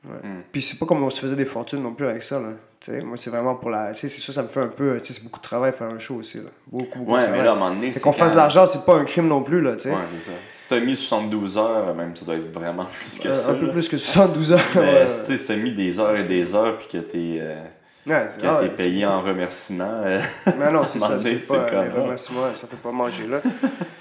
[0.06, 0.30] Ouais.
[0.30, 0.44] Mm.
[0.52, 2.40] Puis c'est pas comme on se faisait des fortunes non plus avec ça.
[2.40, 2.50] Là.
[2.80, 3.94] T'sais, moi, c'est vraiment pour la.
[3.94, 5.00] C'est ça, ça me fait un peu.
[5.02, 6.40] C'est beaucoup de travail faire un show aussi.
[6.40, 6.50] Là.
[6.68, 7.40] Beaucoup, beaucoup ouais, de travail.
[7.40, 7.92] mais là, à un moment donné.
[7.92, 9.62] Qu'on fasse de l'argent, c'est pas un crime non plus.
[9.62, 10.32] Là, ouais, c'est ça.
[10.52, 13.52] Si t'as mis 72 heures, même, ça doit être vraiment plus que ça.
[13.52, 14.60] Un peu plus que 72 heures.
[14.76, 17.38] Mais si t'as mis des heures et des heures, puis que t'es.
[17.40, 17.64] Euh...
[18.06, 20.02] Ouais, que ah, t'es payé en remerciement.
[20.04, 20.20] Euh,
[20.60, 21.18] mais non, c'est ça.
[21.20, 21.70] C'est pas.
[21.72, 23.40] Les remerciements, ça fait pas manger là.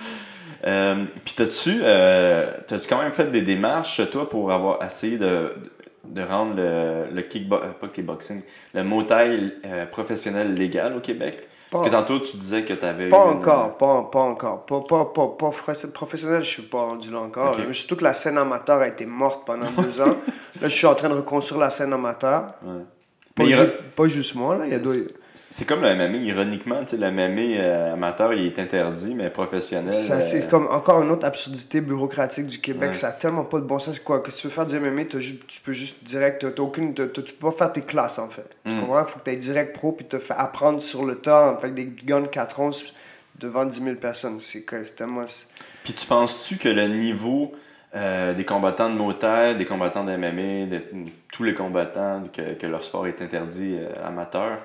[0.66, 5.50] euh, puis t'as-tu euh, t'as-tu quand même fait des démarches, toi, pour avoir essayé de,
[6.05, 8.42] de rendre le, le kickboxing, euh, pas kickboxing,
[8.74, 11.48] le motail euh, professionnel légal au Québec?
[11.70, 13.09] Parce que tantôt, tu disais que tu avais.
[13.09, 14.66] Pas encore, pas, pas encore.
[14.66, 15.50] Pas, pas, pas, pas
[15.94, 17.57] professionnel, je suis pas rendu là encore.
[17.72, 20.16] Surtout que la scène amateur a été morte pendant deux ans.
[20.61, 22.48] Là, je suis en train de reconstruire la scène amateur.
[23.34, 23.44] Pas,
[23.96, 24.66] pas, juste moi, là.
[24.66, 25.14] Il y a deux...
[25.35, 29.30] C'est comme le MMA, ironiquement, tu sais, le MMA euh, amateur, il est interdit, mais
[29.30, 29.95] professionnel.
[29.95, 32.95] Ça, c'est euh, comme encore une autre absurdité bureaucratique du Québec.
[32.95, 33.99] Ça a tellement pas de bon sens.
[33.99, 36.55] Quoi, que si tu veux faire du MMA, tu peux juste direct.
[36.55, 38.57] T'as aucune, tu peux pas faire tes classes, en fait.
[38.66, 38.80] Tu mm.
[38.80, 39.05] comprends?
[39.07, 41.87] Faut que tu aies direct pro puis te faire apprendre sur le temps avec des
[41.87, 42.85] guns 4 onces
[43.39, 44.39] devant 10 000 personnes.
[44.39, 45.24] C'est tellement.
[45.85, 47.53] Puis tu penses-tu que le niveau.
[47.95, 50.83] Euh, des combattants de motaire, des combattants de MMA, de,
[51.30, 54.61] tous les combattants, que, que, leur sport est interdit amateur,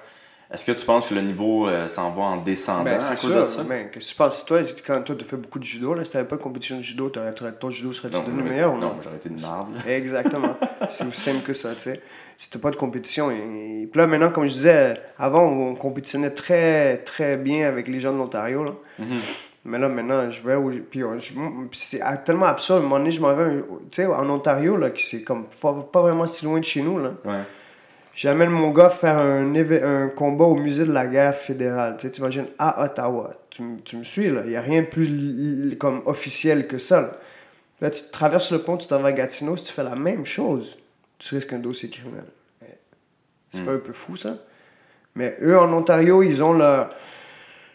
[0.50, 3.36] est-ce que tu penses que le niveau euh, s'en va en descendant ben, à cause
[3.36, 3.64] de ça?
[3.64, 4.46] Ben, qu'est-ce que tu penses?
[4.46, 6.78] Toi, quand toi, tu fais beaucoup de judo, là, si tu n'avais pas de compétition
[6.78, 8.94] de judo, ton judo serait-tu devenu meilleur ou non?
[8.94, 9.68] Non, j'aurais été de marde.
[9.86, 10.56] Exactement.
[10.90, 12.02] c'est aussi simple que ça, tu sais.
[12.38, 13.30] Si tu pas de compétition.
[13.30, 13.90] Et...
[13.92, 18.14] Puis là, maintenant, comme je disais, avant, on compétitionnait très, très bien avec les gens
[18.14, 18.64] de l'Ontario.
[18.64, 18.72] Là.
[19.02, 19.26] Mm-hmm.
[19.66, 20.72] Mais là, maintenant, je vais où.
[20.90, 21.02] Puis,
[21.74, 22.78] c'est tellement absurde.
[22.78, 25.48] À un moment donné, je m'en vais, tu sais, en Ontario, là, qui c'est comme
[25.62, 27.12] pas, pas, vraiment si loin de chez nous, là.
[27.26, 27.44] Ouais
[28.18, 31.98] J'amène mon gars faire un, un combat au musée de la guerre fédérale.
[31.98, 33.32] Tu sais, t'imagines, à Ottawa.
[33.52, 34.42] Tu, tu me suis, là.
[34.44, 37.02] Il n'y a rien de plus comme officiel que ça.
[37.02, 37.12] Là.
[37.80, 40.26] Là, tu traverses le pont, tu t'en vas à Gatineau, si tu fais la même
[40.26, 40.80] chose,
[41.20, 42.26] tu risques un dossier criminel.
[43.52, 43.66] C'est Mm.
[43.66, 44.36] pas un peu fou, ça?
[45.14, 46.90] Mais eux, en Ontario, ils ont leur.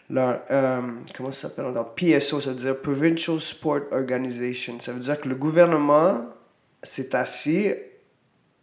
[0.09, 0.81] leur euh,
[1.15, 1.95] comment ça s'appelle encore?
[1.95, 4.77] PSO, ça veut dire Provincial Sport Organization.
[4.79, 6.25] Ça veut dire que le gouvernement
[6.83, 7.71] s'est assis,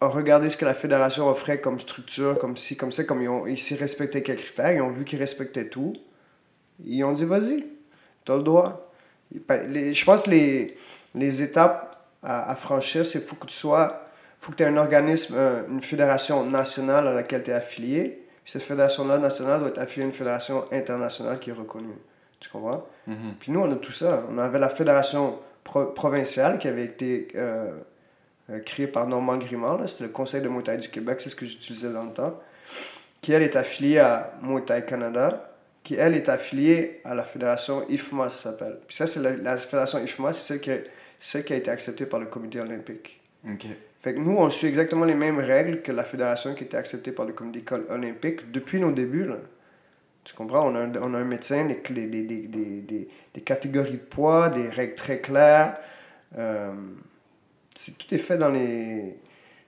[0.09, 3.47] regardé ce que la fédération offrait comme structure, comme ci, comme ça, comme ils, ont,
[3.47, 5.93] ils respectaient quelques critères, ils ont vu qu'ils respectaient tout.
[6.85, 7.67] Ils ont dit, vas-y,
[8.25, 8.83] t'as le droit.
[9.69, 10.77] Les- je pense que les,
[11.15, 14.05] les étapes à, à franchir, c'est faut que tu sois,
[14.41, 15.37] faut que tu aies un organisme,
[15.69, 18.27] une fédération nationale à laquelle tu es affilié.
[18.43, 21.95] Puis cette fédération-là nationale doit être affiliée à une fédération internationale qui est reconnue.
[22.41, 22.87] Tu comprends?
[23.07, 23.15] Mhm.
[23.39, 24.25] Puis nous, on a tout ça.
[24.31, 27.71] On avait la fédération pro- provinciale qui avait été euh,
[28.59, 29.89] créée par Normand Grimard.
[29.89, 32.39] C'était le Conseil de Muay Thai du Québec, c'est ce que j'utilisais dans le temps.
[33.23, 35.47] Qui, elle, est affiliée à Muay Thai Canada.
[35.83, 38.79] Qui, elle, est affiliée à la fédération IFMA, ça s'appelle.
[38.87, 40.79] Puis ça, c'est la, la fédération IFMA, c'est celle, qui a-
[41.19, 43.21] celle qui a été acceptée par le comité olympique.
[43.49, 43.67] OK.
[44.03, 47.13] Fait que nous, on suit exactement les mêmes règles que la fédération qui était acceptée
[47.13, 49.27] par le comité olympique depuis nos débuts.
[49.27, 49.37] Là.
[50.25, 50.71] Tu comprends?
[50.71, 53.93] On a un, on a un médecin, des, clés- des, des, des, des, des catégories
[53.93, 55.79] de poids, des règles très claires.
[56.39, 56.73] Euh,
[57.75, 59.17] c'est- tout est fait dans les,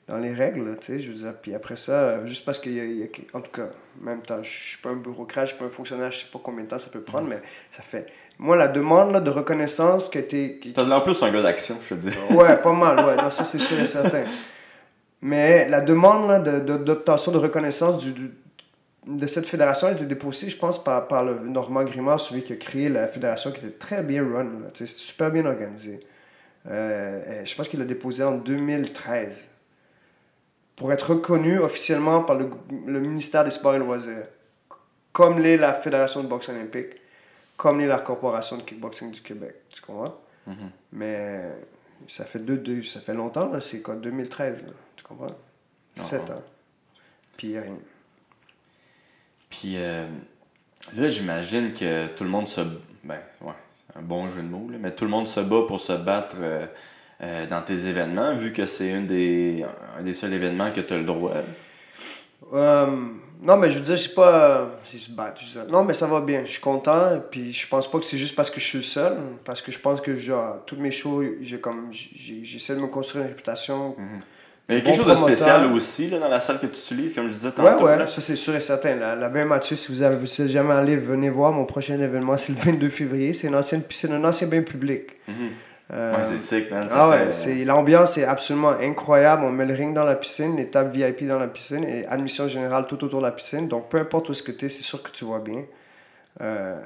[0.09, 1.35] dans les règles, tu sais, je veux dire.
[1.41, 3.69] Puis après ça, euh, juste parce qu'il y a, il y a- En tout cas,
[4.01, 6.31] en même temps, je suis pas un bureaucrate, je suis pas un fonctionnaire, je sais
[6.33, 7.41] pas combien de temps ça peut prendre, mais
[7.71, 8.07] ça fait...
[8.39, 10.59] Moi, la demande là, de reconnaissance qui a été...
[10.59, 12.11] qui- T'as l'air plus un gars d'action, je te dis.
[12.35, 13.17] Ouais, pas mal, ouais.
[13.23, 14.25] Non, ça, c'est sûr et certain.
[15.21, 18.31] Mais la demande là, de- de- d'obtention de, reconnaissance du, du-
[19.07, 22.53] de cette fédération a été déposée, je pense, par, par le Normand Grimard, celui qui
[22.53, 24.49] a créé la fédération, qui était très bien run.
[24.75, 26.01] C'était super bien organisé.
[26.71, 29.51] Euh, et je pense qu'il l'a déposé en 2013
[30.77, 32.51] pour être reconnu officiellement par le,
[32.87, 34.27] le ministère des Sports et Loisirs,
[35.13, 36.97] comme l'est la Fédération de boxe olympique,
[37.57, 39.55] comme l'est la Corporation de kickboxing du Québec.
[39.71, 40.19] Tu comprends?
[40.47, 40.71] Mhm.
[40.93, 41.43] Mais
[42.09, 43.51] ça fait deux, deux ça fait longtemps.
[43.61, 44.73] C'est quoi, 2013, là.
[44.97, 45.37] Tu comprends?
[45.95, 46.43] Sept ans.
[47.37, 47.77] Puis rien.
[49.51, 50.07] Puis euh,
[50.95, 52.61] là, j'imagine que tout le monde se.
[53.05, 53.53] Ben, ouais,
[53.97, 56.37] un bon jeu de mots, là, mais tout le monde se bat pour se battre
[56.41, 56.67] euh,
[57.23, 59.65] euh, dans tes événements, vu que c'est un des,
[59.99, 61.33] un des seuls événements que tu as le droit.
[62.53, 62.87] Euh,
[63.41, 64.69] non, mais je veux dire, c'est pas.
[64.93, 65.67] Ils se dire.
[65.69, 66.45] Non, mais ça va bien.
[66.45, 67.21] Je suis content.
[67.31, 69.17] Puis je pense pas que c'est juste parce que je suis seul.
[69.45, 71.89] Parce que je pense que, genre, toutes mes shows, j'ai comme.
[71.91, 73.97] J'essaie de me construire une réputation.
[74.73, 76.67] Mais il y a Bon quelque chose de spécial aussi là, dans la salle que
[76.67, 77.85] tu utilises, comme je disais Ouais, tantôt.
[77.87, 78.07] ouais, là.
[78.07, 78.97] ça c'est sûr et certain.
[78.97, 81.53] La, la bain Mathieu, si vous avez vous êtes jamais allé, venez voir.
[81.53, 83.33] Mon prochain événement, c'est le 22 février.
[83.33, 85.11] C'est une ancienne piscine, un ancien bain public.
[85.29, 85.35] Mhm.
[85.95, 86.89] Euh, Ouais, c'est sick, man.
[86.89, 89.43] ça Ah fait- ouais, c'est l'ambiance est absolument incroyable.
[89.45, 92.49] On met le ring dans la piscine, les tables VIP dans la piscine et admission
[92.49, 93.69] générale tout autour de la piscine.
[93.69, 95.65] Donc peu importe où que tu es, c'est sûr que tu vois bien.
[96.41, 96.77] Euh,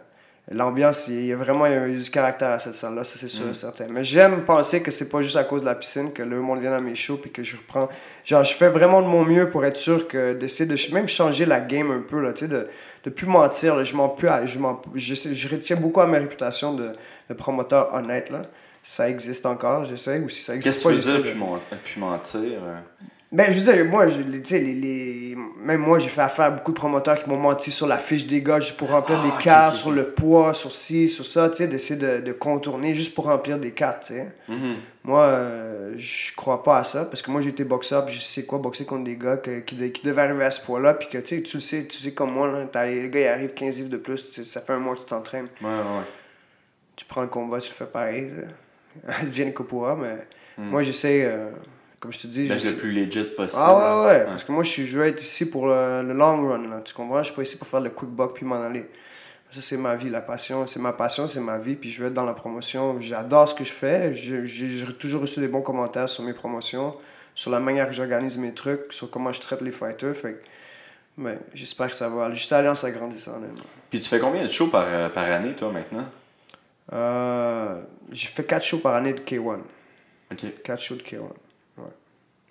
[0.53, 3.27] L'ambiance, il y a vraiment il y a du caractère à cette salle-là, ça c'est
[3.27, 3.55] sûr et Mm.
[3.55, 3.87] certain.
[3.91, 6.61] Mais j'aime penser que c'est pas juste à cause de la piscine que le monde
[6.61, 7.89] vient à mes shows puis que je reprends.
[8.25, 11.47] Genre, je fais vraiment de mon mieux pour être sûr que d'essayer de même changer
[11.47, 12.69] la game un peu, là, tu sais, de,
[13.03, 13.75] de plus mentir.
[13.75, 16.93] Là, je m'en plus à- je, m'en- je retiens beaucoup à ma réputation de,
[17.29, 18.31] de promoteur honnête.
[18.31, 18.43] Là.
[18.85, 21.33] Ça existe encore, j'essaie, ou si ça existe Qu'est-ce que pas, tu veux dire,
[21.83, 22.79] puis, mentir euh?
[23.37, 26.51] Ben, je veux dire, moi, je, les- les, les- même moi, j'ai fait affaire à
[26.51, 29.23] beaucoup de promoteurs qui m'ont menti sur la fiche des gars juste pour remplir Ah,
[29.27, 32.33] des ok, cartes, sur le poids, sur ci, sur ça, tu sais, d'essayer de, de
[32.33, 34.29] contourner juste pour remplir des cartes, tu sais.
[34.49, 34.77] Mhm.
[35.05, 38.21] Moi, euh, je crois pas à ça, parce que moi, j'ai été boxeur, puis je
[38.21, 40.95] sais quoi, boxer contre des gars que- qui, de- qui devaient arriver à ce poids-là,
[40.95, 43.27] puis que, tu sais, tu le sais, tu sais comme moi, là, le gars, il
[43.29, 46.05] arrive 15 livres de plus, ça fait un mois que tu t'entraînes, Ouais, ouais,
[46.97, 48.31] tu prends le combat, tu le fais pareil.
[49.21, 50.17] Advienne que pourra, mais
[50.59, 50.71] Mm.
[50.71, 51.51] moi, j'essaie, euh,
[52.07, 53.61] comme je te dis, D'être le plus legit possible.
[53.65, 54.25] ah ouais, ouais, Ouais.
[54.27, 56.95] parce que moi, je, je veux être ici pour le, le long run, là, tu
[56.95, 57.19] comprends?
[57.19, 58.89] Je suis pas ici pour faire le quick buck puis m'en aller.
[59.51, 60.67] Ça, c'est ma vie, la passion.
[60.67, 63.01] C'est ma passion, c'est ma vie, puis je veux être dans la promotion.
[63.01, 64.15] J'adore ce que je fais.
[64.15, 66.95] J'ai toujours reçu des bons commentaires sur mes promotions,
[67.35, 70.15] sur la manière que j'organise mes trucs, sur comment je traite les fighters.
[70.15, 70.43] Fait que,
[71.19, 72.31] ben, j'espère que ça va.
[72.33, 73.65] Juste Alliance agrandissant, honnêtement.
[73.91, 76.07] Puis tu fais combien de shows par, euh, par année, toi, maintenant?
[76.93, 77.81] Euh,
[78.13, 79.59] J'ai fait 4 shows par année de K1.
[80.33, 80.63] OK.
[80.65, 81.21] 4 shows de K1.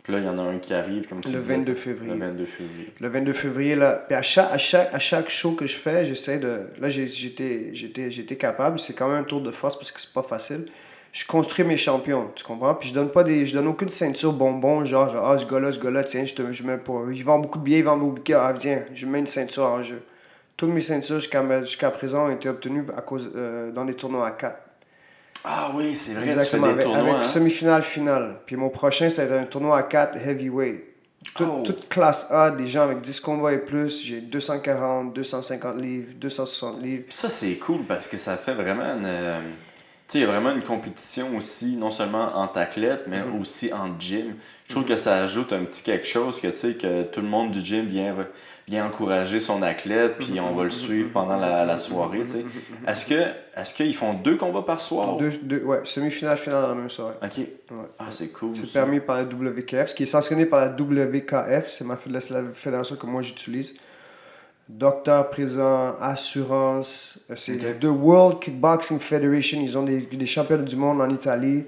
[0.06, 1.56] Puis là, il y en a un qui arrive, comme tu Le disais.
[1.56, 2.14] 22 février.
[2.14, 2.94] Le 22 février.
[3.02, 4.06] Le 22 février, là.
[4.08, 6.68] Puis à chaque, à chaque, à chaque show que je fais, j'essaie de.
[6.80, 8.78] Là, j'étais capable.
[8.78, 10.68] C'est quand même un tour de force parce que c'est pas facile.
[11.12, 12.76] Je construis mes champions, tu comprends?
[12.76, 13.48] Puis je donne pas des.
[13.48, 16.62] Je donne aucune ceinture bonbon, genre, ah, ce gars-là, ce gars-là, tiens, je, te, je
[16.62, 17.02] mets pas.
[17.12, 18.38] Ils vendent beaucoup de billets, ils vendent beaucoup de billets.
[18.40, 20.04] Ah, tiens, je mets une ceinture en jeu.
[20.56, 24.32] Toutes mes ceintures jusqu'à présent ont été obtenues à cause, euh, dans des tournois à
[24.32, 24.56] 4.
[25.48, 27.24] Ah oui, c'est vrai, Exactement, tu fais avec, des tournois, avec hein?
[27.24, 28.36] semi-finale, finale.
[28.46, 30.84] Puis mon prochain, ça va être un tournoi à 4 heavyweight.
[31.36, 31.64] Tout- Oh.
[31.66, 36.82] Toute classe A, des gens avec 10 combats et plus, j'ai 240, 250 livres, 260
[36.82, 37.04] livres.
[37.10, 39.08] Ça, c'est cool parce que ça fait vraiment une.
[40.14, 43.42] Il y a vraiment une compétition aussi, non seulement entre athlètes, mais Mhm.
[43.42, 44.36] aussi en gym.
[44.68, 47.28] Je trouve que ça ajoute un petit quelque chose que, tu sais, que tout le
[47.28, 48.16] monde du gym vient,
[48.68, 52.46] vient encourager son athlète, puis on va le suivre pendant la, la soirée, tu sais.
[52.88, 53.16] Est-ce que
[53.58, 55.18] est-ce qu'ils font deux combats par soir?
[55.18, 57.16] Deux, deux, ouais, semi-finale, finale dans la même soirée.
[57.24, 57.46] Ok.
[57.98, 58.54] Ah, c'est cool.
[58.54, 62.34] C'est permis par la WKF, ce qui est sanctionné par la WKF, c'est ma c'est
[62.34, 63.74] la fédération que moi j'utilise.
[64.68, 67.80] Docteur présent, assurance, c'est Ok.
[67.80, 71.66] The World Kickboxing Federation, ils ont des, des championnats du monde en Italie.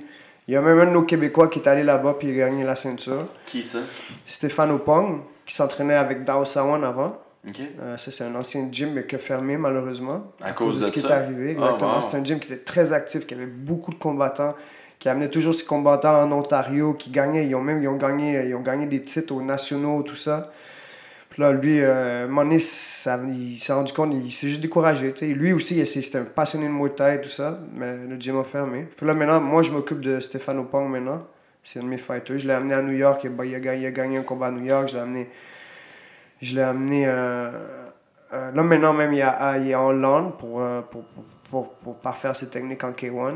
[0.48, 2.48] Il y a même un de nos Québécois qui est allé là-bas puis il a
[2.48, 3.28] gagné la ceinture.
[3.45, 3.80] Qui ça?
[4.26, 7.18] Stéphane Opong, qui s'entraînait avec Dao Sawan avant.
[7.48, 7.62] Ok.
[7.80, 10.24] Euh, ça, c'est un ancien gym mais qui a fermé malheureusement.
[10.41, 11.10] À cause de ce qui ça?
[11.10, 11.52] est arrivé.
[11.52, 11.91] Exactement.
[11.91, 12.02] Ah, wow.
[12.02, 14.56] C'est un gym qui était très actif, qui avait beaucoup de combattants,
[14.98, 17.45] qui amenait toujours ses combattants en Ontario, qui gagnaient.
[17.45, 20.50] Ils ont même ils ont gagné, ils ont gagné des titres aux nationaux, tout ça.
[21.38, 24.47] Puis là, lui, euh, à un moment donné, ça- il s'est rendu compte, il s'est
[24.47, 25.13] juste découragé.
[25.21, 28.43] Lui aussi, il- c'était un passionné de Muay Thai, tout ça, mais le gym a
[28.43, 28.88] fermé.
[28.97, 31.27] Puis là, maintenant, moi, je m'occupe de Stéphane Opong maintenant.
[31.61, 32.39] C'est un de mes fighters.
[32.39, 33.21] Je l'ai amené à New York.
[33.23, 34.88] Il a, il a gagné, il a gagné un combat à New York.
[34.88, 35.29] Je l'ai amené.
[36.41, 37.03] Je l'ai amené.
[37.07, 37.51] euh,
[38.33, 41.23] euh, là, maintenant, même, il, est à- il est en Hollande pour, euh, pour, pour,
[41.51, 43.35] pour, pour parfaire ses techniques en K1.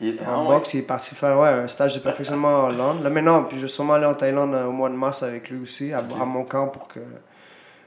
[0.00, 0.54] Il- ah, En ouais.
[0.56, 3.02] boxe, il est parti faire ouais, un stage de perfectionnement en Hollande.
[3.02, 5.60] Là, maintenant, puis je vais sûrement aller en Thaïlande au mois de mars avec lui
[5.60, 7.00] aussi, à mon camp pour que.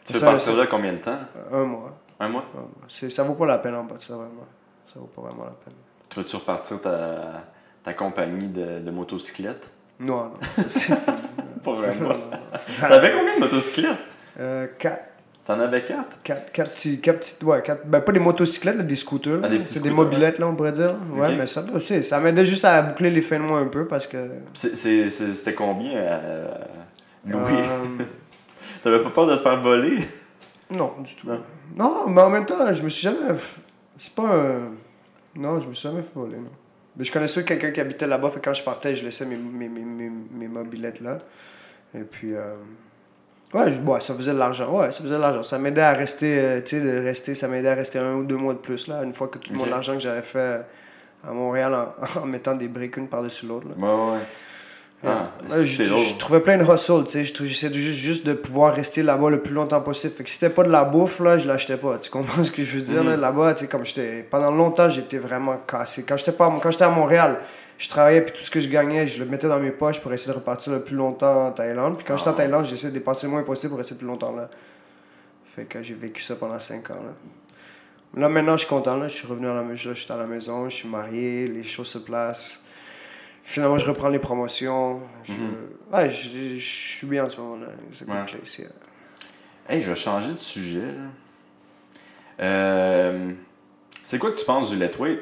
[0.07, 1.19] Tu veux partir là combien de temps?
[1.51, 1.93] Un mois.
[2.19, 2.45] Un mois?
[2.87, 4.45] C'est- Ça vaut pas la peine en bas de ça, vraiment.
[4.91, 5.73] Ça vaut pas vraiment la peine.
[6.09, 7.43] Tu veux-tu repartir ta,
[7.83, 9.71] ta compagnie de, de motocyclette?
[9.99, 10.33] Non, non.
[10.67, 10.93] C'est.
[11.63, 12.15] Pas vraiment.
[12.79, 13.97] T'avais combien de motocyclettes?
[14.39, 15.03] Euh, quatre,
[15.45, 16.21] T'en avais quatre?
[16.23, 17.43] quatre, quatre, petits, quatre petites.
[17.43, 19.39] Ouais, quatre, ben, pas des motocyclettes, là, des scooters.
[19.43, 20.95] Ah, des mobilettes, là, on pourrait dire.
[21.13, 21.63] Ouais, mais ça,
[22.03, 24.17] ça m'aidait juste à boucler les fins de mois un peu parce que.
[24.53, 26.47] C'était combien euh,
[27.25, 27.39] Louis?
[27.57, 28.03] euh,
[28.83, 30.07] T'avais pas peur de te faire voler?
[30.75, 31.27] Non, du tout.
[31.27, 31.41] Non.
[31.75, 33.17] Non, mais en même temps, je me suis jamais.
[33.97, 34.71] C'est pas un.
[35.35, 36.51] Non, je me suis jamais fait voler, non.
[36.95, 39.69] Mais je connaissais quelqu'un qui habitait là-bas, fait quand je partais, je laissais mes, mes,
[39.69, 41.19] mes, mes, mes mobilettes là.
[41.95, 42.33] Et puis.
[42.35, 42.55] euh,
[43.53, 44.69] Ouais, je- ouais, ça faisait de l'argent.
[44.77, 45.41] Ouais, ça faisait de l'argent.
[45.41, 48.23] Ça m'aidait à rester, euh, tu sais, de rester, ça m'aidait à rester un ou
[48.25, 50.65] deux mois de plus, là, une fois que tout mon argent que j'avais fait
[51.25, 53.67] à Montréal en, en mettant des briques une par-dessus l'autre.
[54.13, 54.19] ouais.
[55.05, 57.23] Ah, Ouais, je, trouvais plein de hustle, tu sais.
[57.23, 60.13] J'essayais juste, juste de pouvoir rester là-bas le plus longtemps possible.
[60.13, 61.99] Fait que si c'était pas de la bouffe, là, je l'achetais pas.
[61.99, 63.03] Tu comprends ce que je veux dire?
[63.03, 63.21] Mhm.
[63.21, 64.23] Là-bas, tu sais, comme j'étais...
[64.29, 66.03] Pendant longtemps, j'étais vraiment cassé.
[66.03, 66.49] Quand j'étais pas...
[66.61, 67.37] Quand j'étais à Montréal,
[67.77, 70.11] je travaillais, puis tout ce que je gagnais, je le mettais dans mes poches pour
[70.11, 71.97] essayer de repartir le plus longtemps en Thaïlande.
[71.97, 72.37] Puis quand j'étais en Ah.
[72.37, 74.49] Thaïlande, j'essayais de dépenser le moins possible pour rester plus longtemps là.
[75.55, 78.21] Fait que j'ai vécu ça pendant 5 ans, là.
[78.21, 79.07] Là, maintenant, je suis content, là.
[79.07, 81.63] Je suis revenu à la maison, je suis à la maison, je suis marié, les
[81.63, 82.61] choses se placent.
[83.49, 84.99] Finalement, je reprends les promotions.
[85.23, 85.55] Je, Mhm.
[85.93, 86.65] ouais, je, je- je
[86.97, 87.67] suis bien en ce moment-là.
[87.91, 88.25] C'est Ouais.
[88.25, 88.67] place, yeah.
[89.69, 90.81] Hey, je vais changer de sujet.
[90.81, 92.43] là.
[92.45, 93.31] Euh,
[94.03, 95.19] c'est quoi que tu penses du let weight?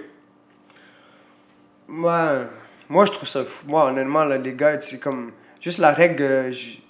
[1.88, 2.46] Moi,
[2.90, 3.64] moi, je trouve ça fou.
[3.68, 5.32] Moi, honnêtement, là, les gars, c'est comme.
[5.62, 6.24] Juste la règle.
[6.24, 6.82] euh, j-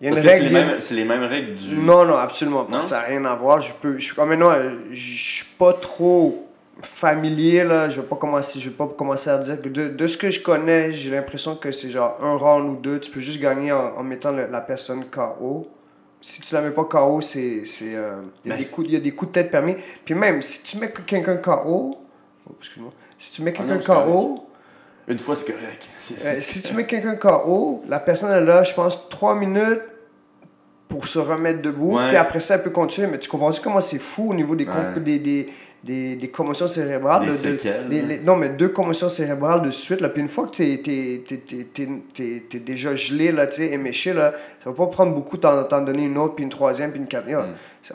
[0.00, 0.44] Il y a une c'est règle.
[0.44, 1.76] les, mêmes- c'est les mêmes règles du.
[1.76, 2.76] Non, non, absolument pas.
[2.76, 2.82] Non?
[2.82, 3.60] Ça n'a rien à voir.
[3.60, 3.98] Je peux.
[3.98, 4.52] Je, comme maintenant,
[4.90, 6.48] je je suis pas trop
[6.82, 7.88] familier là.
[7.88, 8.58] Je vais pas commencer.
[8.58, 11.56] Je vais pas commencer à dire que de, de ce que je connais, j'ai l'impression
[11.56, 12.98] que c'est genre un round ou deux.
[13.00, 15.68] Tu peux juste gagner en, en mettant le- la personne KO.
[16.20, 18.86] Si tu la mets pas KO, c'est c'est euh, il y a Ben- des coups
[18.88, 19.74] il y a des coups de tête permis.
[20.04, 21.98] Puis même si tu mets que quelqu'un KO,
[22.48, 22.90] oh, excuse-moi.
[23.18, 24.02] Si tu mets Ah quelqu'un.
[24.04, 24.46] KO,
[25.08, 25.88] Une fois, c'est correct.
[26.12, 29.82] Euh, si tu mets quelqu'un KO, la personne est là, je pense, 3 minutes
[30.92, 31.96] pour se remettre debout.
[32.08, 33.06] Puis après ça, elle peut continuer.
[33.08, 35.00] Mais tu comprends comment c'est fou au niveau des, Ouais.
[35.00, 35.46] des, des,
[35.82, 37.22] des, des commotions cérébrales?
[37.22, 38.08] Des de- de- séquelles, des- là.
[38.08, 40.02] les- non, mais deux commotions cérébrales de suite.
[40.02, 40.10] Là.
[40.10, 44.32] Puis une fois que tu es, déjà gelé, là, éméché, là,
[44.62, 47.08] ça va pas prendre beaucoup d'en t'en donner une autre, puis une troisième, puis une
[47.08, 47.52] quatrième.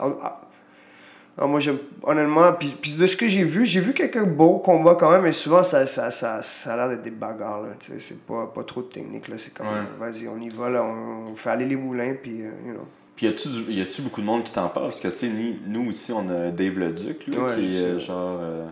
[1.38, 4.24] C'est- ah, moi, j'aime, honnêtement, puis, puis de ce que j'ai vu, j'ai vu quelques
[4.24, 7.62] beaux combats quand même, mais souvent, ça, ça, ça, ça a l'air d'être des bagarres,
[7.62, 7.68] là,
[7.98, 9.84] c'est pas, pas trop de technique, là, c'est comme, Ouais.
[9.98, 12.86] vas-y, on y va, là, on, on fait aller les moulins, puis, euh, you know.
[13.16, 14.86] Puis y a-tu, beaucoup de monde qui t'en parle?
[14.86, 15.30] Parce que, tu sais,
[15.66, 18.38] nous ici, on a Dave Leduc, là, Ouais, qui est genre.
[18.40, 18.66] euh,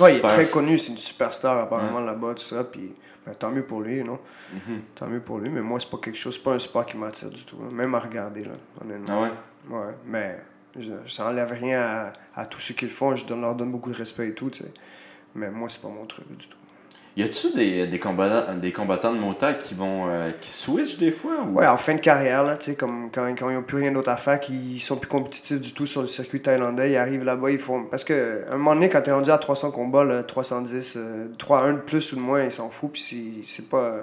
[0.00, 2.92] Ouais, il est très connu, c'est une superstar apparemment là-bas, tout ça, puis
[3.26, 4.18] ben, tant mieux pour lui, non?
[4.52, 4.80] Mhm.
[4.94, 6.96] Tant mieux pour lui, mais moi, c'est pas quelque chose, c'est pas un sport qui
[6.96, 9.06] m'attire du tout, là, même à regarder, là, honnêtement.
[9.10, 9.76] Ah ouais?
[9.78, 10.38] Ouais, mais
[10.78, 13.70] je, ça enlève rien à, à tous ceux qui le font, je donne- leur donne
[13.70, 14.70] beaucoup de respect et tout, tu sais.
[15.34, 16.56] Mais moi, c'est pas mon truc du tout.
[17.14, 20.08] Y a-tu des, des, combattants, des combattants de motard qui vont.
[20.08, 21.42] euh, qui switchent des fois?
[21.42, 21.58] Ou...
[21.58, 24.16] Ouais, en fin de carrière, là, comme quand, quand ils n'ont plus rien d'autre à
[24.16, 27.58] faire, qu'ils sont plus compétitifs du tout sur le circuit thaïlandais, ils arrivent là-bas, ils
[27.58, 27.84] font.
[27.84, 31.28] Parce que à un moment donné, quand t'es rendu à 300 combats, là, 310, euh,
[31.36, 34.00] 3 1 de plus ou de moins, ils s'en foutent, puis c'est- pas.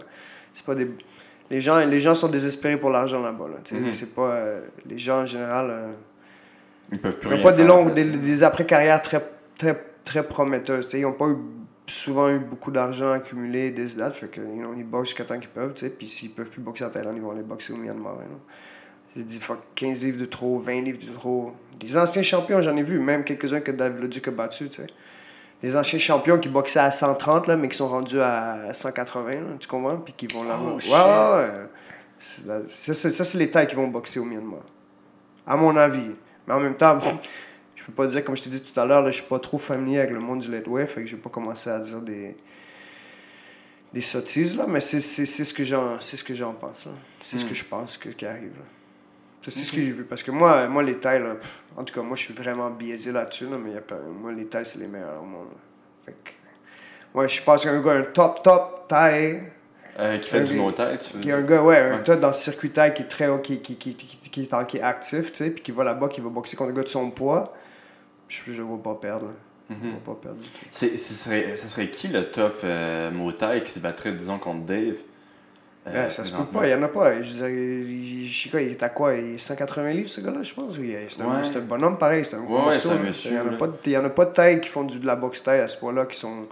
[0.54, 0.88] C'est pas des.
[1.50, 3.48] Les gens, les gens sont désespérés pour l'argent là-bas.
[3.48, 3.58] Là.
[3.80, 3.92] Mhm.
[3.92, 4.34] C'est pas...
[4.34, 5.72] euh, les gens, en général...
[6.92, 9.24] Ils peuvent plus Ils rien pas des faire, longues, là, des, des après-carrières très,
[9.58, 10.86] très, très prometteuses.
[10.86, 11.00] tu sais.
[11.00, 11.36] Ils n'ont pas eu,
[11.86, 14.16] souvent eu beaucoup d'argent accumulé, des dates.
[14.16, 15.74] Fait que, you know, ils boxent jusqu'à temps qu'ils peuvent.
[15.74, 15.90] tu sais.
[15.90, 18.14] Puis s'ils peuvent plus boxer en Thaïlande, ils vont aller boxer au Myanmar.
[18.16, 18.40] you know.
[19.16, 21.54] C'est dit fuck, 15 livres de trop, 20 livres de trop.
[21.80, 24.70] Des anciens champions, j'en ai vu, même quelques-uns que David Leduc a battu.
[24.70, 24.88] tu sais.
[25.62, 29.40] Des anciens champions qui boxaient à 130, là, mais qui sont rendus à 180, là,
[29.60, 29.98] tu comprends?
[29.98, 30.62] Puis qui vont là-bas.
[30.64, 30.92] Oh, ouais, shit.
[30.94, 31.50] ouais, ouais.
[32.18, 34.60] C'est la- Ça, c'est ça, c'est les Thaïs qui vont boxer au Myanmar.
[35.48, 36.12] À mon avis.
[36.50, 37.00] Mais en même temps,
[37.76, 39.60] je peux pas dire, comme je t'ai dit tout à l'heure, je suis pas trop
[39.60, 42.36] familier avec le monde du lightweight, fait que je vais pas commencer à dire des,
[43.94, 46.16] des sottises, là, mais c'est ce que j'en ce
[46.60, 46.88] pense.
[47.20, 47.50] C'est ce Hmm.
[47.50, 48.52] que je pense que, qui arrive.
[48.58, 48.66] là.
[49.44, 50.04] C'est ce que j'ai vu.
[50.04, 52.70] Parce que moi, moi les tailles, là, pff, en tout cas, moi, je suis vraiment
[52.72, 55.48] biaisé là-dessus, là, mais y a pas, moi, les tailles, c'est les meilleurs au monde.
[55.52, 55.58] là.
[56.06, 56.32] Fait que,
[57.14, 59.42] moi, je pense qu'un gars, un top, top taille,
[60.00, 62.04] Euh, qui fait Un du tête, tu veux qui est un gars, ouais, un Ouais.
[62.04, 64.42] tas dans le circuit taille qui est très haut, qui, qui, qui, qui, qui, qui
[64.44, 66.72] est, en- qui est actif, tu sais, puis qui va là-bas, qui va boxer contre
[66.72, 67.54] un gars de son poids,
[68.28, 69.26] je ne vais pas perdre.
[69.28, 69.32] là.
[69.70, 69.82] Je Mhm.
[69.94, 70.38] vais pas perdre.
[70.72, 74.40] C'est- ce serait, ça serait qui le top euh, mot tête qui se battrait, disons,
[74.40, 74.96] contre Dave?
[75.88, 77.22] Euh, Ouais, ça se peut pas, il y en a pas.
[77.22, 80.74] Je sais quoi, il est à quoi Il est 180 livres, ce gars-là, je pense.
[80.76, 81.58] C'est un, Ouais.
[81.58, 82.90] un bonhomme pareil, c'est un gros Ouais, ouais, morceau,
[83.26, 83.40] Il y
[83.98, 86.06] en a pas de- taille qui font du, de la boxe taille à ce poids-là,
[86.06, 86.48] qui sont.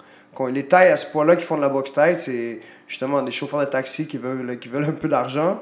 [0.45, 3.59] Les tailles à ce poids-là qui font de la boxe taille, c'est justement des chauffeurs
[3.61, 5.59] de taxi qui veulent, qui veulent un peu d'argent,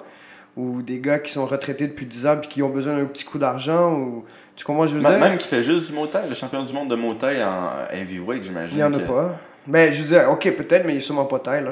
[0.57, 3.25] ou des gars qui sont retraités depuis 10 ans puis qui ont besoin d'un petit
[3.25, 4.25] coup d'argent, ou.
[4.55, 5.19] Tu comprends, je veux dire?
[5.19, 7.93] Même qui fait juste du mot tête, le champion du monde de mot tête en
[7.93, 8.77] heavyweight, j'imagine.
[8.77, 9.37] Il y en a que- pas.
[9.67, 11.71] Mais je veux dire, ok, peut-être, mais il est sûrement pas taille, là.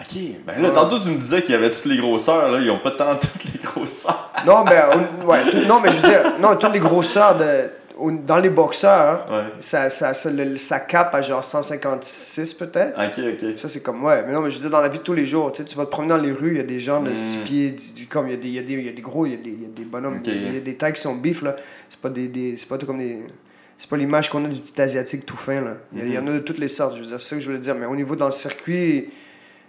[0.00, 0.74] Ok, ben là, Ouais.
[0.74, 3.14] tantôt tu me disais qu'il y avait toutes les grosseurs, là, ils ont pas tant
[3.14, 4.32] toutes les grosseurs.
[4.44, 4.82] Non, ben,
[5.22, 7.70] on- ouais, tout- non, mais je veux dire, non, toutes les grosseurs de,
[8.26, 9.52] dans les boxeurs, Ouais.
[9.60, 12.98] ça, ça, ça, le- ça cape à genre 156 peut-être.
[12.98, 13.58] Ok, ok.
[13.58, 14.24] Ça, c'est comme, ouais.
[14.26, 15.64] Mais non, mais je veux dire, dans la vie de tous les jours, tu sais,
[15.64, 17.14] tu vas te promener dans les rues, il y a des gens de Mm.
[17.16, 18.88] 6 pieds, du- du- comme il y, a des, il, y a des, il y
[18.88, 20.60] a des gros, il y a des, il y a des bonhommes, il y a
[20.60, 21.54] des tailles qui sont bifs, là.
[21.88, 23.22] C'est pas des, des c'est pas tout comme des...
[23.76, 25.72] C'est pas l'image qu'on a du petit asiatique tout fin, là.
[25.92, 27.46] Il y, en a de toutes les sortes, je veux dire, c'est ça que je
[27.46, 27.74] voulais dire.
[27.74, 29.08] Mais au niveau dans le circuit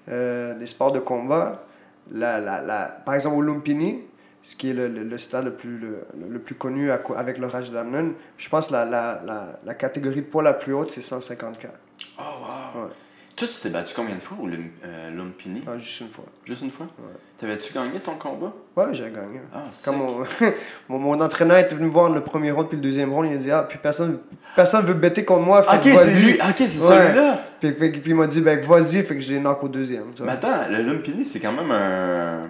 [0.09, 1.65] euh, des sports de combat,
[2.11, 4.01] la, la, la, par exemple au Lumpini,
[4.47, 7.39] ce qui est le, le, le stade le plus, le, le plus connu à avec
[7.39, 10.73] le Raj Damnon, je pense que la, la, la, la catégorie de poids la plus
[10.75, 11.73] haute, c'est 154.
[12.19, 12.83] Oh, wow.
[12.83, 12.89] Ouais.
[13.35, 15.61] Toi, tu t'es battu combien de fois au euh, Lumpini?
[15.67, 16.25] Ah, juste une fois.
[16.45, 16.85] Juste une fois?
[16.99, 17.11] Ouais.
[17.39, 18.53] T'avais-tu gagné ton combat?
[18.77, 19.41] Ouais, j'ai gagné.
[19.51, 20.19] Ah, Quand mon,
[20.89, 23.33] mon, mon entraîneur était venu me voir le premier round puis le deuxième round, il
[23.35, 24.19] a dit Ah, puis personne,
[24.55, 25.63] personne veut bêter contre moi.
[25.63, 26.33] Fait Ok, c'est lui.
[26.35, 26.67] Ok, c'est Ouais.
[27.07, 27.39] celui-là.
[27.59, 30.11] Puis, que- puis il m'a dit Ben, vas-y, fait que j'ai knock au deuxième.
[30.13, 30.27] tu vois.
[30.31, 32.43] Mais attends, le Lumpini, c'est quand même un.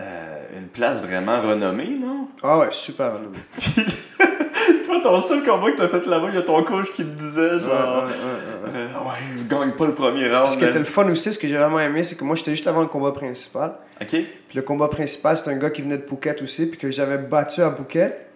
[0.00, 2.28] Euh, une place vraiment renommée, non?
[2.42, 3.12] Ah ouais, super.
[4.84, 7.10] Toi, ton seul combat que t'as fait là-bas, il y a ton coach qui me
[7.14, 8.04] disait, genre.
[8.04, 8.80] ouais, ouais, ouais.
[8.80, 10.46] euh, ouais, gagne pas le premier round.
[10.48, 12.52] Ce qui était le fun aussi, ce que j'ai vraiment aimé, c'est que moi, j'étais
[12.52, 13.74] juste avant le combat principal.
[14.00, 14.08] Ok.
[14.10, 17.18] Puis le combat principal, c'est un gars qui venait de Phuket aussi, puis que j'avais
[17.18, 18.26] battu à Phuket,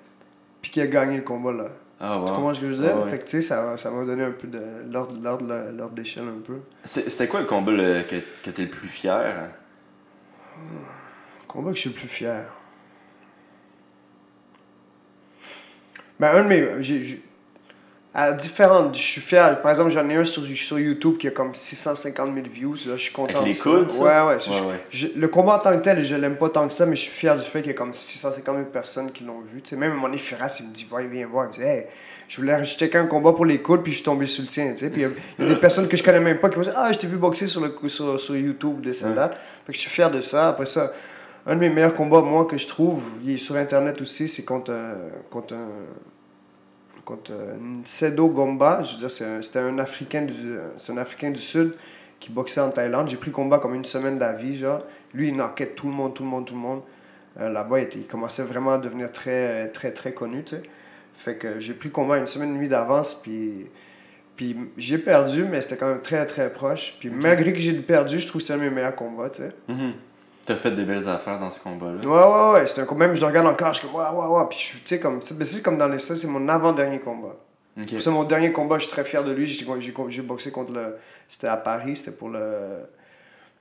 [0.60, 1.66] puis qui a gagné le combat là.
[2.00, 2.36] Ah, Tu wow.
[2.36, 2.94] comprends ce que je veux dire?
[2.96, 3.10] Ah ouais.
[3.10, 4.60] Fait que tu sais, ça ça m'a donné un peu de
[4.92, 6.58] l'ordre d'échelle un peu.
[6.84, 9.50] C'était quoi le combat le- que, que t'es le plus fier
[11.48, 12.44] Combat que je suis le plus fier.
[16.20, 17.20] Ben, un de mes.
[18.12, 18.94] à différentes.
[18.96, 19.62] Je suis fier.
[19.62, 22.74] Par exemple, j'en ai un sur, sur YouTube qui a comme 650 000 views.
[22.86, 23.98] Là, je suis content Avec de les coudes, ça?
[24.26, 24.40] Ouais, ouais.
[24.40, 24.74] ça, Ouais, je- ouais.
[24.90, 27.02] je- le combat en tant que tel, je l'aime pas tant que ça, mais je
[27.02, 29.62] suis fier du fait qu'il y a comme 650 000 personnes qui l'ont vu.
[29.62, 31.46] Tu sais, même donné, Firas, il me dit, va, viens voir.
[31.46, 31.86] Il me dit, hey,
[32.26, 34.70] je voulais checker un combat pour les coudes, puis je suis tombé sur le tien.
[34.72, 36.40] Tu sais, puis il y a- il y, a des personnes que je connais même
[36.40, 39.04] pas qui vont dire, ah, je t'ai vu boxer sur, le, sur, sur YouTube, des
[39.04, 39.14] Ouais.
[39.14, 39.34] dates.
[39.64, 40.48] Fait que je suis fier de ça.
[40.48, 40.92] Après ça,
[41.48, 44.44] un de mes meilleurs combats, moi, que je trouve, il est sur Internet aussi, c'est
[44.44, 44.94] contre, un-
[45.30, 45.68] contre un.
[47.04, 48.82] Contre un Nsedo Gomba.
[48.82, 51.74] Je veux dire, c'est un- c'était un, Africain du, c'est un Africain du Sud
[52.20, 53.08] qui boxait en Thaïlande.
[53.08, 54.84] J'ai pris combat comme une semaine d'avis, genre.
[55.14, 56.82] Lui, il knockait tout le monde, tout le monde, tout le monde.
[57.40, 60.62] Euh, Là-bas, il, commençait vraiment à devenir très, très, très connu, tu sais.
[61.14, 63.64] Fait que j'ai pris combat une semaine et demie d'avance, puis...
[64.36, 66.94] Puis j'ai perdu, mais c'était quand même très, très proche.
[67.00, 69.42] Puis malgré que j'ai perdu, je trouve que c'est un de mes meilleurs combats, tu
[69.42, 69.50] sais.
[69.66, 69.94] Mhm.
[70.48, 72.00] T'as fait des belles affaires dans ce combat-là.
[72.08, 72.08] Ouais,
[72.54, 72.66] ouais, ouais.
[72.66, 74.44] C'est un combat, même je le regarde encore, je suis comme, ouais, ouais, ouais.
[74.48, 77.36] Puis je suis, tu sais, comme, c'est comme dans les ça, c'est mon avant-dernier combat.
[77.78, 77.94] Ok.
[78.00, 79.46] C'est mon dernier combat, je suis très fier de lui.
[79.46, 80.96] J'ai boxé contre le.
[81.28, 82.40] C'était à Paris, c'était pour le.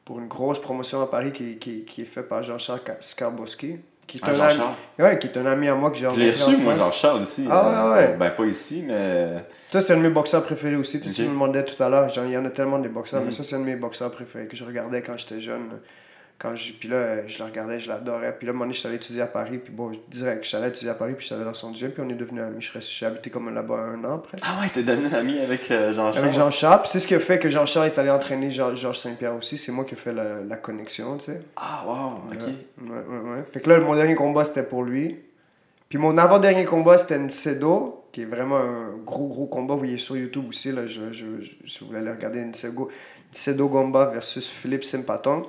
[0.05, 3.76] Pour une grosse promotion à Paris qui, qui, qui est faite par Jean-Charles Ka- Skarboski.
[4.07, 4.61] Qui est, Ah, un ami,
[4.99, 6.73] ouais, qui est un ami à moi que j'ai Je l'ai rencontré reçu, moi.
[6.76, 7.45] Jean-Charles, ici.
[7.51, 8.15] Ah, Euh, ouais, ouais.
[8.18, 9.43] Ben, pas ici, mais.
[9.69, 11.01] Ça, c'est un de mes boxeurs préférés aussi.
[11.01, 11.15] Tu sais, Ok.
[11.18, 13.26] tu me demandais tout à l'heure, il y en a tellement des boxeurs, Mhm.
[13.26, 15.68] mais ça, c'est un de mes boxeurs préférés que je regardais quand j'étais jeune.
[16.39, 18.31] Quand je, puis là, je le regardais, je l'adorais.
[18.38, 19.57] Puis là, donné, je suis allé étudier à Paris.
[19.57, 21.43] Puis bon, je dirais que je suis allé étudier à Paris, puis je suis allé
[21.43, 21.89] dans son gym.
[21.89, 22.61] Puis on est devenu amis.
[22.61, 24.43] Je suis habité comme là-bas un an presque.
[24.47, 26.23] Ah ouais, t'es devenu ami avec euh, Jean-Charles.
[26.26, 26.81] Avec Jean-Charles.
[26.81, 29.57] Puis c'est ce qui a fait que Jean-Charles est allé entraîner Georges Saint-Pierre aussi.
[29.57, 31.41] C'est moi qui ai fait la, la connexion, tu sais.
[31.55, 32.43] Ah, wow, ok.
[32.84, 33.43] Ouais, ouais, ouais.
[33.47, 35.18] Fait que là, mon dernier combat, c'était pour lui.
[35.89, 39.73] Puis mon avant-dernier combat, c'était Ncedo, qui est vraiment un gros, gros combat.
[39.73, 42.89] Vous voyez sur YouTube aussi, là, je, je, je- si vous voulez aller regarder Ncedo,
[43.34, 45.45] Ncedo Gomba versus Philippe Simpatong.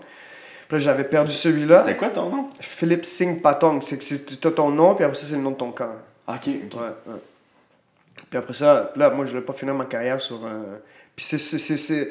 [0.69, 1.79] Puis là, j'avais perdu celui-là.
[1.79, 2.49] C'était quoi ton nom?
[2.61, 3.83] Philippe Singh Patong.
[3.83, 5.91] C'est que c'est- t'as ton nom, puis après ça, c'est le nom de ton camp.
[6.27, 6.47] Ok, ok.
[6.47, 7.21] Ouais, ouais.
[8.29, 10.63] Puis après ça, là, moi, je voulais pas finir ma carrière sur un.
[11.17, 11.39] Puis c'est.
[11.39, 12.11] c'est- c'est- c'est-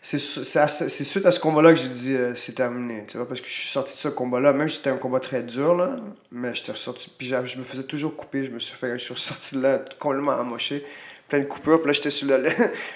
[0.00, 3.02] c'est c'est c'est suite à ce combat-là que j'ai dit euh, c'est terminé.
[3.08, 5.18] Tu vois, parce que je suis sorti de ce combat-là, même si c'était un combat
[5.18, 5.96] très dur, là,
[6.30, 7.10] mais j'étais ressorti.
[7.18, 8.44] Puis je me faisais toujours couper.
[8.44, 8.92] Je me suis fait.
[8.98, 10.84] Je suis ressorti de là complètement amoché,
[11.28, 11.78] plein de coupures.
[11.80, 12.42] Puis là, j'étais sur le.
[12.44, 12.52] puis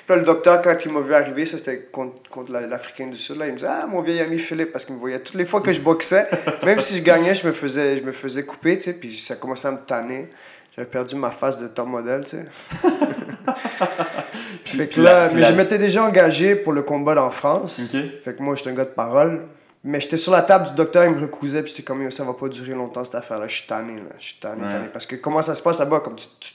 [0.08, 3.16] là, le docteur, quand il m'a vu arriver, ça c'était contre, contre la- l'Africain du
[3.18, 5.34] Sud, là, il me disait Ah, mon vieil ami Philippe, parce qu'il me voyait toutes
[5.36, 6.28] les fois que je boxais,
[6.64, 9.36] même si je gagnais, je me faisais, je me faisais couper, tu sais, puis ça
[9.36, 10.28] commençait à me tanner.
[10.76, 12.44] J'avais perdu ma face de top modèle, tu sais.
[14.64, 17.22] Puis- Fait que puis là, la- mais la- je m'étais déjà engagé pour le combat
[17.24, 17.90] en France.
[17.92, 18.00] Ok.
[18.22, 19.46] Fait que moi, j'étais un gars de parole.
[19.82, 22.34] Mais j'étais sur la table du docteur, il me recousait, puis j'étais comme, ça va
[22.34, 23.46] pas durer longtemps cette affaire-là.
[23.48, 24.02] Je suis tanné, là.
[24.18, 24.68] Je suis tanné, Ouais.
[24.68, 24.88] tanné.
[24.92, 26.00] Parce que comment ça se passe là-bas?
[26.00, 26.52] Comme tu, tu-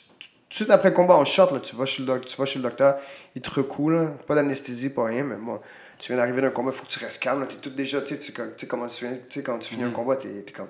[0.64, 2.46] de suite après le combat, en short, là, tu, vas chez le doc- tu vas
[2.46, 2.96] chez le docteur,
[3.36, 4.12] il te recoue, là.
[4.28, 5.62] Pas d'anesthésie, pas rien, mais moi,
[6.00, 7.46] tu viens d'arriver d'un combat, il faut que tu restes calme, là.
[7.48, 9.94] T'es tout déjà, tu sais, tu comment tu sais, quand tu finis un Mhm.
[9.94, 10.68] combat, t'es t'es comme.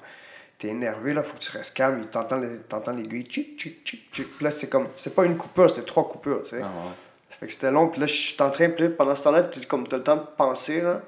[0.58, 2.06] T'es énervé, là, faut que tu restes calme.
[2.06, 4.42] T'entends les- t'entends l'aiguille, tchic, tchic, tchic, tchic.
[4.42, 4.88] Là, c'est comme.
[4.96, 6.62] C'est pas une coupure, c'était trois coupures, tu sais.
[6.64, 6.94] Ah, ouais.
[7.40, 9.60] Fait que c'était long, puis là, je suis en train, puis pendant ce temps-là, tu
[9.68, 11.02] comme, as le temps de penser, là.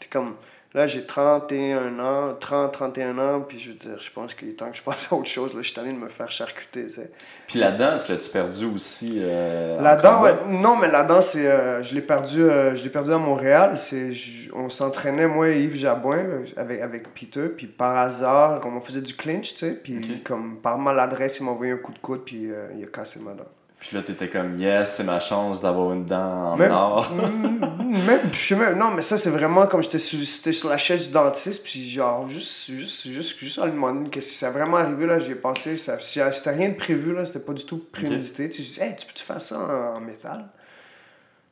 [0.00, 0.36] T'es comme,
[0.76, 4.52] là, j'ai 31 ans, 30, 31 ans, puis je veux dire, je pense qu'il est
[4.52, 5.60] temps que je passe à autre chose, là.
[5.62, 7.10] Je suis tanné de me faire charcuter, tu sais.
[7.46, 9.16] Puis la danse, l'as-tu perdu aussi?
[9.16, 13.10] euh, La ouais, non, mais la c'est, euh, je l'ai perdu, euh, je l'ai perdu
[13.10, 13.78] à Montréal.
[13.78, 14.12] C'est,
[14.54, 19.00] on s'entraînait, moi et Yves Jabouin, avec, avec Peter, puis par hasard, comme on faisait
[19.00, 22.22] du clinch, tu sais, puis comme par maladresse, il m'a envoyé un coup de coude,
[22.24, 23.48] puis il a cassé ma dent.
[23.86, 27.10] Puis là, t'étais comme, yes, c'est ma chance d'avoir une dent en Même- or.
[27.14, 30.18] Même, je même- non, mais ça, c'est vraiment comme j'étais sur,
[30.52, 34.28] sur la chaise du dentiste, puis genre, juste, juste, juste, juste en lui demandant qu'est-ce
[34.28, 37.38] qui s'est vraiment arrivé, là, j'ai pensé, ça, si- c'était rien de prévu, là, c'était
[37.40, 38.48] pas du tout prémédité.
[38.48, 40.48] Tu sais, hey, tu peux-tu faire ça en, en métal?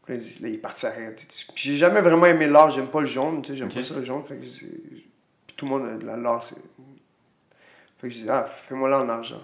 [0.07, 1.45] Puis là, il est parti sais.
[1.55, 3.95] Puis J'ai jamais vraiment aimé l'or, j'aime pas le jaune, tu sais, j'aime pas ça
[3.95, 6.57] le jaune, fait que c'est- puis tout le monde a de la l'or, c'est.
[7.99, 9.41] Fait que je dis, ah, fais-moi là en argent.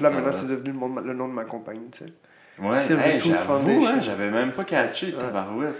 [0.00, 2.12] Là, maintenant, c'est devenu le, nom de- ma compagnie, tu sais.
[2.58, 2.76] Ouais,
[3.10, 5.12] hey, j'avoue, hein, j'avais même pas catché, Ouais.
[5.12, 5.76] tabarouette.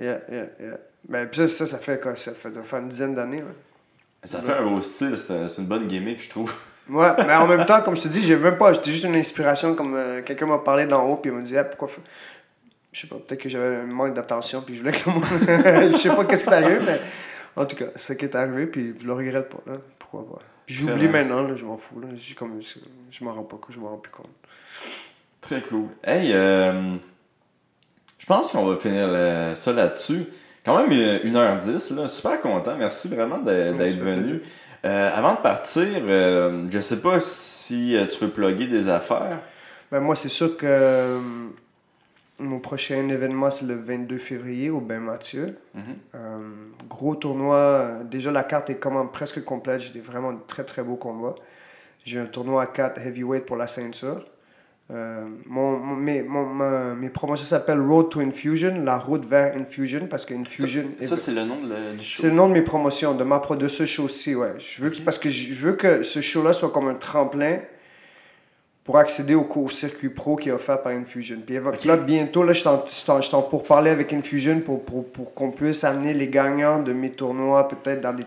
[0.00, 0.78] Yeah, yeah, yeah.
[1.08, 2.16] Ben, puis ça, ça, ça fait quoi?
[2.16, 3.52] Ça fait, ça fait une dizaine d'années, là.
[4.24, 6.52] Ça fait un beau style, c'est une bonne gimmick, je trouve.
[6.88, 8.72] Ouais, mais en même temps, comme je te dis, j'ai même pas.
[8.72, 11.56] J'étais juste une inspiration, comme euh, quelqu'un m'a parlé d'en haut, puis il m'a dit,
[11.56, 11.88] ah, pourquoi.
[12.92, 15.92] Je sais pas, peut-être que j'avais un manque d'attention, puis je voulais que le monde.
[15.92, 17.00] je sais pas qu'est-ce qui est arrivé, mais
[17.56, 19.78] en tout cas, c'est ce qui est arrivé, puis je le regrette pas, là.
[19.98, 20.42] Pourquoi pas?
[20.66, 22.08] J'oublie maintenant, là, je m'en fous, là.
[22.14, 22.60] J'ai comme,
[23.10, 24.30] je m'en rends pas compte, je m'en rends plus compte.
[25.40, 25.86] Très cool.
[26.04, 26.94] Hey, euh,
[28.18, 30.24] je pense qu'on va finir le- ça là-dessus.
[30.64, 32.08] Quand même euh, 1h10, là.
[32.08, 32.76] Super content.
[32.76, 34.40] Merci vraiment d'être venu.
[34.84, 39.40] Euh, avant de partir, euh, je sais pas si euh, tu veux plugger des affaires.
[39.90, 41.20] Ben, moi, c'est sûr que euh,
[42.38, 45.56] mon prochain événement, c'est le 22 février au Bain Mathieu.
[45.74, 45.82] Mhm.
[46.14, 46.38] Euh,
[46.88, 48.00] gros tournoi.
[48.10, 49.80] Déjà, la carte est comment, presque complète.
[49.80, 51.34] J'ai vraiment de très très beaux combats.
[52.04, 54.26] J'ai un tournoi à 4 heavyweight pour la ceinture.
[54.92, 59.56] Euh, mon, mon- mes, mon- ma- mes promotions s'appellent Road to Infusion, la route vers
[59.56, 60.84] Infusion, parce que Infusion.
[61.00, 62.20] Ça, ça, c'est le nom de le- du show.
[62.22, 64.52] C'est le nom de mes promotions, de ma de ce show-ci, ouais.
[64.58, 67.58] Je veux parce que je veux que ce show-là soit comme un tremplin
[68.86, 71.38] pour accéder au cours circuit pro qui est offert par Infusion.
[71.44, 71.84] Puis Ok.
[71.84, 74.12] là, bientôt, là, je suis en- je suis en- je suis en pour parler avec
[74.12, 78.24] Infusion pour, pour, pour qu'on puisse amener les gagnants de mes tournois peut-être dans des,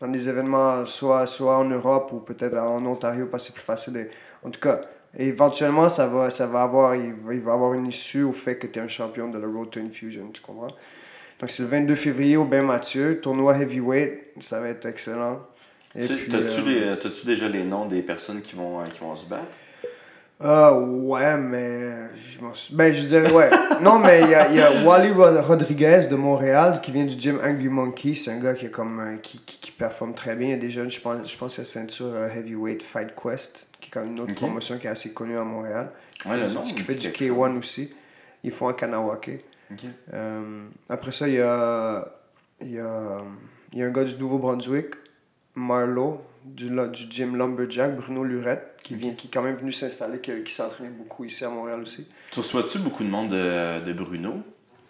[0.00, 3.64] dans des événements soit, soit en Europe ou peut-être en Ontario parce que c'est plus
[3.64, 4.08] facile.
[4.44, 4.80] En tout cas,
[5.18, 8.56] éventuellement, ça va, ça va avoir, il va, il va avoir une issue au fait
[8.58, 10.68] que tu es un champion de la Road to Infusion, tu comprends?
[11.40, 15.40] Donc c'est le 22 février au Bain Mathieu, tournoi heavyweight, ça va être excellent.
[15.94, 19.56] T'as-tu euh, déjà les noms des personnes qui vont, euh, qui vont se battre?
[20.38, 22.74] Ah ouais, mais je m'en suis...
[22.74, 23.48] Ben, je dirais, ouais.
[23.80, 27.18] non, mais il y a, y a Wally Rod- Rodriguez de Montréal qui vient du
[27.18, 28.14] gym Angry Monkey.
[28.14, 30.48] C'est un gars qui, est comme, euh, qui, qui, qui performe très bien.
[30.48, 32.82] Il y a des jeunes, je pense, je pense qu'il y a ceinture euh, Heavyweight
[32.82, 35.90] Fight Quest, qui est quand même une autre promotion qui est assez connue à Montréal.
[36.26, 37.90] Ouais, le nom, qui fait du quelque K1 aussi.
[38.44, 39.42] Ils font un Kanawake.
[39.72, 39.84] Ok.
[40.12, 42.06] Euh, après ça, il y a,
[42.60, 43.22] y, a,
[43.72, 44.88] il y a un gars du Nouveau-Brunswick,
[45.54, 46.20] Marlowe,
[46.54, 50.32] du, du gym Lumberjack, Bruno Lurette, qui, vient, qui est quand même venu s'installer, qui,
[50.44, 52.06] qui s'entraîne beaucoup ici à Montréal aussi.
[52.30, 54.34] Tu reçois-tu beaucoup de monde de, de Bruno?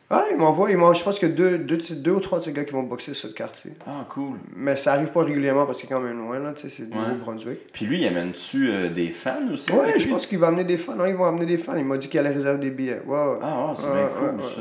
[0.09, 2.73] Ah, m'envoient, ils m'envoient- je pense que deux, deux, ou trois de ces gars qui
[2.73, 3.73] vont boxer sur le quartier.
[3.89, 4.39] Ah, cool.
[4.55, 6.89] Mais ça arrive pas régulièrement parce que c'est quand même loin, là, tu sais, c'est
[6.89, 7.09] du Ouais.
[7.09, 7.73] Nouveau-Brunswick.
[7.73, 9.73] Puis lui, il amène-tu euh, des fans aussi?
[9.73, 10.13] Ouais, je lui?
[10.13, 10.95] pense qu'il va amener des fans.
[10.95, 11.75] Non, ils vont amener des fans.
[11.77, 13.03] Il m'a dit qu'il allait réserver des billets.
[13.05, 13.39] Ouais.
[13.43, 14.61] Ah, c'est bien cool, ça.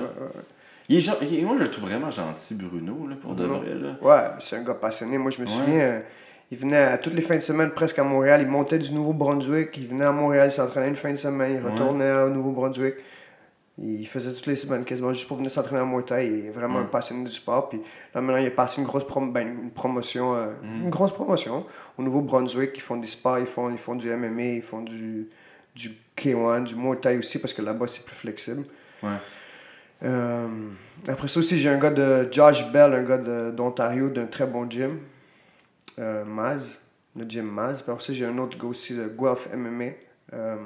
[0.90, 3.46] Il est gen- il est- Moi, je le trouve vraiment gentil, Bruno, là, pour de
[3.46, 3.74] vrai.
[3.76, 3.98] Là.
[4.02, 5.18] Ouais, c'est un gars passionné.
[5.20, 5.52] Moi, je me Ouais.
[5.52, 6.00] souviens, euh,
[6.52, 8.42] il venait à, toutes les fins de semaine presque à Montréal.
[8.42, 9.76] Il montait du Nouveau-Brunswick.
[9.78, 11.54] Il venait à Montréal, il s'entraînait une fin de semaine.
[11.60, 11.72] Il Ouais.
[11.72, 12.96] retournait au Nouveau-Brunswick.
[13.78, 16.28] Il faisait toutes les semaines quasiment juste pour venir s'entraîner à Muay Thai.
[16.28, 16.82] Il est vraiment Ouais.
[16.84, 17.68] un passionné du sport.
[17.68, 17.82] Puis
[18.14, 20.34] là, maintenant, il est passé une grosse prom- ben, une promotion.
[20.36, 20.84] euh, Mm.
[20.84, 21.66] Une grosse promotion.
[21.98, 25.28] Au Nouveau-Brunswick, ils font des sports, ils font, ils font du MMA, ils font du,
[25.76, 28.64] du K1, du Muay Thai aussi, parce que là-bas, c'est plus flexible.
[29.04, 29.10] Ouais.
[30.04, 30.48] Euh,
[31.08, 33.18] après ça aussi, j'ai un gars de Josh Bell, un gars
[33.52, 35.00] d'Ontario, d'un très bon gym.
[36.00, 36.82] Euh, Maz,
[37.16, 37.82] le gym Maz.
[37.82, 39.92] Puis après j'ai un autre gars aussi de Guelph MMA.
[40.34, 40.58] euh,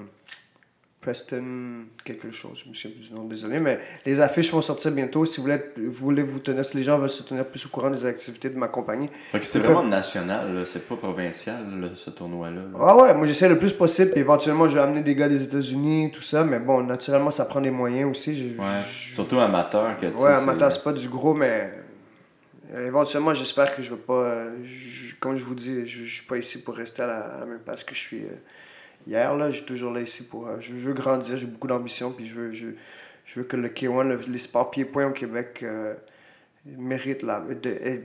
[1.01, 3.57] Preston, quelque chose, je me souviens plus du nom, désolé.
[3.61, 5.23] Mais les affiches vont sortir bientôt.
[5.23, 7.69] Si vous voulez, vous voulez vous tenir, si les gens veulent se tenir plus au
[7.69, 9.09] courant des activités de ma compagnie.
[9.41, 12.55] C'est vraiment peuvent- national, c'est pas provincial, là, ce tournoi-là.
[12.73, 12.77] là.
[12.81, 14.11] Ah ouais, moi j'essaie le plus possible.
[14.11, 16.43] Puis éventuellement, je vais amener des gars des États-Unis, tout ça.
[16.43, 18.35] Mais bon, naturellement, ça prend des moyens aussi.
[18.35, 18.65] Je- Ouais.
[18.85, 21.71] je- Surtout amateur, que tu Ouais, amateur, c'est pas du gros, mais
[22.73, 24.47] euh, éventuellement, j'espère que je vais pas.
[24.63, 27.39] je- comme je vous dis, je, je suis pas ici pour rester à la, à
[27.41, 28.35] la même place que je suis euh,
[29.07, 29.35] hier.
[29.35, 30.47] Là, je suis toujours là ici pour.
[30.47, 32.67] euh, je, je veux grandir, j'ai beaucoup d'ambition, puis je veux, je,
[33.25, 35.93] je veux que le K1, le- les sports pieds-points au Québec, euh,
[36.65, 38.01] méritent la, de-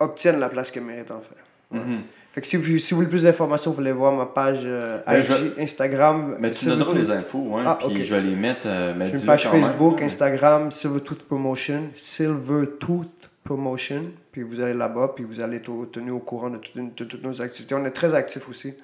[0.00, 1.76] obtiennent la place qu'elles méritent en fait.
[1.76, 2.02] Mhm.
[2.32, 5.00] Fait que si vous, si vous voulez plus d'informations, vous voulez voir ma page euh,
[5.06, 6.36] Ben, IG, je- Instagram.
[6.40, 8.62] Mais tu donneras les infos, Ah, puis je vais les mettre.
[8.66, 10.02] euh, J'ai une page Facebook.
[10.02, 14.06] Instagram, Silvertooth Promotion, Silvertooth Promotion.
[14.32, 17.22] Puis vous allez là-bas, puis vous allez être tenu au courant de, tout- de toutes
[17.22, 17.74] nos activités.
[17.74, 18.74] On est très actifs aussi.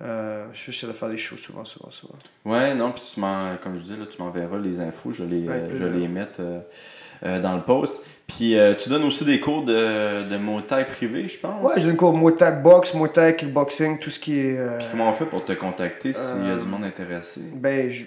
[0.00, 2.14] Euh, je suis de faire des shows souvent, souvent, souvent.
[2.44, 5.48] Ouais, non, puis tu m'en, comme je disais, là, tu m'enverras les infos, je les,
[5.48, 8.00] Avec euh, je les mettre euh, dans le post.
[8.28, 11.64] Puis euh, tu donnes aussi des cours de, de Muay Thai privé, je pense.
[11.64, 14.78] Ouais, j'ai une cours Muay Thai boxe, Muay Thai kickboxing, tout ce qui est.
[14.78, 17.40] Puis comment on fait pour te contacter s'il y a du monde intéressé?
[17.54, 18.04] Ben, je-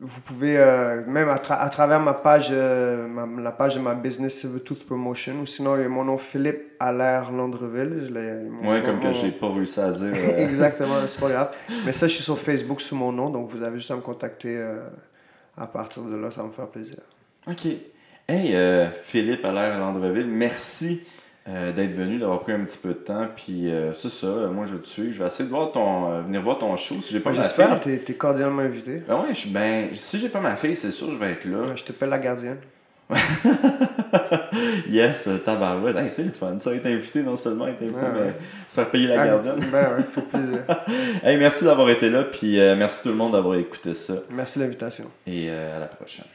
[0.00, 3.80] vous pouvez, euh, même à, tra- à travers ma page, euh, ma- la page de
[3.80, 8.06] ma business Silvertooth Promotion, ou sinon, il y a mon nom Philippe Allaire Landreville.
[8.08, 10.10] Je mon- Ouais, comme mon- que j'ai pas réussi à dire.
[10.14, 11.50] euh, Exactement, c'est pas grave.
[11.84, 14.00] Mais ça, je suis sur Facebook sous mon nom, donc vous avez juste à me
[14.00, 14.78] contacter euh,
[15.56, 16.96] à partir de là, ça va me faire plaisir.
[17.46, 17.66] Ok.
[18.26, 21.02] Hey, euh, Philippe Allaire Landreville, merci
[21.48, 23.26] euh, d'être venu, d'avoir pris un petit peu de temps.
[23.34, 25.12] Puis euh, c'est ça, moi je te suivre.
[25.12, 27.36] Je vais essayer de voir ton, euh, venir voir ton show si j'ai pas ma
[27.36, 27.98] J'espère, fille.
[28.00, 29.02] t'es es cordialement invité.
[29.08, 31.74] Ben ouais, je, ben, si j'ai pas ma fille, c'est sûr, je vais être là.
[31.74, 32.58] Je t'appelle la gardienne.
[34.88, 35.96] yes, tabarouette.
[35.96, 38.34] Hey, c'est le fun, ça, être invité, non seulement être invité, Ouais, mais ouais.
[38.68, 39.58] se faire payer la Ah, gardienne.
[39.72, 40.58] Ben ouais, fait plaisir.
[41.24, 44.14] hey, merci d'avoir été là, puis merci tout le monde d'avoir écouté ça.
[44.30, 45.06] Merci de l'invitation.
[45.26, 46.26] Et à la prochaine.